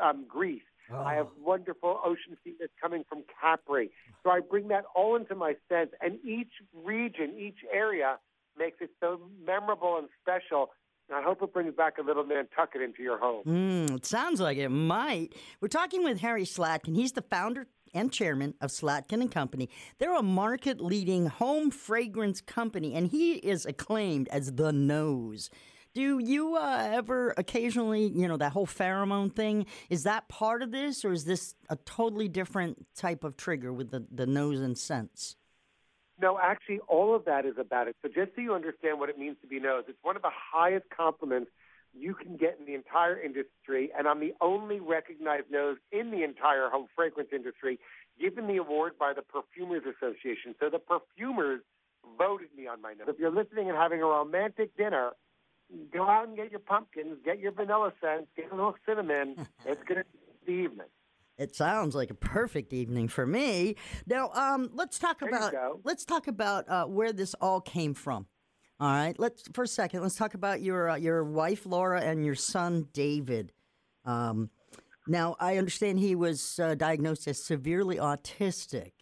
um, 0.00 0.24
Greece. 0.26 0.62
I 0.90 1.14
have 1.14 1.28
wonderful 1.36 2.00
ocean 2.02 2.38
sea 2.42 2.54
mist 2.58 2.72
coming 2.80 3.04
from 3.04 3.22
Capri. 3.24 3.90
So 4.22 4.30
I 4.30 4.40
bring 4.40 4.68
that 4.68 4.84
all 4.94 5.16
into 5.16 5.34
my 5.34 5.54
scents, 5.68 5.94
and 6.00 6.18
each 6.24 6.52
region, 6.72 7.34
each 7.38 7.58
area 7.70 8.18
makes 8.56 8.80
it 8.80 8.90
so 9.00 9.20
memorable 9.44 9.98
and 9.98 10.08
special. 10.22 10.70
I 11.14 11.22
hope 11.22 11.42
it 11.42 11.52
brings 11.52 11.74
back 11.74 11.98
a 11.98 12.02
little 12.02 12.24
Nantucket 12.24 12.82
into 12.82 13.02
your 13.02 13.18
home. 13.18 13.44
Mm, 13.44 13.96
it 13.96 14.06
sounds 14.06 14.40
like 14.40 14.58
it 14.58 14.68
might. 14.68 15.34
We're 15.60 15.68
talking 15.68 16.04
with 16.04 16.20
Harry 16.20 16.44
Slatkin. 16.44 16.94
He's 16.94 17.12
the 17.12 17.22
founder 17.22 17.66
and 17.94 18.12
chairman 18.12 18.52
of 18.60 18.70
Slatkin 18.70 19.22
and 19.22 19.30
Company. 19.30 19.70
They're 19.98 20.14
a 20.14 20.22
market-leading 20.22 21.26
home 21.26 21.70
fragrance 21.70 22.42
company, 22.42 22.94
and 22.94 23.08
he 23.08 23.34
is 23.36 23.64
acclaimed 23.64 24.28
as 24.28 24.52
the 24.52 24.72
nose. 24.72 25.48
Do 25.94 26.18
you 26.18 26.56
uh, 26.56 26.90
ever 26.92 27.32
occasionally, 27.38 28.06
you 28.14 28.28
know, 28.28 28.36
that 28.36 28.52
whole 28.52 28.66
pheromone 28.66 29.34
thing? 29.34 29.64
Is 29.88 30.02
that 30.02 30.28
part 30.28 30.62
of 30.62 30.70
this, 30.70 31.02
or 31.04 31.12
is 31.12 31.24
this 31.24 31.54
a 31.70 31.76
totally 31.76 32.28
different 32.28 32.86
type 32.94 33.24
of 33.24 33.38
trigger 33.38 33.72
with 33.72 33.90
the, 33.90 34.06
the 34.12 34.26
nose 34.26 34.60
and 34.60 34.76
scents? 34.76 35.36
No, 36.20 36.38
actually, 36.42 36.80
all 36.88 37.14
of 37.14 37.24
that 37.26 37.46
is 37.46 37.54
about 37.58 37.86
it. 37.88 37.96
So 38.02 38.08
just 38.08 38.34
so 38.34 38.40
you 38.40 38.54
understand 38.54 38.98
what 38.98 39.08
it 39.08 39.18
means 39.18 39.36
to 39.42 39.46
be 39.46 39.60
nose, 39.60 39.84
it's 39.88 39.98
one 40.02 40.16
of 40.16 40.22
the 40.22 40.32
highest 40.32 40.86
compliments 40.94 41.50
you 41.94 42.14
can 42.14 42.36
get 42.36 42.58
in 42.58 42.66
the 42.66 42.74
entire 42.74 43.18
industry, 43.18 43.90
and 43.96 44.06
I'm 44.06 44.20
the 44.20 44.34
only 44.40 44.80
recognized 44.80 45.50
nose 45.50 45.76
in 45.92 46.10
the 46.10 46.22
entire 46.22 46.68
home 46.68 46.86
fragrance 46.94 47.30
industry, 47.32 47.78
given 48.20 48.46
the 48.46 48.56
award 48.56 48.92
by 48.98 49.12
the 49.12 49.22
Perfumers 49.22 49.82
Association. 49.82 50.54
So 50.60 50.68
the 50.70 50.78
perfumers 50.78 51.60
voted 52.18 52.48
me 52.56 52.66
on 52.66 52.82
my 52.82 52.94
nose. 52.94 53.08
If 53.08 53.18
you're 53.18 53.30
listening 53.30 53.68
and 53.68 53.76
having 53.76 54.02
a 54.02 54.06
romantic 54.06 54.76
dinner, 54.76 55.12
go 55.92 56.04
out 56.04 56.28
and 56.28 56.36
get 56.36 56.50
your 56.50 56.60
pumpkins, 56.60 57.18
get 57.24 57.38
your 57.38 57.52
vanilla 57.52 57.92
scents, 58.00 58.28
get 58.36 58.50
a 58.52 58.54
little 58.54 58.76
cinnamon. 58.86 59.36
it's 59.66 59.82
going 59.84 60.00
to 60.00 60.04
be 60.04 60.46
the 60.46 60.52
evening. 60.52 60.86
It 61.38 61.54
sounds 61.54 61.94
like 61.94 62.10
a 62.10 62.14
perfect 62.14 62.72
evening 62.72 63.06
for 63.08 63.24
me. 63.24 63.76
Now, 64.06 64.30
um, 64.32 64.70
let's 64.74 64.98
talk 64.98 65.20
There 65.20 65.28
about 65.28 65.54
let's 65.84 66.04
talk 66.04 66.26
about 66.26 66.68
uh, 66.68 66.86
where 66.86 67.12
this 67.12 67.34
all 67.34 67.60
came 67.60 67.94
from. 67.94 68.26
All 68.80 68.90
right, 68.90 69.14
let's 69.18 69.44
for 69.54 69.64
a 69.64 69.68
second. 69.68 70.02
Let's 70.02 70.16
talk 70.16 70.34
about 70.34 70.62
your 70.62 70.90
uh, 70.90 70.96
your 70.96 71.24
wife 71.24 71.64
Laura 71.64 72.00
and 72.00 72.24
your 72.24 72.34
son 72.34 72.88
David. 72.92 73.52
Um, 74.04 74.50
now, 75.06 75.36
I 75.40 75.56
understand 75.56 76.00
he 76.00 76.14
was 76.14 76.58
uh, 76.58 76.74
diagnosed 76.74 77.26
as 77.28 77.42
severely 77.42 77.96
autistic. 77.96 78.92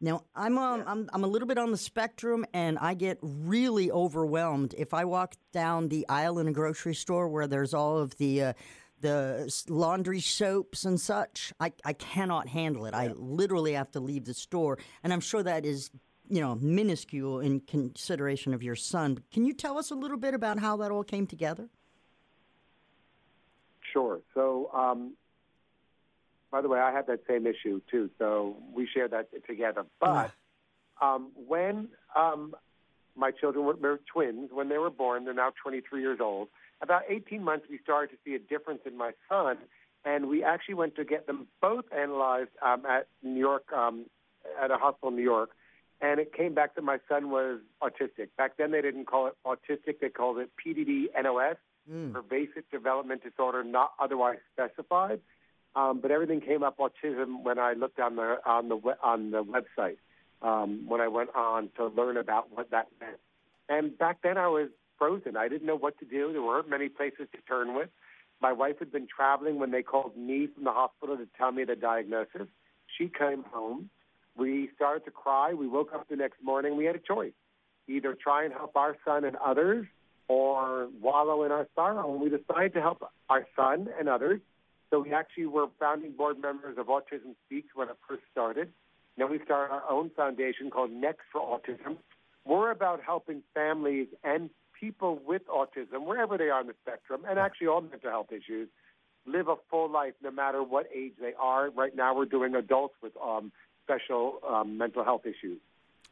Now, 0.00 0.24
I'm, 0.34 0.56
um, 0.56 0.82
I'm 0.86 1.10
I'm 1.12 1.24
a 1.24 1.26
little 1.26 1.46
bit 1.46 1.58
on 1.58 1.70
the 1.70 1.76
spectrum, 1.76 2.46
and 2.54 2.78
I 2.78 2.94
get 2.94 3.18
really 3.22 3.90
overwhelmed 3.90 4.74
if 4.78 4.94
I 4.94 5.04
walk 5.04 5.34
down 5.52 5.88
the 5.88 6.08
aisle 6.08 6.38
in 6.38 6.48
a 6.48 6.52
grocery 6.52 6.94
store 6.94 7.28
where 7.28 7.46
there's 7.46 7.74
all 7.74 7.98
of 7.98 8.16
the 8.16 8.42
uh, 8.42 8.52
the 9.00 9.52
laundry 9.68 10.20
soaps 10.20 10.84
and 10.84 11.00
such. 11.00 11.52
I, 11.60 11.72
I 11.84 11.92
cannot 11.92 12.48
handle 12.48 12.86
it. 12.86 12.94
I 12.94 13.08
literally 13.14 13.72
have 13.72 13.90
to 13.92 14.00
leave 14.00 14.24
the 14.24 14.34
store, 14.34 14.78
and 15.02 15.12
I'm 15.12 15.20
sure 15.20 15.42
that 15.42 15.64
is 15.64 15.90
you 16.28 16.40
know 16.40 16.54
minuscule 16.56 17.40
in 17.40 17.60
consideration 17.60 18.54
of 18.54 18.62
your 18.62 18.76
son. 18.76 19.18
Can 19.32 19.44
you 19.44 19.52
tell 19.52 19.78
us 19.78 19.90
a 19.90 19.94
little 19.94 20.16
bit 20.16 20.34
about 20.34 20.58
how 20.58 20.76
that 20.78 20.90
all 20.90 21.04
came 21.04 21.26
together? 21.26 21.68
Sure. 23.92 24.20
So, 24.34 24.70
um, 24.72 25.14
by 26.50 26.60
the 26.60 26.68
way, 26.68 26.78
I 26.78 26.92
had 26.92 27.06
that 27.08 27.20
same 27.28 27.46
issue 27.46 27.80
too. 27.90 28.10
So 28.18 28.56
we 28.72 28.88
share 28.92 29.08
that 29.08 29.28
together. 29.46 29.84
But 29.98 30.32
um, 31.00 31.32
when 31.34 31.88
um, 32.14 32.54
my 33.16 33.30
children 33.30 33.64
were, 33.64 33.74
were 33.74 34.00
twins, 34.12 34.50
when 34.52 34.68
they 34.68 34.78
were 34.78 34.90
born, 34.90 35.24
they're 35.24 35.34
now 35.34 35.52
23 35.62 36.00
years 36.00 36.18
old. 36.20 36.48
About 36.82 37.02
18 37.08 37.42
months, 37.44 37.66
we 37.68 37.78
started 37.78 38.10
to 38.10 38.16
see 38.24 38.34
a 38.34 38.38
difference 38.38 38.80
in 38.86 38.96
my 38.96 39.12
son, 39.28 39.58
and 40.04 40.28
we 40.28 40.42
actually 40.42 40.74
went 40.74 40.96
to 40.96 41.04
get 41.04 41.26
them 41.26 41.46
both 41.60 41.84
analyzed 41.96 42.50
um, 42.62 42.86
at 42.86 43.06
New 43.22 43.38
York, 43.40 43.70
um, 43.72 44.06
at 44.62 44.70
a 44.70 44.76
hospital 44.76 45.10
in 45.10 45.16
New 45.16 45.22
York, 45.22 45.50
and 46.00 46.18
it 46.18 46.32
came 46.32 46.54
back 46.54 46.74
that 46.76 46.82
my 46.82 46.98
son 47.08 47.30
was 47.30 47.60
autistic. 47.82 48.28
Back 48.38 48.56
then, 48.56 48.70
they 48.70 48.80
didn't 48.80 49.04
call 49.06 49.26
it 49.26 49.34
autistic; 49.44 50.00
they 50.00 50.08
called 50.08 50.38
it 50.38 50.50
PDD-NOS, 50.56 51.56
Mm. 51.90 52.12
pervasive 52.12 52.64
development 52.70 53.22
disorder, 53.24 53.64
not 53.64 53.92
otherwise 53.98 54.36
specified. 54.52 55.20
Um, 55.74 56.00
but 56.00 56.10
everything 56.10 56.40
came 56.40 56.62
up 56.62 56.78
autism 56.78 57.42
when 57.42 57.58
I 57.58 57.72
looked 57.72 57.98
on 57.98 58.16
the 58.16 58.38
on 58.44 58.68
the 58.68 58.96
on 59.02 59.30
the 59.30 59.42
website 59.42 59.96
um, 60.42 60.86
when 60.88 61.00
I 61.00 61.08
went 61.08 61.34
on 61.34 61.70
to 61.76 61.86
learn 61.86 62.16
about 62.16 62.50
what 62.50 62.70
that 62.70 62.88
meant. 63.00 63.18
And 63.68 63.96
back 63.96 64.18
then, 64.22 64.36
I 64.36 64.48
was 64.48 64.68
frozen. 65.00 65.36
I 65.36 65.48
didn't 65.48 65.66
know 65.66 65.76
what 65.76 65.98
to 65.98 66.04
do. 66.04 66.32
There 66.32 66.42
weren't 66.42 66.70
many 66.70 66.88
places 66.88 67.26
to 67.32 67.38
turn 67.48 67.74
with. 67.74 67.88
My 68.40 68.52
wife 68.52 68.78
had 68.78 68.92
been 68.92 69.08
traveling 69.08 69.58
when 69.58 69.72
they 69.72 69.82
called 69.82 70.16
me 70.16 70.46
from 70.54 70.64
the 70.64 70.72
hospital 70.72 71.16
to 71.16 71.26
tell 71.36 71.50
me 71.50 71.64
the 71.64 71.74
diagnosis. 71.74 72.46
She 72.96 73.08
came 73.08 73.44
home. 73.50 73.90
We 74.36 74.70
started 74.76 75.04
to 75.06 75.10
cry. 75.10 75.54
We 75.54 75.66
woke 75.66 75.92
up 75.92 76.08
the 76.08 76.16
next 76.16 76.42
morning. 76.42 76.76
We 76.76 76.84
had 76.84 76.94
a 76.94 77.00
choice 77.00 77.32
either 77.88 78.14
try 78.14 78.44
and 78.44 78.52
help 78.52 78.76
our 78.76 78.96
son 79.04 79.24
and 79.24 79.36
others 79.36 79.86
or 80.28 80.88
wallow 81.00 81.42
in 81.42 81.50
our 81.50 81.66
sorrow. 81.74 82.12
And 82.12 82.20
we 82.20 82.28
decided 82.28 82.74
to 82.74 82.80
help 82.80 83.02
our 83.28 83.46
son 83.56 83.88
and 83.98 84.08
others. 84.08 84.40
So 84.90 85.00
we 85.00 85.12
actually 85.12 85.46
were 85.46 85.66
founding 85.78 86.12
board 86.12 86.40
members 86.40 86.78
of 86.78 86.86
Autism 86.86 87.34
Speaks 87.46 87.68
when 87.74 87.88
it 87.88 87.96
first 88.08 88.22
started. 88.30 88.72
Then 89.16 89.30
we 89.30 89.40
started 89.44 89.74
our 89.74 89.90
own 89.90 90.10
foundation 90.10 90.70
called 90.70 90.92
Next 90.92 91.22
for 91.32 91.40
Autism. 91.40 91.96
We're 92.44 92.70
about 92.70 93.00
helping 93.04 93.42
families 93.54 94.08
and 94.24 94.50
people 94.80 95.20
with 95.26 95.42
autism, 95.48 96.06
wherever 96.06 96.38
they 96.38 96.48
are 96.48 96.60
on 96.60 96.66
the 96.66 96.74
spectrum, 96.82 97.22
and 97.28 97.38
actually 97.38 97.66
all 97.66 97.82
mental 97.82 98.10
health 98.10 98.32
issues, 98.32 98.68
live 99.26 99.48
a 99.48 99.56
full 99.70 99.90
life 99.90 100.14
no 100.22 100.30
matter 100.30 100.62
what 100.62 100.86
age 100.94 101.12
they 101.20 101.32
are. 101.38 101.70
Right 101.70 101.94
now, 101.94 102.16
we're 102.16 102.24
doing 102.24 102.54
adults 102.54 102.94
with 103.02 103.12
um, 103.22 103.52
special 103.84 104.40
um, 104.48 104.78
mental 104.78 105.04
health 105.04 105.22
issues. 105.26 105.58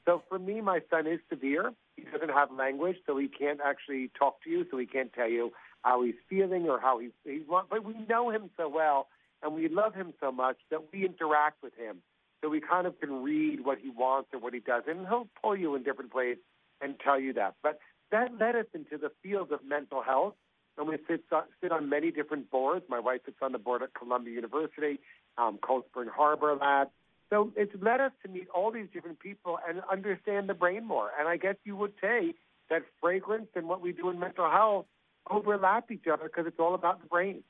So 0.04 0.22
for 0.28 0.38
me, 0.38 0.60
my 0.60 0.80
son 0.90 1.06
is 1.06 1.20
severe. 1.28 1.72
He 1.96 2.04
doesn't 2.04 2.30
have 2.30 2.50
language, 2.50 2.96
so 3.06 3.16
he 3.16 3.28
can't 3.28 3.60
actually 3.64 4.10
talk 4.18 4.42
to 4.44 4.50
you, 4.50 4.66
so 4.70 4.78
he 4.78 4.86
can't 4.86 5.12
tell 5.12 5.28
you 5.28 5.52
how 5.82 6.02
he's 6.02 6.14
feeling 6.28 6.68
or 6.68 6.80
how 6.80 6.98
he's, 6.98 7.10
he's 7.24 7.42
but 7.48 7.84
we 7.84 7.94
know 8.08 8.30
him 8.30 8.50
so 8.56 8.68
well 8.68 9.08
and 9.42 9.54
we 9.54 9.68
love 9.68 9.94
him 9.94 10.12
so 10.20 10.32
much 10.32 10.56
that 10.70 10.80
we 10.92 11.04
interact 11.04 11.62
with 11.62 11.74
him. 11.76 11.98
So 12.42 12.48
we 12.48 12.60
kind 12.60 12.86
of 12.86 12.98
can 13.00 13.22
read 13.22 13.64
what 13.64 13.78
he 13.78 13.90
wants 13.90 14.30
or 14.32 14.40
what 14.40 14.54
he 14.54 14.60
doesn't. 14.60 14.88
And 14.88 15.06
he'll 15.06 15.28
pull 15.42 15.56
you 15.56 15.74
in 15.74 15.82
different 15.82 16.14
ways 16.14 16.36
and 16.80 16.94
tell 17.00 17.18
you 17.18 17.32
that. 17.34 17.54
But 17.62 17.78
that 18.10 18.38
led 18.38 18.56
us 18.56 18.66
into 18.74 18.98
the 18.98 19.10
field 19.22 19.52
of 19.52 19.60
mental 19.66 20.02
health. 20.02 20.34
And 20.76 20.88
we 20.88 20.96
sit, 21.08 21.24
sit 21.60 21.72
on 21.72 21.88
many 21.88 22.12
different 22.12 22.50
boards. 22.50 22.84
My 22.88 23.00
wife 23.00 23.22
sits 23.24 23.38
on 23.42 23.52
the 23.52 23.58
board 23.58 23.82
at 23.82 23.94
Columbia 23.94 24.34
University, 24.34 25.00
um, 25.36 25.58
Cold 25.60 25.84
Spring 25.90 26.08
Harbor 26.14 26.54
Lab. 26.54 26.88
So 27.30 27.52
it's 27.56 27.72
led 27.82 28.00
us 28.00 28.12
to 28.24 28.30
meet 28.30 28.48
all 28.54 28.70
these 28.70 28.86
different 28.92 29.18
people 29.18 29.58
and 29.68 29.82
understand 29.90 30.48
the 30.48 30.54
brain 30.54 30.86
more. 30.86 31.10
And 31.18 31.28
I 31.28 31.36
guess 31.36 31.56
you 31.64 31.76
would 31.76 31.92
say 32.00 32.34
that 32.70 32.82
fragrance 33.00 33.48
and 33.54 33.68
what 33.68 33.80
we 33.80 33.92
do 33.92 34.08
in 34.08 34.18
mental 34.18 34.48
health 34.48 34.86
overlap 35.30 35.90
each 35.90 36.06
other 36.10 36.24
because 36.24 36.46
it's 36.46 36.58
all 36.58 36.74
about 36.74 37.02
the 37.02 37.08
brain. 37.08 37.42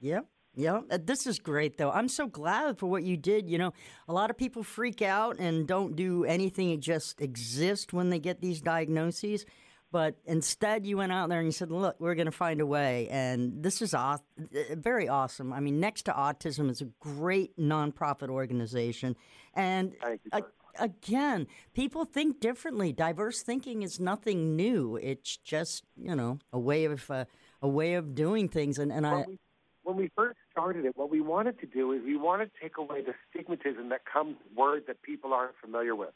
Yeah. 0.00 0.20
Yeah, 0.56 0.80
uh, 0.90 0.98
this 1.00 1.28
is 1.28 1.38
great 1.38 1.78
though. 1.78 1.92
I'm 1.92 2.08
so 2.08 2.26
glad 2.26 2.76
for 2.76 2.86
what 2.86 3.04
you 3.04 3.16
did. 3.16 3.48
You 3.48 3.56
know, 3.56 3.72
a 4.08 4.12
lot 4.12 4.30
of 4.30 4.36
people 4.36 4.64
freak 4.64 5.00
out 5.00 5.38
and 5.38 5.64
don't 5.66 5.94
do 5.94 6.24
anything, 6.24 6.70
it 6.70 6.80
just 6.80 7.20
exist 7.20 7.92
when 7.92 8.10
they 8.10 8.18
get 8.18 8.40
these 8.40 8.60
diagnoses. 8.60 9.46
But 9.92 10.16
instead, 10.24 10.86
you 10.86 10.96
went 10.98 11.12
out 11.12 11.28
there 11.28 11.38
and 11.38 11.46
you 11.46 11.52
said, 11.52 11.70
"Look, 11.70 11.96
we're 11.98 12.14
going 12.14 12.26
to 12.26 12.32
find 12.32 12.60
a 12.60 12.66
way." 12.66 13.08
And 13.10 13.62
this 13.62 13.82
is 13.82 13.92
aw- 13.92 14.18
very 14.72 15.08
awesome. 15.08 15.52
I 15.52 15.60
mean, 15.60 15.80
Next 15.80 16.02
to 16.02 16.12
Autism 16.12 16.70
is 16.70 16.80
a 16.80 16.88
great 17.00 17.56
nonprofit 17.58 18.28
organization, 18.28 19.16
and 19.54 19.96
a- 20.32 20.42
again, 20.78 21.48
people 21.74 22.04
think 22.04 22.38
differently. 22.40 22.92
Diverse 22.92 23.42
thinking 23.42 23.82
is 23.82 23.98
nothing 23.98 24.54
new. 24.54 24.96
It's 24.96 25.36
just 25.36 25.84
you 25.96 26.14
know 26.14 26.38
a 26.52 26.58
way 26.58 26.84
of 26.84 27.10
uh, 27.10 27.24
a 27.60 27.68
way 27.68 27.94
of 27.94 28.14
doing 28.14 28.48
things. 28.48 28.78
And 28.78 28.92
and 28.92 29.06
I 29.06 29.14
When 29.14 29.26
we, 29.26 29.38
when 29.82 29.96
we 29.96 30.10
first 30.16 30.38
started 30.52 30.84
it, 30.84 30.96
what 30.96 31.10
we 31.10 31.20
wanted 31.20 31.58
to 31.60 31.66
do 31.66 31.92
is 31.92 32.02
we 32.04 32.16
wanted 32.16 32.50
to 32.54 32.60
take 32.60 32.78
away 32.78 33.02
the 33.02 33.14
stigmatism 33.34 33.88
that 33.90 34.02
comes 34.04 34.36
with 34.44 34.56
words 34.56 34.86
that 34.86 35.02
people 35.02 35.32
aren't 35.32 35.56
familiar 35.60 35.96
with. 35.96 36.10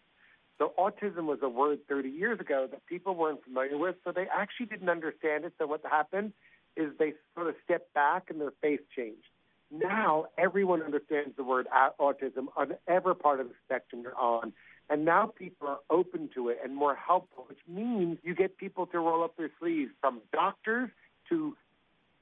So 0.59 0.72
autism 0.78 1.24
was 1.24 1.38
a 1.42 1.48
word 1.48 1.80
30 1.88 2.09
years 2.09 2.40
ago 2.40 2.68
that 2.70 2.86
people 2.86 3.14
weren't 3.14 3.42
familiar 3.44 3.76
with, 3.76 3.96
so 4.05 4.12
they 4.12 4.26
actually 4.32 4.66
didn't 4.66 4.88
understand 4.88 5.44
it. 5.44 5.52
So 5.59 5.66
what 5.66 5.82
happened 5.84 6.32
is 6.76 6.92
they 6.98 7.14
sort 7.34 7.48
of 7.48 7.55
stepped 7.64 7.92
back 7.94 8.30
and 8.30 8.40
their 8.40 8.52
face 8.62 8.80
changed. 8.94 9.26
Now 9.70 10.26
everyone 10.38 10.82
understands 10.82 11.36
the 11.36 11.44
word 11.44 11.66
autism 12.00 12.46
on 12.57 12.74
every 12.86 13.16
part 13.16 13.40
of 13.40 13.48
the 13.48 13.55
spectrum 13.64 14.02
you're 14.02 14.16
on. 14.16 14.52
And 14.90 15.05
now 15.05 15.26
people 15.26 15.66
are 15.66 15.78
open 15.90 16.28
to 16.34 16.50
it 16.50 16.59
and 16.62 16.76
more 16.76 16.94
helpful, 16.94 17.46
which 17.48 17.59
means 17.66 18.18
you 18.22 18.34
get 18.34 18.59
people 18.59 18.86
to 18.86 18.98
roll 18.98 19.24
up 19.24 19.36
their 19.36 19.50
sleeves 19.59 19.90
from 20.00 20.20
doctors 20.32 20.90
to 21.30 21.57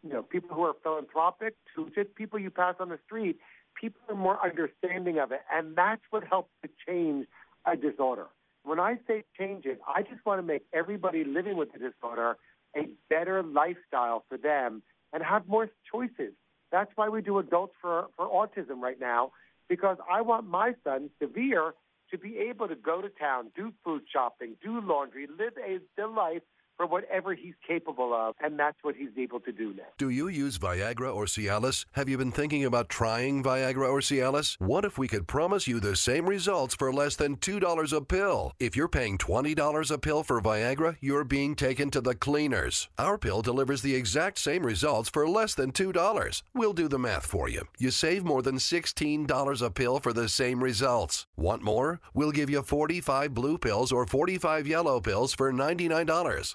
you 0.03 0.13
know, 0.13 0.23
people 0.23 0.55
who 0.55 0.63
are 0.63 0.75
philanthropic 0.83 1.55
to 1.75 1.91
just 1.95 2.15
people 2.15 2.39
you 2.39 2.51
pass 2.51 2.75
on 2.81 2.89
the 2.89 2.99
street. 3.05 3.39
People 3.81 4.01
are 4.09 4.17
more 4.17 4.39
understanding 4.45 5.19
of 5.19 5.33
it, 5.33 5.41
and 5.53 5.75
that's 5.77 6.03
what 6.11 6.25
helps 6.25 6.51
to 6.63 6.69
change 6.87 7.27
a 7.67 7.77
disorder. 7.77 8.27
When 8.65 8.79
I 8.79 8.99
say 9.07 9.25
change 9.39 9.65
it, 9.65 9.81
I 9.87 10.03
just 10.03 10.25
want 10.25 10.41
to 10.41 10.47
make 10.47 10.63
everybody 10.73 11.25
living 11.25 11.57
with 11.57 11.73
the 11.73 11.79
disorder 11.79 12.37
a 12.77 12.89
better 13.11 13.43
lifestyle 13.43 14.25
for 14.29 14.39
them 14.39 14.83
and 15.13 15.23
have 15.23 15.47
more 15.49 15.69
choices. 15.91 16.33
That's 16.71 16.91
why 16.95 17.09
we 17.09 17.23
do 17.23 17.39
adults 17.39 17.75
for, 17.81 18.07
for 18.17 18.27
autism 18.27 18.81
right 18.81 18.99
now, 18.99 19.33
because 19.69 19.99
I 20.11 20.23
want 20.23 20.47
my 20.47 20.75
son, 20.85 21.11
severe, 21.21 21.75
to 22.11 22.19
be 22.19 22.39
able 22.51 22.69
to 22.69 22.77
go 22.77 23.01
to 23.01 23.09
town, 23.09 23.51
do 23.57 23.73
food 23.85 24.03
shopping, 24.13 24.57
do 24.63 24.81
laundry, 24.81 25.27
live 25.27 25.55
a 25.59 25.79
the 25.97 26.07
life 26.07 26.43
for 26.77 26.87
whatever 26.87 27.35
he's 27.35 27.55
capable 27.67 28.15
of, 28.15 28.35
and 28.41 28.59
that's 28.59 28.77
what 28.83 28.95
he's 28.97 29.17
able 29.17 29.41
to 29.41 29.53
do 29.53 29.73
now. 29.75 29.85
Do 29.99 30.11
you 30.11 30.29
use 30.29 30.59
Viagra 30.59 31.15
or 31.15 31.27
Cialis? 31.27 31.85
Have 31.93 32.09
you 32.09 32.19
been 32.19 32.33
thinking 32.33 32.65
about 32.65 32.89
trying 32.89 33.43
Viagra 33.43 33.89
or 33.91 34.01
Cialis? 34.01 34.57
What 34.61 34.85
if 34.85 34.99
we 34.99 35.09
could 35.09 35.27
promise 35.27 35.67
you 35.67 35.81
the 35.81 35.97
same 35.97 36.29
results 36.29 36.75
for 36.75 36.93
less 36.93 37.17
than 37.17 37.37
$2 37.37 37.97
a 37.97 38.01
pill? 38.01 38.53
If 38.59 38.77
you're 38.77 38.89
paying 38.89 39.19
$20 39.19 39.91
a 39.91 39.99
pill 39.99 40.23
for 40.23 40.41
Viagra, 40.41 40.97
you're 41.01 41.25
being 41.25 41.55
taken 41.55 41.91
to 41.91 42.01
the 42.01 42.15
cleaners. 42.15 42.89
Our 42.99 43.19
pill 43.19 43.43
delivers 43.43 43.83
the 43.83 43.95
exact 43.95 44.39
same 44.39 44.65
results 44.65 45.09
for 45.09 45.29
less 45.29 45.55
than 45.55 45.73
$2. 45.73 46.43
We'll 46.55 46.73
do 46.73 46.89
the 46.89 46.99
math 46.99 47.27
for 47.27 47.49
you. 47.49 47.63
You 47.79 47.91
save 47.91 48.25
more 48.25 48.43
than 48.43 48.57
$16 48.57 49.63
a 49.63 49.71
pill 49.71 50.01
for 50.01 50.13
the 50.13 50.29
same 50.29 50.63
results. 50.63 51.27
Want 51.37 51.63
more? 51.63 52.01
We'll 52.15 52.33
give 52.33 52.51
you 52.51 52.63
45 52.63 53.35
blue 53.35 53.59
pills 53.59 53.93
or 53.93 54.07
45 54.07 54.67
yellow 54.67 55.01
pills 55.01 55.35
for 55.35 55.53
$99 55.53 56.55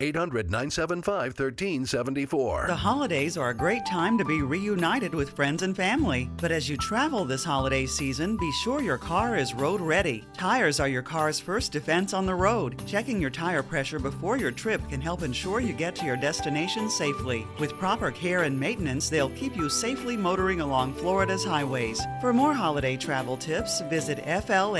800 0.00 0.50
975 0.50 1.38
1374. 1.38 2.66
The 2.68 2.76
holidays 2.76 3.36
are 3.36 3.50
a 3.50 3.54
great 3.54 3.84
time 3.86 4.16
to 4.18 4.24
be 4.24 4.42
reunited 4.42 5.14
with 5.14 5.30
friends 5.30 5.62
and 5.62 5.74
family. 5.74 6.30
But 6.40 6.52
as 6.52 6.68
you 6.68 6.76
travel 6.76 7.24
this 7.24 7.42
holiday 7.44 7.86
season, 7.86 8.36
be 8.36 8.52
sure 8.62 8.82
your 8.82 8.98
car 8.98 9.36
is 9.36 9.54
road 9.54 9.80
ready. 9.80 10.24
Tires 10.34 10.78
are 10.80 10.88
your 10.88 11.02
car's 11.02 11.40
first 11.40 11.72
defense 11.72 12.12
on 12.14 12.26
the 12.26 12.34
road. 12.34 12.80
Checking 12.86 13.20
your 13.20 13.30
tire 13.30 13.62
pressure 13.62 13.98
before 13.98 14.36
your 14.36 14.50
trip 14.50 14.86
can 14.88 15.00
help 15.00 15.22
ensure 15.22 15.60
you 15.60 15.72
get 15.72 15.96
to 15.96 16.06
your 16.06 16.16
destination 16.16 16.88
safely. 16.90 17.46
With 17.58 17.78
proper 17.78 18.10
care 18.10 18.42
and 18.42 18.58
maintenance, 18.58 19.08
they'll 19.08 19.30
keep 19.30 19.56
you 19.56 19.68
safely 19.68 20.16
motoring 20.16 20.60
along 20.60 20.94
Florida's 20.94 21.44
highways. 21.44 22.00
For 22.20 22.32
more 22.32 22.54
holiday 22.54 22.96
travel 22.96 23.36
tips, 23.36 23.80
visit 23.82 24.18
flhsmv.gov. 24.24 24.74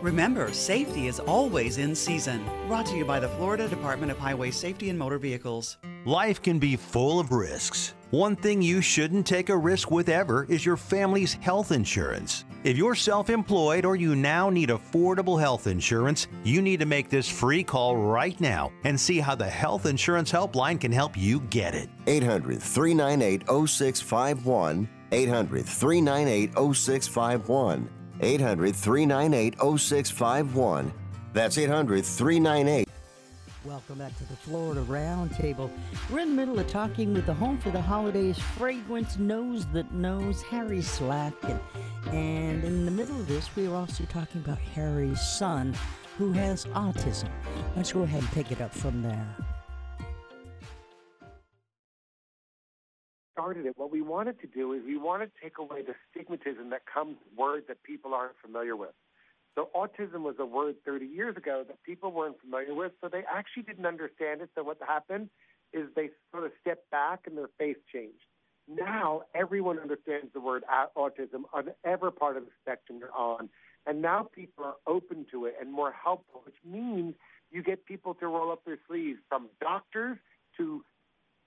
Remember, 0.00 0.52
safety 0.52 1.06
is 1.06 1.20
always 1.20 1.78
in 1.78 1.94
season. 1.94 2.44
Brought 2.68 2.86
to 2.86 2.96
you 2.96 3.04
by 3.04 3.20
the 3.20 3.28
Florida 3.28 3.68
Department 3.68 4.10
of 4.10 4.18
Highway 4.18 4.50
Safety 4.50 4.88
and 4.88 4.98
Motor 4.98 5.18
Vehicles. 5.18 5.76
Life 6.04 6.40
can 6.42 6.58
be 6.58 6.76
full 6.76 7.20
of 7.20 7.30
risks. 7.30 7.94
One 8.10 8.34
thing 8.36 8.60
you 8.60 8.80
shouldn't 8.80 9.26
take 9.26 9.48
a 9.48 9.56
risk 9.56 9.90
with 9.90 10.08
ever 10.08 10.46
is 10.48 10.66
your 10.66 10.76
family's 10.76 11.34
health 11.34 11.72
insurance. 11.72 12.44
If 12.64 12.76
you're 12.76 12.94
self 12.94 13.30
employed 13.30 13.84
or 13.84 13.96
you 13.96 14.14
now 14.14 14.48
need 14.48 14.68
affordable 14.68 15.40
health 15.40 15.66
insurance, 15.66 16.28
you 16.44 16.62
need 16.62 16.80
to 16.80 16.86
make 16.86 17.08
this 17.08 17.28
free 17.28 17.64
call 17.64 17.96
right 17.96 18.38
now 18.40 18.72
and 18.84 18.98
see 18.98 19.18
how 19.18 19.34
the 19.34 19.48
Health 19.48 19.86
Insurance 19.86 20.30
Helpline 20.30 20.80
can 20.80 20.92
help 20.92 21.16
you 21.16 21.40
get 21.50 21.74
it. 21.74 21.88
800 22.06 22.62
398 22.62 23.42
0651. 23.48 24.88
800 25.10 25.66
398 25.66 26.74
0651. 26.74 27.88
800 28.20 28.76
398 28.76 29.54
0651. 29.78 30.92
That's 31.32 31.56
800 31.56 32.04
398 32.04 32.88
Welcome 33.64 33.98
back 33.98 34.16
to 34.18 34.24
the 34.24 34.34
Florida 34.34 34.82
Roundtable. 34.82 35.70
We're 36.10 36.18
in 36.18 36.30
the 36.30 36.34
middle 36.34 36.58
of 36.58 36.66
talking 36.66 37.14
with 37.14 37.26
the 37.26 37.32
Home 37.34 37.58
for 37.58 37.70
the 37.70 37.80
Holidays 37.80 38.36
Fragrance 38.38 39.18
Nose 39.18 39.66
That 39.66 39.92
Knows, 39.92 40.42
Harry 40.42 40.78
Slatkin. 40.78 41.60
And 42.08 42.64
in 42.64 42.84
the 42.84 42.90
middle 42.90 43.18
of 43.20 43.28
this, 43.28 43.54
we 43.54 43.68
are 43.68 43.76
also 43.76 44.04
talking 44.06 44.40
about 44.40 44.58
Harry's 44.58 45.20
son, 45.20 45.76
who 46.18 46.32
has 46.32 46.64
autism. 46.66 47.28
Let's 47.76 47.92
go 47.92 48.02
ahead 48.02 48.22
and 48.22 48.32
pick 48.32 48.50
it 48.50 48.60
up 48.60 48.74
from 48.74 49.00
there. 49.00 49.36
started 53.32 53.64
it, 53.64 53.72
what 53.76 53.90
we 53.90 54.02
wanted 54.02 54.40
to 54.40 54.46
do 54.46 54.72
is 54.72 54.82
we 54.86 54.96
wanted 54.96 55.26
to 55.26 55.42
take 55.42 55.58
away 55.58 55.82
the 55.82 55.94
stigmatism 56.10 56.70
that 56.70 56.82
comes 56.86 57.16
with 57.24 57.38
words 57.38 57.66
that 57.66 57.82
people 57.82 58.12
aren't 58.14 58.36
familiar 58.42 58.76
with. 58.76 58.90
So 59.54 59.68
autism 59.74 60.22
was 60.22 60.36
a 60.38 60.46
word 60.46 60.76
30 60.84 61.06
years 61.06 61.36
ago 61.36 61.64
that 61.66 61.82
people 61.82 62.10
weren't 62.10 62.40
familiar 62.40 62.74
with, 62.74 62.92
so 63.00 63.08
they 63.08 63.22
actually 63.30 63.64
didn't 63.64 63.86
understand 63.86 64.40
it. 64.40 64.50
So 64.54 64.62
what 64.62 64.78
happened 64.86 65.28
is 65.72 65.88
they 65.94 66.10
sort 66.30 66.44
of 66.44 66.52
stepped 66.60 66.90
back 66.90 67.20
and 67.26 67.36
their 67.36 67.50
face 67.58 67.76
changed. 67.92 68.24
Now 68.68 69.22
everyone 69.34 69.78
understands 69.78 70.32
the 70.32 70.40
word 70.40 70.64
autism 70.96 71.42
on 71.52 71.70
every 71.84 72.12
part 72.12 72.36
of 72.36 72.44
the 72.44 72.50
spectrum 72.62 72.98
you're 73.00 73.12
on, 73.12 73.50
and 73.86 74.00
now 74.00 74.28
people 74.34 74.64
are 74.64 74.76
open 74.86 75.26
to 75.32 75.46
it 75.46 75.56
and 75.60 75.72
more 75.72 75.92
helpful, 75.92 76.42
which 76.44 76.54
means 76.64 77.14
you 77.50 77.62
get 77.62 77.84
people 77.84 78.14
to 78.14 78.26
roll 78.26 78.52
up 78.52 78.64
their 78.64 78.78
sleeves, 78.88 79.18
from 79.28 79.48
doctors 79.60 80.16
to 80.56 80.84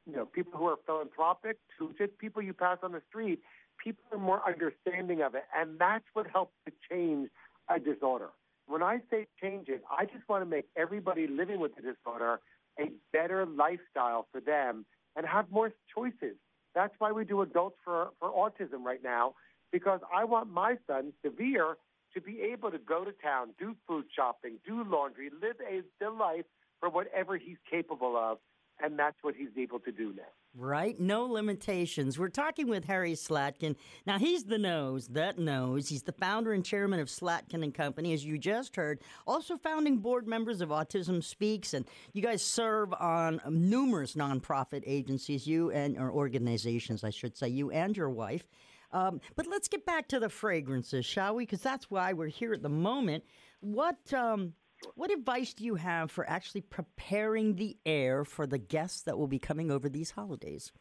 you 0.06 0.16
know 0.16 0.26
people 0.26 0.60
who 0.60 0.66
are 0.66 0.78
philanthropic 0.86 1.58
to 1.80 1.93
just 1.97 2.18
people 2.18 2.41
you 2.41 2.53
pass 2.53 2.78
on 2.84 2.91
the 2.91 3.01
street. 3.10 3.39
People 3.84 4.03
are 4.12 4.20
more 4.20 4.41
understanding 4.47 5.22
of 5.22 5.36
it, 5.36 5.43
and 5.58 5.80
that's 5.80 6.06
what 6.14 6.28
helps 6.28 6.53
to 6.66 6.74
change 6.89 7.30
a 7.70 7.80
disorder. 7.80 8.30
When 8.68 8.82
I 8.82 8.99
say 9.11 9.28
change 9.41 9.68
it, 9.70 9.84
I 9.89 10.05
just 10.05 10.28
want 10.28 10.43
to 10.43 10.49
make 10.49 10.66
everybody 10.76 11.28
living 11.28 11.59
with 11.59 11.76
the 11.76 11.82
disorder 11.82 12.39
a 12.80 12.89
better 13.13 13.45
lifestyle 13.45 14.28
for 14.32 14.41
them 14.41 14.86
and 15.16 15.26
have 15.26 15.49
more 15.51 15.72
choices. 15.93 16.36
That's 16.74 16.93
why 16.99 17.11
we 17.11 17.26
do 17.26 17.41
adults 17.41 17.78
for, 17.84 18.09
for 18.20 18.30
autism 18.30 18.84
right 18.84 19.03
now, 19.03 19.36
because 19.72 20.01
I 20.13 20.26
want 20.26 20.49
my 20.49 20.76
son, 20.88 21.13
Severe, 21.24 21.78
to 22.13 22.22
be 22.22 22.41
able 22.53 22.72
to 22.72 22.80
go 22.80 23.05
to 23.05 23.11
town, 23.11 23.49
do 23.59 23.76
food 23.88 24.05
shopping, 24.16 24.57
do 24.66 24.84
laundry, 24.84 25.30
live 25.41 25.57
a 25.61 25.82
the 25.99 26.09
life 26.09 26.45
for 26.80 26.89
whatever 26.89 27.38
he's 27.38 27.57
capable 27.70 28.18
of 28.18 28.39
and 28.82 28.99
that's 28.99 29.18
what 29.22 29.36
he's 29.36 29.49
able 29.57 29.80
to 29.80 29.91
do 29.91 30.13
now. 30.16 30.24
Right? 30.58 30.97
No 30.97 31.26
limitations. 31.26 32.18
We're 32.18 32.30
talking 32.30 32.70
with 32.70 32.86
Harry 32.86 33.12
Slatkin. 33.12 33.76
Now, 34.08 34.18
he's 34.18 34.45
the 34.45 34.58
nose 34.58 35.10
that 35.10 35.38
knows. 35.38 35.89
He's 35.89 36.03
the 36.03 36.14
founder 36.14 36.53
and 36.53 36.64
chairman 36.64 37.01
of 37.01 37.10
Slatkin 37.10 37.62
and 37.62 37.74
Company, 37.74 38.14
as 38.14 38.24
you 38.24 38.38
just 38.38 38.78
heard. 38.78 39.01
Also, 39.28 39.58
founding 39.58 39.97
board 39.97 40.28
members 40.28 40.62
of 40.62 40.70
Autism 40.70 41.22
Speaks, 41.22 41.74
and 41.74 41.86
you 42.14 42.22
guys 42.22 42.41
serve 42.41 42.93
on 42.93 43.41
numerous 43.49 44.14
nonprofit 44.14 44.84
agencies, 44.86 45.45
you 45.45 45.72
and 45.72 45.97
or 45.97 46.10
organizations, 46.10 47.03
I 47.03 47.10
should 47.10 47.36
say, 47.36 47.49
you 47.49 47.72
and 47.72 47.97
your 47.97 48.10
wife. 48.10 48.47
Um, 48.93 49.20
but 49.36 49.47
let's 49.47 49.68
get 49.68 49.86
back 49.86 50.08
to 50.10 50.22
the 50.22 50.30
fragrances, 50.30 51.06
shall 51.06 51.36
we? 51.36 51.43
Because 51.43 51.62
that's 51.62 51.91
why 51.91 52.14
we're 52.14 52.28
here 52.28 52.53
at 52.53 52.62
the 52.62 52.70
moment. 52.70 53.26
What 53.60 54.14
um, 54.14 54.53
what 54.96 55.12
advice 55.12 55.54
do 55.54 55.64
you 55.64 55.76
have 55.76 56.12
for 56.12 56.30
actually 56.30 56.62
preparing 56.62 57.56
the 57.56 57.78
air 57.86 58.26
for 58.26 58.46
the 58.46 58.58
guests 58.58 59.02
that 59.04 59.18
will 59.18 59.28
be 59.28 59.40
coming 59.40 59.72
over 59.72 59.90
these 59.90 60.12
holidays? 60.12 60.72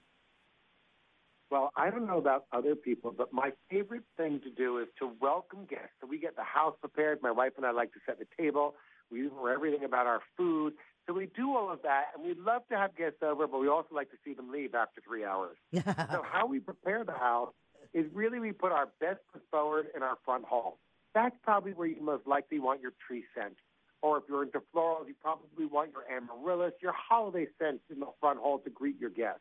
Well, 1.51 1.71
I 1.77 1.91
don't 1.91 2.07
know 2.07 2.19
about 2.19 2.47
other 2.53 2.75
people, 2.75 3.15
but 3.17 3.33
my 3.33 3.53
favorite 3.71 4.03
thing 4.17 4.41
to 4.41 4.51
do 4.51 4.79
is 4.79 4.89
to 4.99 5.11
welcome 5.21 5.67
guests. 5.67 5.93
So 6.01 6.07
we 6.07 6.19
get 6.19 6.37
the 6.37 6.43
house 6.43 6.75
prepared. 6.81 7.23
My 7.23 7.31
wife 7.31 7.53
and 7.57 7.65
I 7.65 7.71
like 7.71 7.93
to 7.93 8.01
set 8.07 8.19
the 8.19 8.27
table. 8.37 8.75
We 9.11 9.23
know 9.23 9.47
everything 9.47 9.85
about 9.85 10.07
our 10.07 10.21
food. 10.37 10.75
So 11.07 11.13
we 11.13 11.27
do 11.37 11.55
all 11.55 11.71
of 11.71 11.83
that, 11.83 12.07
and 12.15 12.25
we 12.25 12.35
love 12.35 12.63
to 12.71 12.77
have 12.77 12.97
guests 12.97 13.19
over, 13.23 13.47
but 13.47 13.61
we 13.61 13.69
also 13.69 13.95
like 13.95 14.11
to 14.11 14.17
see 14.25 14.33
them 14.33 14.51
leave 14.51 14.75
after 14.75 15.03
three 15.07 15.25
hours. 15.25 15.57
so 15.75 16.25
how 16.33 16.47
we 16.49 16.61
prepare 16.61 17.05
the 17.05 17.13
house 17.13 17.53
is 17.93 18.07
really 18.15 18.41
we 18.41 18.53
put 18.53 18.73
our 18.73 18.89
best 19.01 19.21
foot 19.33 19.43
forward 19.51 19.87
in 19.95 20.03
our 20.03 20.17
front 20.25 20.45
hall. 20.45 20.79
That's 21.15 21.37
probably 21.43 21.73
where 21.73 21.87
you 21.87 22.03
most 22.03 22.27
likely 22.27 22.59
want 22.59 22.81
your 22.81 22.93
tree 23.07 23.25
scent 23.35 23.55
or 24.03 24.19
if 24.19 24.25
you're 24.29 24.43
into 24.43 24.61
florals, 24.75 25.09
you 25.09 25.15
probably 25.21 25.67
want 25.67 25.91
your 25.93 26.05
amaryllis, 26.15 26.73
your 26.83 26.93
holiday 26.93 27.47
scents 27.59 27.83
in 27.91 28.01
the 28.01 28.07
front 28.21 28.39
hall 28.39 28.59
to 28.59 28.71
greet 28.71 28.99
your 29.01 29.11
guests. 29.11 29.41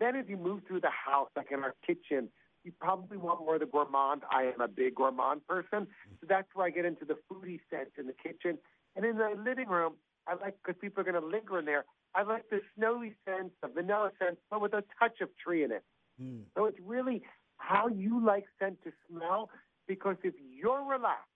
Then 0.00 0.16
as 0.16 0.24
you 0.28 0.36
move 0.36 0.62
through 0.66 0.80
the 0.80 0.90
house, 0.90 1.28
like 1.36 1.52
in 1.52 1.60
our 1.62 1.74
kitchen, 1.86 2.28
you 2.64 2.72
probably 2.80 3.16
want 3.16 3.40
more 3.40 3.54
of 3.54 3.60
the 3.60 3.66
gourmand. 3.66 4.22
I 4.30 4.44
am 4.44 4.60
a 4.60 4.68
big 4.68 4.94
gourmand 4.94 5.46
person, 5.46 5.86
so 6.20 6.26
that's 6.28 6.48
where 6.54 6.66
I 6.66 6.70
get 6.70 6.84
into 6.84 7.04
the 7.04 7.16
foodie 7.30 7.60
scents 7.70 7.92
in 7.98 8.06
the 8.06 8.12
kitchen. 8.12 8.58
And 8.96 9.04
in 9.04 9.16
the 9.16 9.34
living 9.44 9.68
room, 9.68 9.94
I 10.26 10.34
like, 10.34 10.56
because 10.64 10.80
people 10.80 11.00
are 11.00 11.04
going 11.04 11.20
to 11.20 11.26
linger 11.26 11.58
in 11.58 11.64
there, 11.64 11.84
I 12.14 12.22
like 12.22 12.48
the 12.50 12.60
snowy 12.76 13.14
scent, 13.24 13.52
the 13.62 13.68
vanilla 13.68 14.10
scent, 14.18 14.38
but 14.50 14.60
with 14.60 14.74
a 14.74 14.84
touch 14.98 15.20
of 15.20 15.28
tree 15.36 15.64
in 15.64 15.72
it. 15.72 15.82
Mm. 16.22 16.42
So 16.56 16.66
it's 16.66 16.78
really 16.84 17.22
how 17.56 17.88
you 17.88 18.24
like 18.24 18.44
scent 18.60 18.82
to 18.84 18.92
smell, 19.08 19.50
because 19.88 20.16
if 20.22 20.34
you're 20.38 20.84
relaxed, 20.84 21.31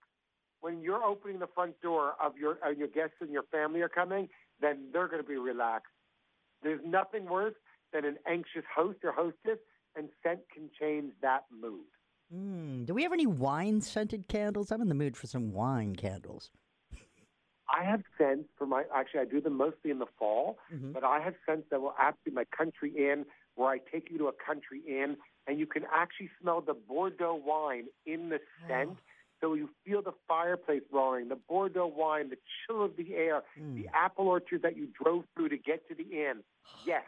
when 0.61 0.81
you're 0.81 1.03
opening 1.03 1.39
the 1.39 1.47
front 1.47 1.79
door 1.81 2.13
of 2.23 2.37
your 2.37 2.57
uh, 2.65 2.69
your 2.69 2.87
guests 2.87 3.15
and 3.21 3.31
your 3.31 3.43
family 3.43 3.81
are 3.81 3.89
coming, 3.89 4.29
then 4.61 4.89
they're 4.91 5.07
going 5.07 5.21
to 5.21 5.27
be 5.27 5.37
relaxed. 5.37 5.93
There's 6.63 6.81
nothing 6.85 7.25
worse 7.25 7.55
than 7.93 8.05
an 8.05 8.17
anxious 8.27 8.63
host 8.75 8.99
or 9.03 9.11
hostess, 9.11 9.59
and 9.95 10.09
scent 10.23 10.39
can 10.53 10.69
change 10.79 11.13
that 11.21 11.43
mood. 11.51 11.85
Mm, 12.33 12.85
do 12.85 12.93
we 12.93 13.03
have 13.03 13.13
any 13.13 13.25
wine 13.27 13.81
scented 13.81 14.27
candles? 14.27 14.71
I'm 14.71 14.81
in 14.81 14.89
the 14.89 14.95
mood 14.95 15.15
for 15.15 15.27
some 15.27 15.53
wine 15.53 15.95
candles. 15.95 16.51
I 17.69 17.83
have 17.83 18.01
scents 18.17 18.49
for 18.57 18.65
my. 18.65 18.83
Actually, 18.93 19.21
I 19.21 19.25
do 19.25 19.41
them 19.41 19.57
mostly 19.57 19.91
in 19.91 19.99
the 19.99 20.07
fall, 20.17 20.57
mm-hmm. 20.73 20.93
but 20.93 21.03
I 21.03 21.19
have 21.19 21.35
scents 21.45 21.67
that 21.69 21.81
will 21.81 21.95
actually 21.99 22.33
my 22.33 22.45
country 22.45 22.91
inn, 22.95 23.25
where 23.55 23.69
I 23.69 23.79
take 23.91 24.09
you 24.09 24.17
to 24.19 24.27
a 24.27 24.33
country 24.33 24.81
inn, 24.87 25.17
and 25.47 25.59
you 25.59 25.65
can 25.65 25.83
actually 25.93 26.29
smell 26.41 26.61
the 26.61 26.73
Bordeaux 26.73 27.41
wine 27.45 27.85
in 28.05 28.29
the 28.29 28.39
scent. 28.67 28.91
Oh 28.91 28.97
so 29.41 29.53
you 29.53 29.69
feel 29.85 30.01
the 30.01 30.13
fireplace 30.27 30.81
roaring, 30.91 31.29
the 31.29 31.37
Bordeaux 31.47 31.87
wine, 31.87 32.29
the 32.29 32.37
chill 32.65 32.83
of 32.83 32.95
the 32.97 33.15
air, 33.15 33.43
mm. 33.59 33.75
the 33.75 33.87
apple 33.93 34.27
orchard 34.27 34.61
that 34.63 34.75
you 34.75 34.87
drove 35.01 35.25
through 35.35 35.49
to 35.49 35.57
get 35.57 35.87
to 35.89 35.95
the 35.95 36.03
inn. 36.03 36.43
Yes, 36.85 37.03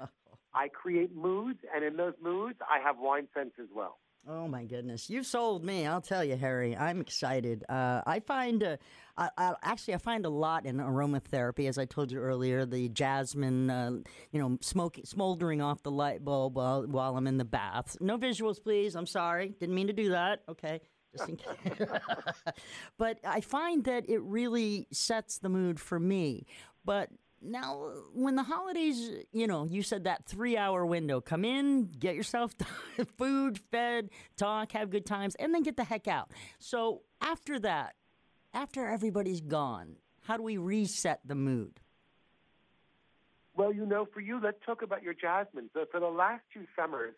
I 0.53 0.67
create 0.67 1.15
moods, 1.15 1.59
and 1.73 1.83
in 1.83 1.95
those 1.95 2.13
moods, 2.21 2.57
I 2.61 2.79
have 2.79 2.97
wine 2.97 3.27
scents 3.33 3.55
as 3.59 3.67
well. 3.73 3.97
Oh 4.27 4.47
my 4.47 4.65
goodness, 4.65 5.09
you 5.09 5.23
sold 5.23 5.63
me! 5.63 5.85
I'll 5.85 6.01
tell 6.01 6.23
you, 6.23 6.35
Harry. 6.35 6.75
I'm 6.75 7.01
excited. 7.01 7.63
Uh, 7.69 8.01
I 8.05 8.19
find, 8.19 8.63
uh, 8.63 8.77
I, 9.17 9.29
I, 9.37 9.53
actually, 9.63 9.95
I 9.95 9.97
find 9.97 10.25
a 10.25 10.29
lot 10.29 10.65
in 10.65 10.77
aromatherapy, 10.77 11.67
as 11.67 11.77
I 11.77 11.85
told 11.85 12.11
you 12.11 12.19
earlier. 12.19 12.65
The 12.65 12.89
jasmine, 12.89 13.69
uh, 13.69 13.91
you 14.31 14.39
know, 14.39 14.57
smoke, 14.61 14.99
smoldering 15.05 15.61
off 15.61 15.83
the 15.83 15.91
light 15.91 16.23
bulb 16.23 16.55
while, 16.55 16.85
while 16.85 17.15
I'm 17.15 17.27
in 17.27 17.37
the 17.37 17.45
bath. 17.45 17.97
No 18.01 18.17
visuals, 18.17 18.61
please. 18.61 18.95
I'm 18.95 19.07
sorry, 19.07 19.55
didn't 19.59 19.75
mean 19.75 19.87
to 19.87 19.93
do 19.93 20.09
that. 20.09 20.41
Okay 20.49 20.81
just 21.11 21.29
in 21.29 21.37
case. 21.37 21.87
but 22.97 23.19
I 23.25 23.41
find 23.41 23.83
that 23.85 24.09
it 24.09 24.21
really 24.21 24.87
sets 24.91 25.37
the 25.37 25.49
mood 25.49 25.79
for 25.79 25.99
me. 25.99 26.45
But 26.85 27.09
now, 27.41 27.91
when 28.13 28.35
the 28.35 28.43
holidays, 28.43 29.11
you 29.31 29.47
know, 29.47 29.65
you 29.65 29.81
said 29.81 30.03
that 30.03 30.25
three 30.25 30.57
hour 30.57 30.85
window 30.85 31.21
come 31.21 31.45
in, 31.45 31.85
get 31.85 32.15
yourself 32.15 32.53
food, 33.17 33.59
fed, 33.71 34.09
talk, 34.37 34.71
have 34.73 34.89
good 34.89 35.05
times, 35.05 35.35
and 35.35 35.53
then 35.53 35.63
get 35.63 35.77
the 35.77 35.83
heck 35.83 36.07
out. 36.07 36.31
So, 36.59 37.03
after 37.21 37.59
that, 37.59 37.95
after 38.53 38.87
everybody's 38.87 39.41
gone, 39.41 39.95
how 40.23 40.37
do 40.37 40.43
we 40.43 40.57
reset 40.57 41.21
the 41.25 41.35
mood? 41.35 41.79
Well, 43.55 43.73
you 43.73 43.85
know, 43.85 44.07
for 44.13 44.19
you, 44.19 44.39
let's 44.41 44.57
talk 44.65 44.81
about 44.81 45.03
your 45.03 45.13
jasmine. 45.13 45.69
So, 45.73 45.85
for 45.91 45.99
the 45.99 46.07
last 46.07 46.43
two 46.53 46.65
summers, 46.75 47.13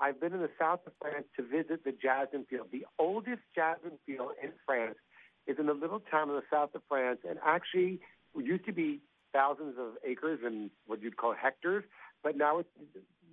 I've 0.00 0.20
been 0.20 0.32
in 0.32 0.40
the 0.40 0.50
south 0.58 0.80
of 0.86 0.92
France 1.00 1.26
to 1.36 1.42
visit 1.42 1.84
the 1.84 1.92
jasmine 1.92 2.46
field. 2.48 2.68
The 2.72 2.84
oldest 2.98 3.42
jasmine 3.54 3.98
field 4.06 4.32
in 4.42 4.50
France 4.66 4.96
is 5.46 5.58
in 5.58 5.68
a 5.68 5.72
little 5.72 6.00
town 6.00 6.30
in 6.30 6.36
the 6.36 6.42
south 6.50 6.74
of 6.74 6.82
France, 6.88 7.20
and 7.28 7.38
actually 7.44 8.00
used 8.36 8.64
to 8.66 8.72
be 8.72 9.00
thousands 9.32 9.76
of 9.78 9.92
acres 10.04 10.40
and 10.44 10.70
what 10.86 11.02
you'd 11.02 11.16
call 11.16 11.34
hectares, 11.34 11.84
but 12.22 12.36
now 12.36 12.58
it's 12.58 12.68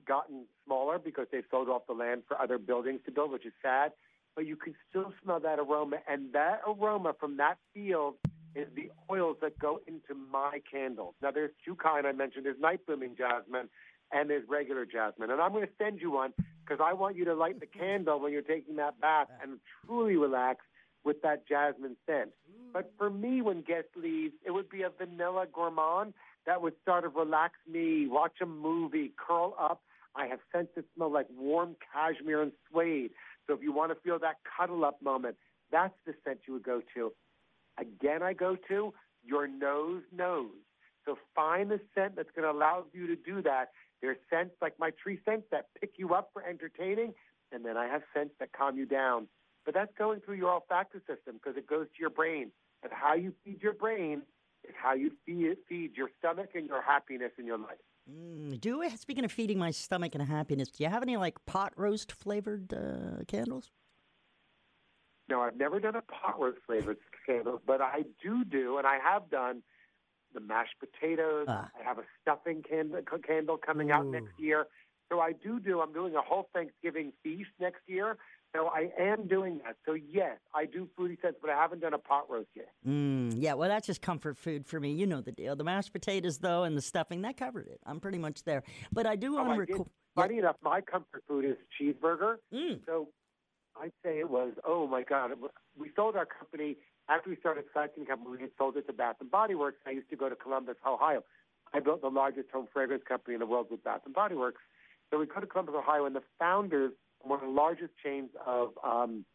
gotten 0.08 0.46
smaller 0.66 1.00
because 1.00 1.28
they've 1.32 1.46
sold 1.50 1.70
off 1.70 1.84
the 1.88 1.94
land 1.94 2.24
for 2.28 2.40
other 2.40 2.58
buildings 2.58 3.00
to 3.06 3.12
build, 3.12 3.32
which 3.32 3.46
is 3.46 3.54
sad. 3.62 3.92
But 4.36 4.46
you 4.46 4.56
can 4.56 4.76
still 4.90 5.14
smell 5.24 5.40
that 5.42 5.60
aroma, 5.60 5.98
and 6.08 6.34
that 6.34 6.62
aroma 6.68 7.14
from 7.20 7.38
that 7.38 7.58
field 7.74 8.16
is 8.56 8.68
the 8.76 8.92
oils 9.10 9.38
that 9.42 9.58
go 9.60 9.80
into 9.88 10.14
my 10.14 10.60
candles. 10.70 11.16
Now, 11.22 11.32
there's 11.32 11.52
two 11.66 11.76
kind 11.76 12.06
I 12.06 12.12
mentioned. 12.12 12.46
There's 12.46 12.60
night 12.60 12.86
blooming 12.86 13.16
jasmine, 13.18 13.70
and 14.12 14.30
there's 14.30 14.48
regular 14.48 14.86
jasmine. 14.86 15.32
And 15.32 15.42
I'm 15.42 15.52
going 15.52 15.66
to 15.66 15.74
send 15.78 16.02
you 16.02 16.12
one 16.12 16.34
because 16.64 16.84
I 16.84 16.94
want 16.94 17.16
you 17.16 17.26
to 17.26 17.34
light 17.34 17.60
the 17.60 17.66
candle 17.66 18.20
when 18.20 18.32
you're 18.32 18.42
taking 18.42 18.76
that 18.78 19.00
bath 19.00 19.28
and 19.42 19.60
truly 19.86 20.16
relax 20.16 20.66
with 21.04 21.22
that 21.24 21.48
jasmine 21.48 21.98
scent. 22.06 22.30
Mm. 22.30 22.74
But 22.74 22.94
for 22.98 23.10
me, 23.10 23.42
when 23.42 23.62
guest 23.62 23.88
leaves, 23.96 24.34
it 24.46 24.52
would 24.52 24.70
be 24.70 24.84
a 24.84 24.90
vanilla 24.90 25.46
gourmand 25.52 26.14
that 26.46 26.62
would 26.62 26.74
sort 26.86 27.06
of 27.06 27.16
relax 27.16 27.56
me, 27.72 28.08
watch 28.08 28.36
a 28.42 28.46
movie, 28.46 29.12
curl 29.18 29.56
up. 29.60 29.82
I 30.16 30.28
have 30.28 30.40
scents 30.52 30.72
that 30.76 30.86
smell 30.96 31.12
like 31.12 31.28
warm 31.38 31.76
cashmere 31.94 32.42
and 32.42 32.52
suede. 32.70 33.12
So 33.48 33.54
if 33.54 33.62
you 33.62 33.72
want 33.72 33.92
to 33.92 33.98
feel 34.02 34.20
that 34.20 34.38
cuddle 34.58 34.86
up 34.86 35.02
moment, 35.02 35.38
that's 35.72 35.94
the 36.06 36.14
scent 36.24 36.40
you 36.48 36.54
would 36.54 36.64
go 36.64 36.82
to. 36.96 37.12
Again, 37.80 38.22
I 38.22 38.34
go 38.34 38.58
to 38.68 38.94
your 39.24 39.48
nose 39.48 40.04
knows. 40.12 40.52
So 41.06 41.18
find 41.36 41.72
the 41.72 41.80
scent 41.96 42.16
that's 42.16 42.30
going 42.36 42.44
to 42.44 42.52
allow 42.52 42.86
you 42.94 43.08
to 43.08 43.16
do 43.16 43.42
that. 43.44 43.72
There's 44.02 44.18
scents 44.30 44.56
like 44.62 44.80
my 44.80 44.92
tree 44.92 45.20
scents 45.26 45.46
that 45.52 45.68
pick 45.80 45.94
you 45.98 46.14
up 46.14 46.32
for 46.34 46.44
entertaining, 46.44 47.14
and 47.52 47.66
then 47.66 47.78
I 47.78 47.88
have 47.88 48.02
scents 48.14 48.34
that 48.40 48.52
calm 48.54 48.78
you 48.78 48.86
down. 48.86 49.28
But 49.66 49.76
that's 49.76 49.94
going 49.98 50.22
through 50.22 50.38
your 50.38 50.52
olfactory 50.52 51.02
system 51.02 51.36
because 51.36 51.56
it 51.56 51.68
goes 51.68 51.86
to 51.86 52.00
your 52.00 52.10
brain. 52.10 52.52
And 52.84 52.92
how 52.92 53.14
you 53.14 53.34
feed 53.46 53.62
your 53.62 53.74
brain 53.74 54.24
is 54.68 54.74
how 54.82 54.94
you 54.94 55.12
feed, 55.26 55.56
feed 55.70 55.92
your 55.96 56.10
stomach 56.18 56.50
and 56.56 56.68
your 56.68 56.82
happiness 56.82 57.32
in 57.38 57.46
your 57.46 57.60
life. 57.60 57.78
Mm, 58.12 58.60
do 58.60 58.84
speaking 58.96 59.24
of 59.24 59.32
feeding 59.32 59.60
my 59.60 59.70
stomach 59.70 60.16
and 60.16 60.24
happiness, 60.24 60.70
do 60.70 60.84
you 60.84 60.90
have 60.90 61.04
any 61.04 61.18
like 61.18 61.44
pot 61.46 61.74
roast 61.76 62.12
flavored 62.12 62.74
uh, 62.74 63.24
candles? 63.28 63.70
No, 65.30 65.42
I've 65.42 65.56
never 65.56 65.80
done 65.80 65.96
a 65.96 66.02
pot 66.02 66.40
roast 66.40 66.58
flavored 66.66 66.98
candle, 67.26 67.62
but 67.66 67.82
I 67.82 68.04
do 68.22 68.44
do, 68.44 68.78
and 68.80 68.88
I 68.88 68.98
have 68.98 69.30
done 69.30 69.62
the 70.34 70.40
mashed 70.40 70.76
potatoes. 70.80 71.46
Ah. 71.48 71.70
I 71.80 71.84
have 71.84 71.98
a 71.98 72.04
stuffing 72.22 72.64
candle, 72.68 73.02
candle 73.26 73.58
coming 73.58 73.92
out 73.92 74.06
next 74.06 74.40
year. 74.40 74.68
So 75.12 75.20
I 75.20 75.34
do 75.34 75.60
do. 75.60 75.82
I'm 75.82 75.92
doing 75.92 76.16
a 76.16 76.22
whole 76.22 76.50
Thanksgiving 76.54 77.12
feast 77.24 77.50
next 77.60 77.82
year. 77.88 78.18
So 78.56 78.68
I 78.68 78.90
am 79.00 79.28
doing 79.28 79.62
that. 79.66 79.78
So 79.86 79.94
yes, 79.94 80.38
I 80.54 80.66
do 80.66 80.88
foodie 80.98 81.22
scents, 81.22 81.38
but 81.42 81.50
I 81.50 81.56
haven't 81.56 81.82
done 81.82 81.94
a 81.94 81.98
pot 81.98 82.30
roast 82.30 82.50
yet. 82.54 82.70
Mm, 82.88 83.34
yeah, 83.38 83.54
well, 83.54 83.70
that's 83.70 83.88
just 83.88 84.02
comfort 84.02 84.38
food 84.38 84.66
for 84.66 84.80
me. 84.80 84.92
You 84.92 85.08
know 85.08 85.22
the 85.22 85.32
deal. 85.32 85.56
The 85.56 85.64
mashed 85.64 85.94
potatoes, 85.94 86.38
though, 86.38 86.64
and 86.64 86.76
the 86.76 86.82
stuffing, 86.82 87.22
that 87.22 87.38
covered 87.38 87.68
it. 87.68 87.80
I'm 87.86 88.00
pretty 88.00 88.18
much 88.18 88.44
there. 88.44 88.64
But 88.92 89.06
I 89.06 89.16
do 89.16 89.34
want 89.34 89.50
to 89.54 89.56
record. 89.56 89.88
Funny 90.16 90.40
enough, 90.40 90.58
my 90.62 90.82
comfort 90.82 91.24
food 91.28 91.46
is 91.46 91.56
cheeseburger. 91.80 92.36
Mm. 92.54 92.80
So 92.86 93.08
I'd 93.82 93.94
say 94.04 94.20
it 94.20 94.30
was, 94.30 94.52
oh 94.66 94.86
my 94.86 95.04
God. 95.04 95.32
We 95.78 95.92
sold 95.96 96.18
our 96.18 96.26
company, 96.26 96.78
after 97.10 97.30
we 97.30 97.36
started 97.38 97.66
Slatkin 97.76 98.08
Company, 98.08 98.38
we 98.42 98.48
sold 98.58 98.78
it 98.78 98.88
to 98.88 98.94
Bath 98.94 99.18
and 99.20 99.30
Body 99.30 99.56
Works. 99.56 99.78
I 99.86 99.92
used 99.92 100.10
to 100.10 100.16
go 100.16 100.30
to 100.30 100.36
Columbus, 100.36 100.76
Ohio. 100.86 101.24
I 101.74 101.80
built 101.80 102.02
the 102.02 102.10
largest 102.10 102.50
home 102.52 102.68
fragrance 102.72 103.04
company 103.08 103.34
in 103.34 103.40
the 103.40 103.46
world 103.46 103.68
with 103.72 103.84
Bath 103.84 104.02
and 104.06 104.14
Body 104.14 104.36
Works. 104.36 104.62
So 105.10 105.20
we 105.20 105.26
go 105.26 105.40
to 105.42 105.48
Columbus, 105.48 105.76
Ohio, 105.78 106.06
and 106.06 106.16
the 106.16 106.24
founders, 106.40 106.94
one 107.22 107.40
of 107.40 107.46
the 107.46 107.52
largest 107.52 107.92
chains 108.04 108.30
of, 108.46 108.72
um, 108.84 109.26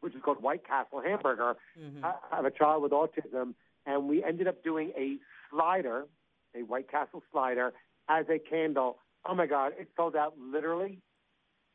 which 0.00 0.14
is 0.14 0.22
called 0.22 0.42
White 0.42 0.66
Castle 0.66 1.00
Hamburger, 1.04 1.56
I 2.04 2.14
I 2.32 2.36
have 2.36 2.44
a 2.44 2.50
child 2.50 2.82
with 2.82 2.92
autism, 2.92 3.54
and 3.86 4.08
we 4.08 4.24
ended 4.24 4.46
up 4.48 4.62
doing 4.64 4.92
a 4.96 5.16
slider, 5.50 6.04
a 6.54 6.60
White 6.62 6.90
Castle 6.90 7.22
slider, 7.30 7.72
as 8.08 8.26
a 8.28 8.38
candle. 8.38 8.98
Oh 9.24 9.34
my 9.34 9.46
God, 9.46 9.72
it 9.78 9.88
sold 9.96 10.16
out 10.16 10.34
literally. 10.38 10.98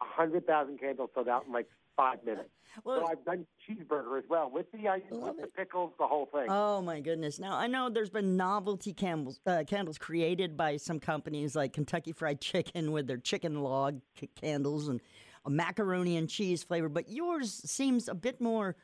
A 0.01 0.05
hundred 0.05 0.45
thousand 0.45 0.79
candles 0.79 1.09
sold 1.13 1.29
out 1.29 1.45
in 1.45 1.53
like 1.53 1.67
five 1.95 2.23
minutes. 2.23 2.49
so 2.83 3.05
I've 3.07 3.23
done 3.25 3.45
cheeseburger 3.67 4.17
as 4.17 4.25
well 4.29 4.49
with 4.49 4.65
the 4.71 4.87
ice, 4.87 5.01
with 5.09 5.37
the 5.39 5.47
pickles, 5.47 5.93
the 5.99 6.07
whole 6.07 6.27
thing. 6.33 6.47
Oh 6.49 6.81
my 6.81 6.99
goodness! 6.99 7.39
Now 7.39 7.55
I 7.55 7.67
know 7.67 7.89
there's 7.89 8.09
been 8.09 8.35
novelty 8.37 8.93
candles, 8.93 9.39
uh, 9.45 9.63
candles 9.67 9.97
created 9.97 10.57
by 10.57 10.77
some 10.77 10.99
companies 10.99 11.55
like 11.55 11.73
Kentucky 11.73 12.11
Fried 12.11 12.41
Chicken 12.41 12.91
with 12.91 13.07
their 13.07 13.17
chicken 13.17 13.61
log 13.61 14.01
c- 14.19 14.29
candles 14.39 14.87
and 14.87 15.01
a 15.45 15.49
macaroni 15.49 16.17
and 16.17 16.29
cheese 16.29 16.63
flavor, 16.63 16.89
but 16.89 17.09
yours 17.09 17.51
seems 17.51 18.07
a 18.07 18.15
bit 18.15 18.41
more 18.41 18.75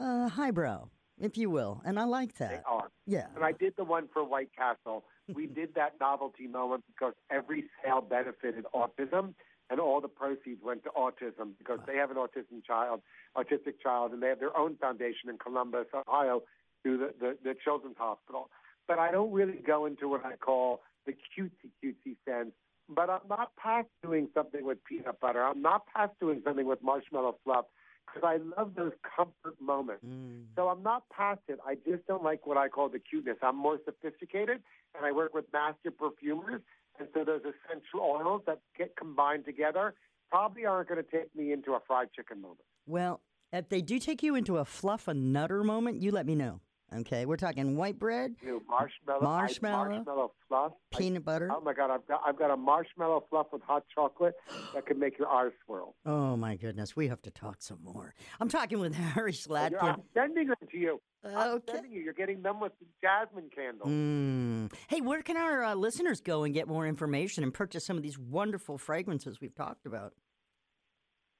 uh, 0.00 0.28
highbrow, 0.28 0.88
if 1.20 1.38
you 1.38 1.48
will, 1.48 1.80
and 1.84 1.98
I 1.98 2.04
like 2.04 2.34
that. 2.38 2.50
They 2.50 2.62
are. 2.66 2.88
Yeah. 3.06 3.26
And 3.34 3.44
I 3.44 3.52
did 3.52 3.74
the 3.76 3.84
one 3.84 4.08
for 4.12 4.24
White 4.24 4.50
Castle. 4.54 5.04
We 5.32 5.46
did 5.60 5.74
that 5.76 5.94
novelty 6.00 6.46
moment 6.46 6.84
because 6.88 7.14
every 7.30 7.64
sale 7.82 8.00
benefited 8.00 8.66
autism, 8.74 9.34
and 9.70 9.80
all 9.80 10.00
the 10.00 10.08
proceeds 10.08 10.62
went 10.62 10.82
to 10.84 10.90
autism 10.90 11.52
because 11.58 11.78
they 11.86 11.96
have 11.96 12.10
an 12.10 12.16
autism 12.16 12.64
child, 12.66 13.02
autistic 13.36 13.80
child, 13.82 14.12
and 14.12 14.22
they 14.22 14.28
have 14.28 14.40
their 14.40 14.56
own 14.56 14.76
foundation 14.76 15.28
in 15.28 15.38
Columbus, 15.38 15.86
Ohio, 15.94 16.42
through 16.82 16.98
the, 16.98 17.14
the, 17.20 17.36
the 17.44 17.54
Children's 17.64 17.96
Hospital. 17.98 18.50
But 18.86 18.98
I 18.98 19.10
don't 19.10 19.32
really 19.32 19.60
go 19.66 19.86
into 19.86 20.08
what 20.08 20.24
I 20.24 20.36
call 20.36 20.80
the 21.06 21.12
cutesy 21.12 21.70
cutesy 21.84 22.16
sense. 22.24 22.52
But 22.88 23.10
I'm 23.10 23.20
not 23.28 23.54
past 23.56 23.88
doing 24.02 24.28
something 24.32 24.64
with 24.64 24.82
peanut 24.84 25.20
butter. 25.20 25.42
I'm 25.42 25.60
not 25.60 25.86
past 25.94 26.12
doing 26.20 26.40
something 26.44 26.66
with 26.66 26.82
marshmallow 26.82 27.36
fluff 27.44 27.66
because 28.06 28.26
I 28.26 28.58
love 28.58 28.72
those 28.74 28.92
comfort 29.16 29.60
moments. 29.60 30.04
Mm. 30.06 30.44
So 30.56 30.68
I'm 30.68 30.82
not 30.82 31.02
past 31.10 31.40
it. 31.48 31.58
I 31.66 31.74
just 31.74 32.06
don't 32.06 32.24
like 32.24 32.46
what 32.46 32.56
I 32.56 32.68
call 32.68 32.88
the 32.88 32.98
cuteness. 32.98 33.36
I'm 33.42 33.56
more 33.56 33.78
sophisticated, 33.84 34.62
and 34.96 35.04
I 35.04 35.12
work 35.12 35.34
with 35.34 35.44
master 35.52 35.90
perfumers, 35.90 36.62
and 36.98 37.08
so 37.14 37.24
those 37.24 37.40
essential 37.40 38.00
oils 38.00 38.42
that 38.46 38.60
get 38.76 38.96
combined 38.96 39.44
together 39.44 39.94
probably 40.30 40.66
aren't 40.66 40.88
going 40.88 41.02
to 41.02 41.10
take 41.10 41.34
me 41.34 41.52
into 41.52 41.72
a 41.72 41.80
fried 41.86 42.08
chicken 42.14 42.40
moment. 42.40 42.60
Well, 42.86 43.20
if 43.52 43.68
they 43.68 43.80
do 43.80 43.98
take 43.98 44.22
you 44.22 44.34
into 44.34 44.58
a 44.58 44.64
Fluffernutter 44.64 45.64
moment, 45.64 46.02
you 46.02 46.10
let 46.10 46.26
me 46.26 46.34
know. 46.34 46.60
Okay, 46.94 47.26
we're 47.26 47.36
talking 47.36 47.76
white 47.76 47.98
bread, 47.98 48.34
marshmallow, 48.66 49.20
Marshmallow. 49.20 49.84
I, 49.84 49.88
marshmallow 49.96 50.32
fluff, 50.48 50.72
I- 50.94 50.96
peanut 50.96 51.22
butter. 51.22 51.50
oh 51.54 51.60
my 51.60 51.74
God, 51.74 51.90
I've 51.90 52.06
got 52.08 52.22
I've 52.26 52.38
got 52.38 52.50
a 52.50 52.56
marshmallow 52.56 53.24
fluff 53.28 53.48
with 53.52 53.60
hot 53.62 53.84
chocolate 53.94 54.34
that 54.74 54.86
can 54.86 54.98
make 54.98 55.18
your 55.18 55.28
eyes 55.28 55.52
swirl. 55.66 55.94
Oh 56.06 56.36
my 56.36 56.56
goodness, 56.56 56.96
we 56.96 57.08
have 57.08 57.20
to 57.22 57.30
talk 57.30 57.56
some 57.60 57.78
more. 57.82 58.14
I'm 58.40 58.48
talking 58.48 58.78
with 58.80 58.94
Harry 59.14 59.32
Slatkin. 59.32 59.82
I'm 59.82 60.02
sending 60.14 60.48
them 60.48 60.56
to 60.70 60.78
you. 60.78 61.00
I'm 61.24 61.56
Okay. 61.56 61.72
sending 61.74 61.92
you. 61.92 62.00
You're 62.00 62.14
getting 62.14 62.40
them 62.42 62.58
with 62.60 62.72
the 62.80 62.86
jasmine 63.02 63.50
candle. 63.54 63.86
Mm. 63.86 64.72
Hey, 64.88 65.00
where 65.02 65.20
can 65.20 65.36
our 65.36 65.62
uh, 65.64 65.74
listeners 65.74 66.20
go 66.22 66.44
and 66.44 66.54
get 66.54 66.68
more 66.68 66.86
information 66.86 67.42
and 67.44 67.52
purchase 67.52 67.84
some 67.84 67.96
of 67.98 68.02
these 68.02 68.18
wonderful 68.18 68.78
fragrances 68.78 69.40
we've 69.40 69.54
talked 69.54 69.84
about? 69.84 70.14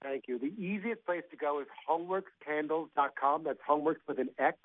Thank 0.03 0.24
you. 0.28 0.38
The 0.38 0.53
easiest 0.62 1.05
place 1.07 1.22
to 1.30 1.36
go 1.36 1.61
is 1.61 1.66
homeworkscandles.com. 1.88 3.44
That's 3.44 3.59
homeworks 3.68 3.96
with 4.07 4.18
an 4.18 4.28
X. 4.38 4.57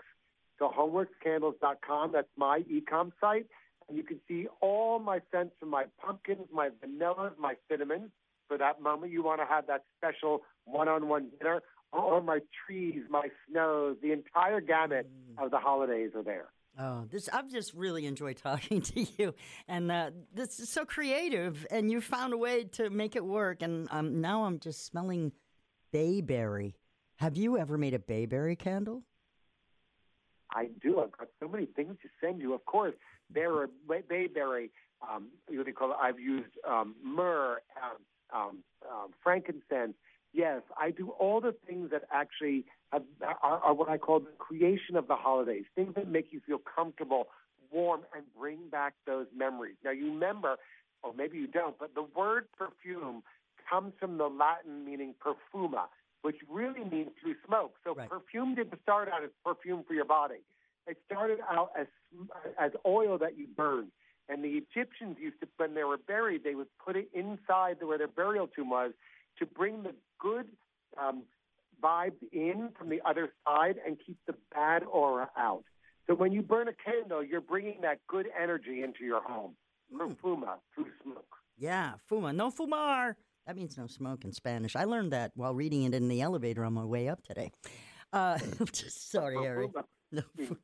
So 0.64 0.72
homeworkscandles.com. 0.72 2.12
That's 2.14 2.28
my 2.38 2.64
e-com 2.70 3.12
site. 3.20 3.48
And 3.90 3.98
you 3.98 4.04
can 4.04 4.22
see 4.30 4.48
all 4.62 4.98
my 4.98 5.20
scents 5.30 5.52
from 5.60 5.70
my 5.70 5.86
pumpkins, 6.02 6.48
my 6.54 6.70
vanillas, 6.70 7.38
my 7.38 7.56
cinnamons. 7.70 8.12
For 8.48 8.58
that 8.58 8.82
moment, 8.82 9.12
you 9.12 9.24
want 9.24 9.42
to 9.42 9.46
have 9.46 9.68
that 9.68 9.84
special 9.98 10.44
one-on-one 10.64 11.32
dinner. 11.38 11.62
All 11.92 12.22
my 12.22 12.40
trees, 12.66 13.02
my 13.10 13.28
snows, 13.50 13.98
the 14.02 14.14
entire 14.14 14.62
gamut 14.62 15.10
of 15.38 15.52
the 15.52 15.58
holidays 15.58 16.12
are 16.16 16.24
there. 16.24 16.46
Oh, 16.80 17.06
this 17.12 17.28
I've 17.30 17.52
just 17.52 17.74
really 17.74 18.06
enjoyed 18.06 18.38
talking 18.38 18.82
to 18.94 19.06
you, 19.18 19.36
and 19.68 19.92
uh, 19.92 20.12
this 20.34 20.60
is 20.60 20.70
so 20.70 20.86
creative, 20.86 21.68
and 21.70 21.92
you 21.92 22.02
found 22.02 22.34
a 22.34 22.38
way 22.38 22.64
to 22.64 22.90
make 22.90 23.16
it 23.16 23.24
work. 23.24 23.62
And 23.62 23.88
um, 23.92 24.22
now 24.22 24.46
I'm 24.46 24.60
just 24.60 24.86
smelling 24.86 25.34
bayberry. 25.92 26.76
Have 27.18 27.38
you 27.38 27.58
ever 27.60 27.78
made 27.78 27.94
a 27.94 28.00
bayberry 28.00 28.56
candle? 28.56 29.04
I 30.54 30.68
do. 30.82 31.00
I've 31.00 31.12
got 31.18 31.28
so 31.40 31.48
many 31.48 31.66
things 31.66 31.96
to 32.04 32.10
send 32.22 32.40
you. 32.40 32.54
Of 32.54 32.66
course, 32.66 32.94
bay- 33.34 34.04
bayberry. 34.08 34.72
Um, 35.02 35.28
what 35.48 35.66
do 35.66 35.70
you 35.70 35.74
call 35.74 35.92
it? 35.92 35.98
I've 36.02 36.20
used 36.20 36.52
um, 36.68 36.96
myrrh, 37.04 37.58
um, 37.82 38.40
um, 38.40 38.58
um, 38.90 39.10
frankincense. 39.22 39.96
Yes, 40.34 40.62
I 40.80 40.92
do 40.92 41.10
all 41.20 41.42
the 41.42 41.54
things 41.68 41.92
that 41.92 42.04
actually 42.12 42.66
have, 42.92 43.04
are, 43.22 43.60
are 43.60 43.74
what 43.74 43.90
I 43.90 43.98
call 43.98 44.20
the 44.20 44.32
creation 44.38 44.96
of 44.96 45.08
the 45.08 45.16
holidays. 45.16 45.66
Things 45.76 45.94
that 45.96 46.08
make 46.08 46.28
you 46.32 46.42
feel 46.46 46.60
comfortable, 46.60 47.28
warm, 47.72 48.02
and 48.16 48.24
bring 48.38 48.70
back 48.70 48.94
those 49.06 49.28
memories. 49.36 49.76
Now 49.84 49.92
you 49.92 50.06
remember, 50.14 50.56
or 51.04 51.14
maybe 51.14 51.38
you 51.38 51.48
don't, 51.48 51.78
but 51.78 51.94
the 51.94 52.06
word 52.16 52.46
perfume 52.58 53.24
comes 53.70 53.94
from 54.00 54.18
the 54.18 54.28
Latin 54.28 54.86
meaning 54.86 55.14
perfuma, 55.22 55.86
which 56.24 56.38
really 56.50 56.84
means 56.84 57.12
through 57.22 57.36
smoke. 57.46 57.76
So 57.84 57.94
perfume 57.94 58.56
didn't 58.56 58.82
start 58.82 59.10
out 59.14 59.24
as 59.24 59.30
perfume 59.46 59.84
for 59.88 59.94
your 59.94 60.06
body. 60.06 60.42
It 60.88 60.98
started 61.06 61.40
out 61.50 61.72
as 61.80 61.88
as 62.60 62.72
oil 62.86 63.18
that 63.20 63.38
you 63.38 63.48
burn. 63.56 63.90
And 64.30 64.44
the 64.44 64.62
Egyptians 64.64 65.18
used 65.20 65.40
to, 65.42 65.48
when 65.58 65.76
they 65.76 65.84
were 65.84 65.98
buried, 65.98 66.44
they 66.44 66.56
would 66.56 66.68
put 66.84 66.96
it 66.96 67.10
inside 67.14 67.78
where 67.82 67.98
their 67.98 68.08
burial 68.08 68.48
tomb 68.48 68.70
was 68.70 68.92
to 69.40 69.46
bring 69.46 69.84
the 69.84 69.94
good 70.18 70.48
um, 70.98 71.24
vibes 71.82 72.22
in 72.32 72.70
from 72.78 72.90
the 72.90 73.02
other 73.06 73.34
side 73.46 73.76
and 73.86 73.98
keep 74.06 74.18
the 74.26 74.34
bad 74.54 74.84
aura 74.84 75.30
out. 75.38 75.66
So 76.08 76.16
when 76.16 76.32
you 76.32 76.42
burn 76.42 76.70
a 76.70 76.74
candle, 76.74 77.24
you're 77.24 77.42
bringing 77.42 77.82
that 77.82 78.00
good 78.08 78.28
energy 78.42 78.82
into 78.82 79.04
your 79.04 79.22
home. 79.22 79.56
Fuma, 79.94 80.56
through 80.74 80.88
smoke. 81.04 81.36
Yeah, 81.58 81.94
fuma, 82.10 82.34
no 82.34 82.50
fumar. 82.50 83.16
That 83.46 83.56
means 83.58 83.78
no 83.78 83.88
smoke 83.88 84.24
in 84.24 84.32
Spanish. 84.32 84.76
I 84.76 84.86
learned 84.86 85.12
that 85.12 85.32
while 85.36 85.54
reading 85.54 85.84
it 85.84 85.94
in 85.94 86.08
the 86.08 86.22
elevator 86.22 86.64
on 86.64 86.74
my 86.74 86.86
way 86.86 87.10
up 87.10 87.24
today. 87.24 87.52
Uh, 88.14 88.38
just 88.72 89.12
sorry, 89.12 89.38
Harry. 89.38 89.68
No 90.12 90.22
Yep. 90.38 90.58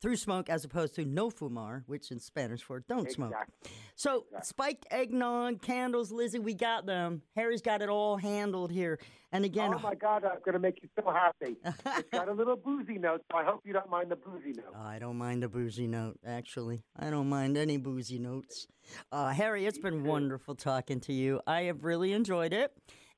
Through 0.00 0.16
smoke 0.16 0.48
as 0.48 0.64
opposed 0.64 0.94
to 0.94 1.04
no 1.04 1.30
fumar, 1.30 1.82
which 1.86 2.10
in 2.10 2.20
Spanish 2.20 2.62
for 2.62 2.80
don't 2.80 3.10
smoke. 3.10 3.32
Exactly. 3.32 3.70
So 3.96 4.26
spiked 4.42 4.86
eggnog, 4.90 5.60
candles, 5.62 6.12
Lizzie, 6.12 6.38
we 6.38 6.54
got 6.54 6.86
them. 6.86 7.22
Harry's 7.34 7.62
got 7.62 7.82
it 7.82 7.88
all 7.88 8.16
handled 8.16 8.70
here. 8.70 8.98
And 9.32 9.44
again, 9.44 9.74
oh 9.74 9.78
my 9.80 9.94
God, 9.94 10.24
I'm 10.24 10.38
going 10.44 10.54
to 10.54 10.58
make 10.58 10.80
you 10.82 10.88
so 10.98 11.10
happy. 11.10 11.56
it's 11.64 12.10
got 12.10 12.28
a 12.28 12.32
little 12.32 12.56
boozy 12.56 12.98
note, 12.98 13.22
so 13.30 13.36
I 13.36 13.44
hope 13.44 13.60
you 13.64 13.72
don't 13.72 13.90
mind 13.90 14.10
the 14.10 14.16
boozy 14.16 14.52
note. 14.52 14.74
I 14.74 14.98
don't 14.98 15.18
mind 15.18 15.44
a 15.44 15.48
boozy 15.48 15.86
note, 15.86 16.18
actually. 16.26 16.82
I 16.96 17.10
don't 17.10 17.28
mind 17.28 17.56
any 17.58 17.76
boozy 17.76 18.18
notes. 18.18 18.66
Uh, 19.12 19.28
Harry, 19.28 19.66
it's 19.66 19.78
been 19.78 20.04
wonderful 20.04 20.54
talking 20.54 21.00
to 21.00 21.12
you. 21.12 21.40
I 21.46 21.62
have 21.62 21.84
really 21.84 22.12
enjoyed 22.12 22.54
it. 22.54 22.72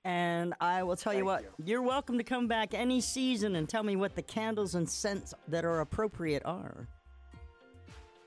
And 0.04 0.54
I 0.60 0.82
will 0.82 0.96
tell 0.96 1.12
you 1.12 1.26
what, 1.26 1.44
you. 1.62 1.78
are 1.78 1.82
welcome 1.82 2.16
to 2.18 2.24
come 2.24 2.46
back 2.48 2.72
any 2.72 3.00
season 3.00 3.56
and 3.56 3.68
tell 3.68 3.82
me 3.82 3.96
what 3.96 4.14
the 4.14 4.22
candles 4.22 4.74
and 4.74 4.88
scents 4.88 5.34
that 5.48 5.64
are 5.64 5.80
appropriate 5.80 6.42
are. 6.46 6.88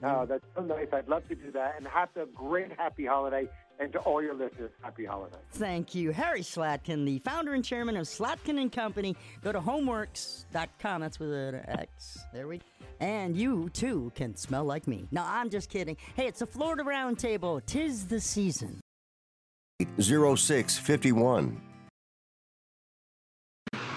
Oh, 0.03 0.25
that's 0.25 0.43
so 0.55 0.61
nice. 0.61 0.87
I'd 0.91 1.07
love 1.07 1.27
to 1.29 1.35
do 1.35 1.49
that. 1.51 1.75
And 1.77 1.87
have 1.87 2.09
a 2.15 2.25
great 2.25 2.71
happy 2.77 3.05
holiday. 3.05 3.47
And 3.79 3.91
to 3.93 3.99
all 3.99 4.21
your 4.21 4.35
listeners, 4.35 4.71
happy 4.81 5.05
holiday. 5.05 5.37
Thank 5.53 5.95
you. 5.95 6.11
Harry 6.11 6.41
Slatkin, 6.41 7.05
the 7.05 7.19
founder 7.19 7.53
and 7.53 7.65
chairman 7.65 7.97
of 7.97 8.05
Slatkin 8.05 8.61
and 8.61 8.71
Company. 8.71 9.15
Go 9.41 9.51
to 9.51 9.59
homeworks.com. 9.59 11.01
That's 11.01 11.19
with 11.19 11.33
an 11.33 11.63
X. 11.67 12.19
There 12.33 12.47
we 12.47 12.57
go. 12.57 12.63
And 12.99 13.35
you, 13.35 13.69
too, 13.69 14.11
can 14.13 14.35
smell 14.35 14.65
like 14.65 14.87
me. 14.87 15.07
No, 15.11 15.23
I'm 15.25 15.49
just 15.49 15.69
kidding. 15.69 15.97
Hey, 16.15 16.27
it's 16.27 16.41
a 16.41 16.45
Florida 16.45 16.83
Roundtable. 16.83 17.65
Tis 17.65 18.05
the 18.07 18.19
season. 18.19 18.82
0651. 19.97 21.72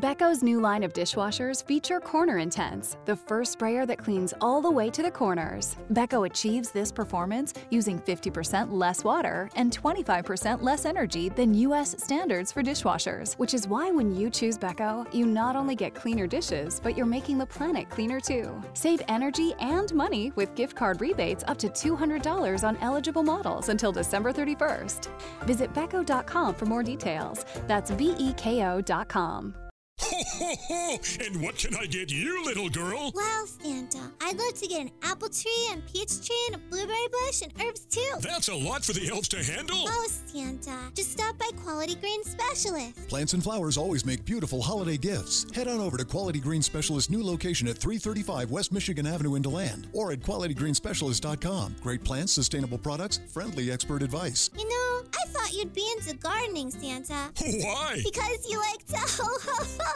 Beko's 0.00 0.42
new 0.42 0.60
line 0.60 0.82
of 0.82 0.94
dishwashers 0.94 1.62
feature 1.62 2.00
Corner 2.00 2.38
Intense, 2.38 2.96
the 3.04 3.14
first 3.14 3.52
sprayer 3.52 3.84
that 3.84 3.98
cleans 3.98 4.32
all 4.40 4.62
the 4.62 4.70
way 4.70 4.88
to 4.88 5.02
the 5.02 5.10
corners. 5.10 5.76
Beko 5.92 6.26
achieves 6.26 6.70
this 6.70 6.90
performance 6.90 7.52
using 7.68 7.98
50% 7.98 8.72
less 8.72 9.04
water 9.04 9.50
and 9.56 9.76
25% 9.76 10.62
less 10.62 10.86
energy 10.86 11.28
than 11.28 11.52
US 11.52 11.94
standards 12.02 12.50
for 12.50 12.62
dishwashers, 12.62 13.34
which 13.34 13.52
is 13.52 13.68
why 13.68 13.90
when 13.90 14.14
you 14.14 14.30
choose 14.30 14.56
Beko, 14.56 15.12
you 15.12 15.26
not 15.26 15.54
only 15.54 15.74
get 15.74 15.94
cleaner 15.94 16.26
dishes, 16.26 16.80
but 16.82 16.96
you're 16.96 17.04
making 17.04 17.36
the 17.36 17.44
planet 17.44 17.90
cleaner 17.90 18.20
too. 18.20 18.58
Save 18.72 19.02
energy 19.08 19.52
and 19.60 19.92
money 19.92 20.32
with 20.34 20.54
gift 20.54 20.76
card 20.76 20.98
rebates 21.02 21.44
up 21.46 21.58
to 21.58 21.68
$200 21.68 22.66
on 22.66 22.78
eligible 22.80 23.22
models 23.22 23.68
until 23.68 23.92
December 23.92 24.32
31st. 24.32 25.08
Visit 25.42 25.74
Beko.com 25.74 26.54
for 26.54 26.64
more 26.64 26.82
details. 26.82 27.44
That's 27.66 27.90
B 27.90 28.14
E 28.18 28.32
K 28.38 28.64
O.com. 28.64 29.69
Ho, 30.02 30.22
ho, 30.38 30.54
ho! 30.68 30.98
And 31.24 31.42
what 31.42 31.56
can 31.56 31.74
I 31.76 31.86
get 31.86 32.10
you, 32.10 32.44
little 32.44 32.68
girl? 32.68 33.12
Well, 33.14 33.46
Santa, 33.46 34.10
I'd 34.22 34.36
love 34.38 34.54
to 34.54 34.66
get 34.66 34.80
an 34.80 34.90
apple 35.02 35.28
tree 35.28 35.68
and 35.70 35.86
peach 35.86 36.26
tree 36.26 36.36
and 36.46 36.56
a 36.56 36.58
blueberry 36.70 37.06
bush 37.26 37.42
and 37.42 37.52
herbs 37.62 37.80
too. 37.86 38.10
That's 38.20 38.48
a 38.48 38.54
lot 38.54 38.84
for 38.84 38.92
the 38.92 39.08
elves 39.10 39.28
to 39.28 39.42
handle. 39.44 39.84
Oh, 39.86 40.08
Santa, 40.26 40.76
just 40.94 41.12
stop 41.12 41.38
by 41.38 41.50
Quality 41.62 41.94
Green 41.96 42.24
Specialist. 42.24 43.08
Plants 43.08 43.32
and 43.34 43.42
flowers 43.42 43.76
always 43.76 44.06
make 44.06 44.24
beautiful 44.24 44.62
holiday 44.62 44.96
gifts. 44.96 45.46
Head 45.54 45.68
on 45.68 45.80
over 45.80 45.96
to 45.96 46.04
Quality 46.04 46.40
Green 46.40 46.62
Specialist 46.62 47.10
new 47.10 47.22
location 47.24 47.68
at 47.68 47.76
335 47.76 48.50
West 48.50 48.72
Michigan 48.72 49.06
Avenue 49.06 49.34
in 49.34 49.42
DeLand 49.42 49.88
or 49.92 50.12
at 50.12 50.20
qualitygreenspecialist.com. 50.20 51.76
Great 51.82 52.02
plants, 52.04 52.32
sustainable 52.32 52.78
products, 52.78 53.20
friendly 53.32 53.70
expert 53.70 54.02
advice. 54.02 54.50
You 54.56 54.68
know, 54.68 55.02
I 55.12 55.26
thought 55.28 55.52
you'd 55.52 55.74
be 55.74 55.86
into 55.96 56.16
gardening, 56.16 56.70
Santa. 56.70 57.30
Why? 57.40 58.00
Because 58.04 58.46
you 58.50 58.58
like 58.58 58.86
to 58.86 58.96
ho 59.22 59.26
ho 59.42 59.64
ho. 59.80 59.89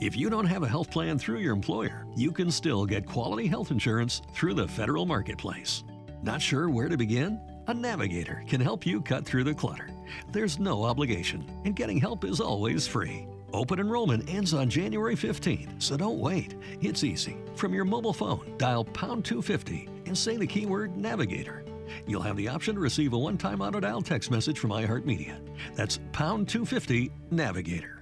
If 0.00 0.16
you 0.16 0.28
don't 0.30 0.46
have 0.46 0.64
a 0.64 0.68
health 0.68 0.90
plan 0.90 1.16
through 1.16 1.38
your 1.38 1.52
employer, 1.52 2.06
you 2.16 2.32
can 2.32 2.50
still 2.50 2.84
get 2.84 3.06
quality 3.06 3.46
health 3.46 3.70
insurance 3.70 4.20
through 4.34 4.54
the 4.54 4.66
federal 4.66 5.06
marketplace. 5.06 5.84
Not 6.22 6.42
sure 6.42 6.68
where 6.68 6.88
to 6.88 6.96
begin? 6.96 7.40
A 7.68 7.74
navigator 7.74 8.42
can 8.48 8.60
help 8.60 8.84
you 8.84 9.00
cut 9.00 9.24
through 9.24 9.44
the 9.44 9.54
clutter. 9.54 9.88
There's 10.32 10.58
no 10.58 10.82
obligation, 10.82 11.48
and 11.64 11.76
getting 11.76 11.98
help 11.98 12.24
is 12.24 12.40
always 12.40 12.86
free. 12.86 13.28
Open 13.52 13.78
enrollment 13.78 14.28
ends 14.28 14.54
on 14.54 14.68
January 14.68 15.14
15, 15.14 15.78
so 15.78 15.96
don't 15.96 16.18
wait. 16.18 16.56
It's 16.80 17.04
easy. 17.04 17.36
From 17.54 17.72
your 17.72 17.84
mobile 17.84 18.12
phone, 18.12 18.54
dial 18.58 18.84
pound 18.84 19.24
250 19.24 19.88
and 20.06 20.18
say 20.18 20.36
the 20.36 20.46
keyword 20.46 20.96
navigator. 20.96 21.64
You'll 22.06 22.22
have 22.22 22.36
the 22.36 22.48
option 22.48 22.74
to 22.74 22.80
receive 22.80 23.12
a 23.12 23.18
one 23.18 23.38
time 23.38 23.60
auto 23.60 23.78
dial 23.78 24.02
text 24.02 24.30
message 24.30 24.58
from 24.58 24.70
iHeartMedia. 24.70 25.38
That's 25.76 26.00
pound 26.12 26.48
250 26.48 27.12
navigator. 27.30 28.01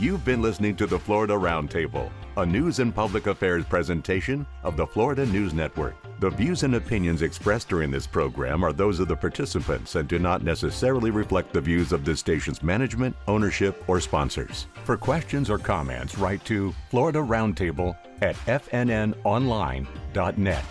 You've 0.00 0.24
been 0.24 0.40
listening 0.40 0.76
to 0.76 0.86
the 0.86 0.96
Florida 0.96 1.32
Roundtable, 1.32 2.12
a 2.36 2.46
news 2.46 2.78
and 2.78 2.94
public 2.94 3.26
affairs 3.26 3.64
presentation 3.64 4.46
of 4.62 4.76
the 4.76 4.86
Florida 4.86 5.26
News 5.26 5.52
Network. 5.52 5.96
The 6.20 6.30
views 6.30 6.62
and 6.62 6.76
opinions 6.76 7.22
expressed 7.22 7.68
during 7.68 7.90
this 7.90 8.06
program 8.06 8.62
are 8.62 8.72
those 8.72 9.00
of 9.00 9.08
the 9.08 9.16
participants 9.16 9.96
and 9.96 10.08
do 10.08 10.20
not 10.20 10.44
necessarily 10.44 11.10
reflect 11.10 11.52
the 11.52 11.60
views 11.60 11.90
of 11.90 12.04
this 12.04 12.20
station's 12.20 12.62
management, 12.62 13.16
ownership, 13.26 13.82
or 13.88 13.98
sponsors. 13.98 14.68
For 14.84 14.96
questions 14.96 15.50
or 15.50 15.58
comments, 15.58 16.16
write 16.16 16.44
to 16.44 16.72
Florida 16.90 17.18
Roundtable 17.18 17.96
at 18.22 18.36
fnnonline.net. 18.36 20.64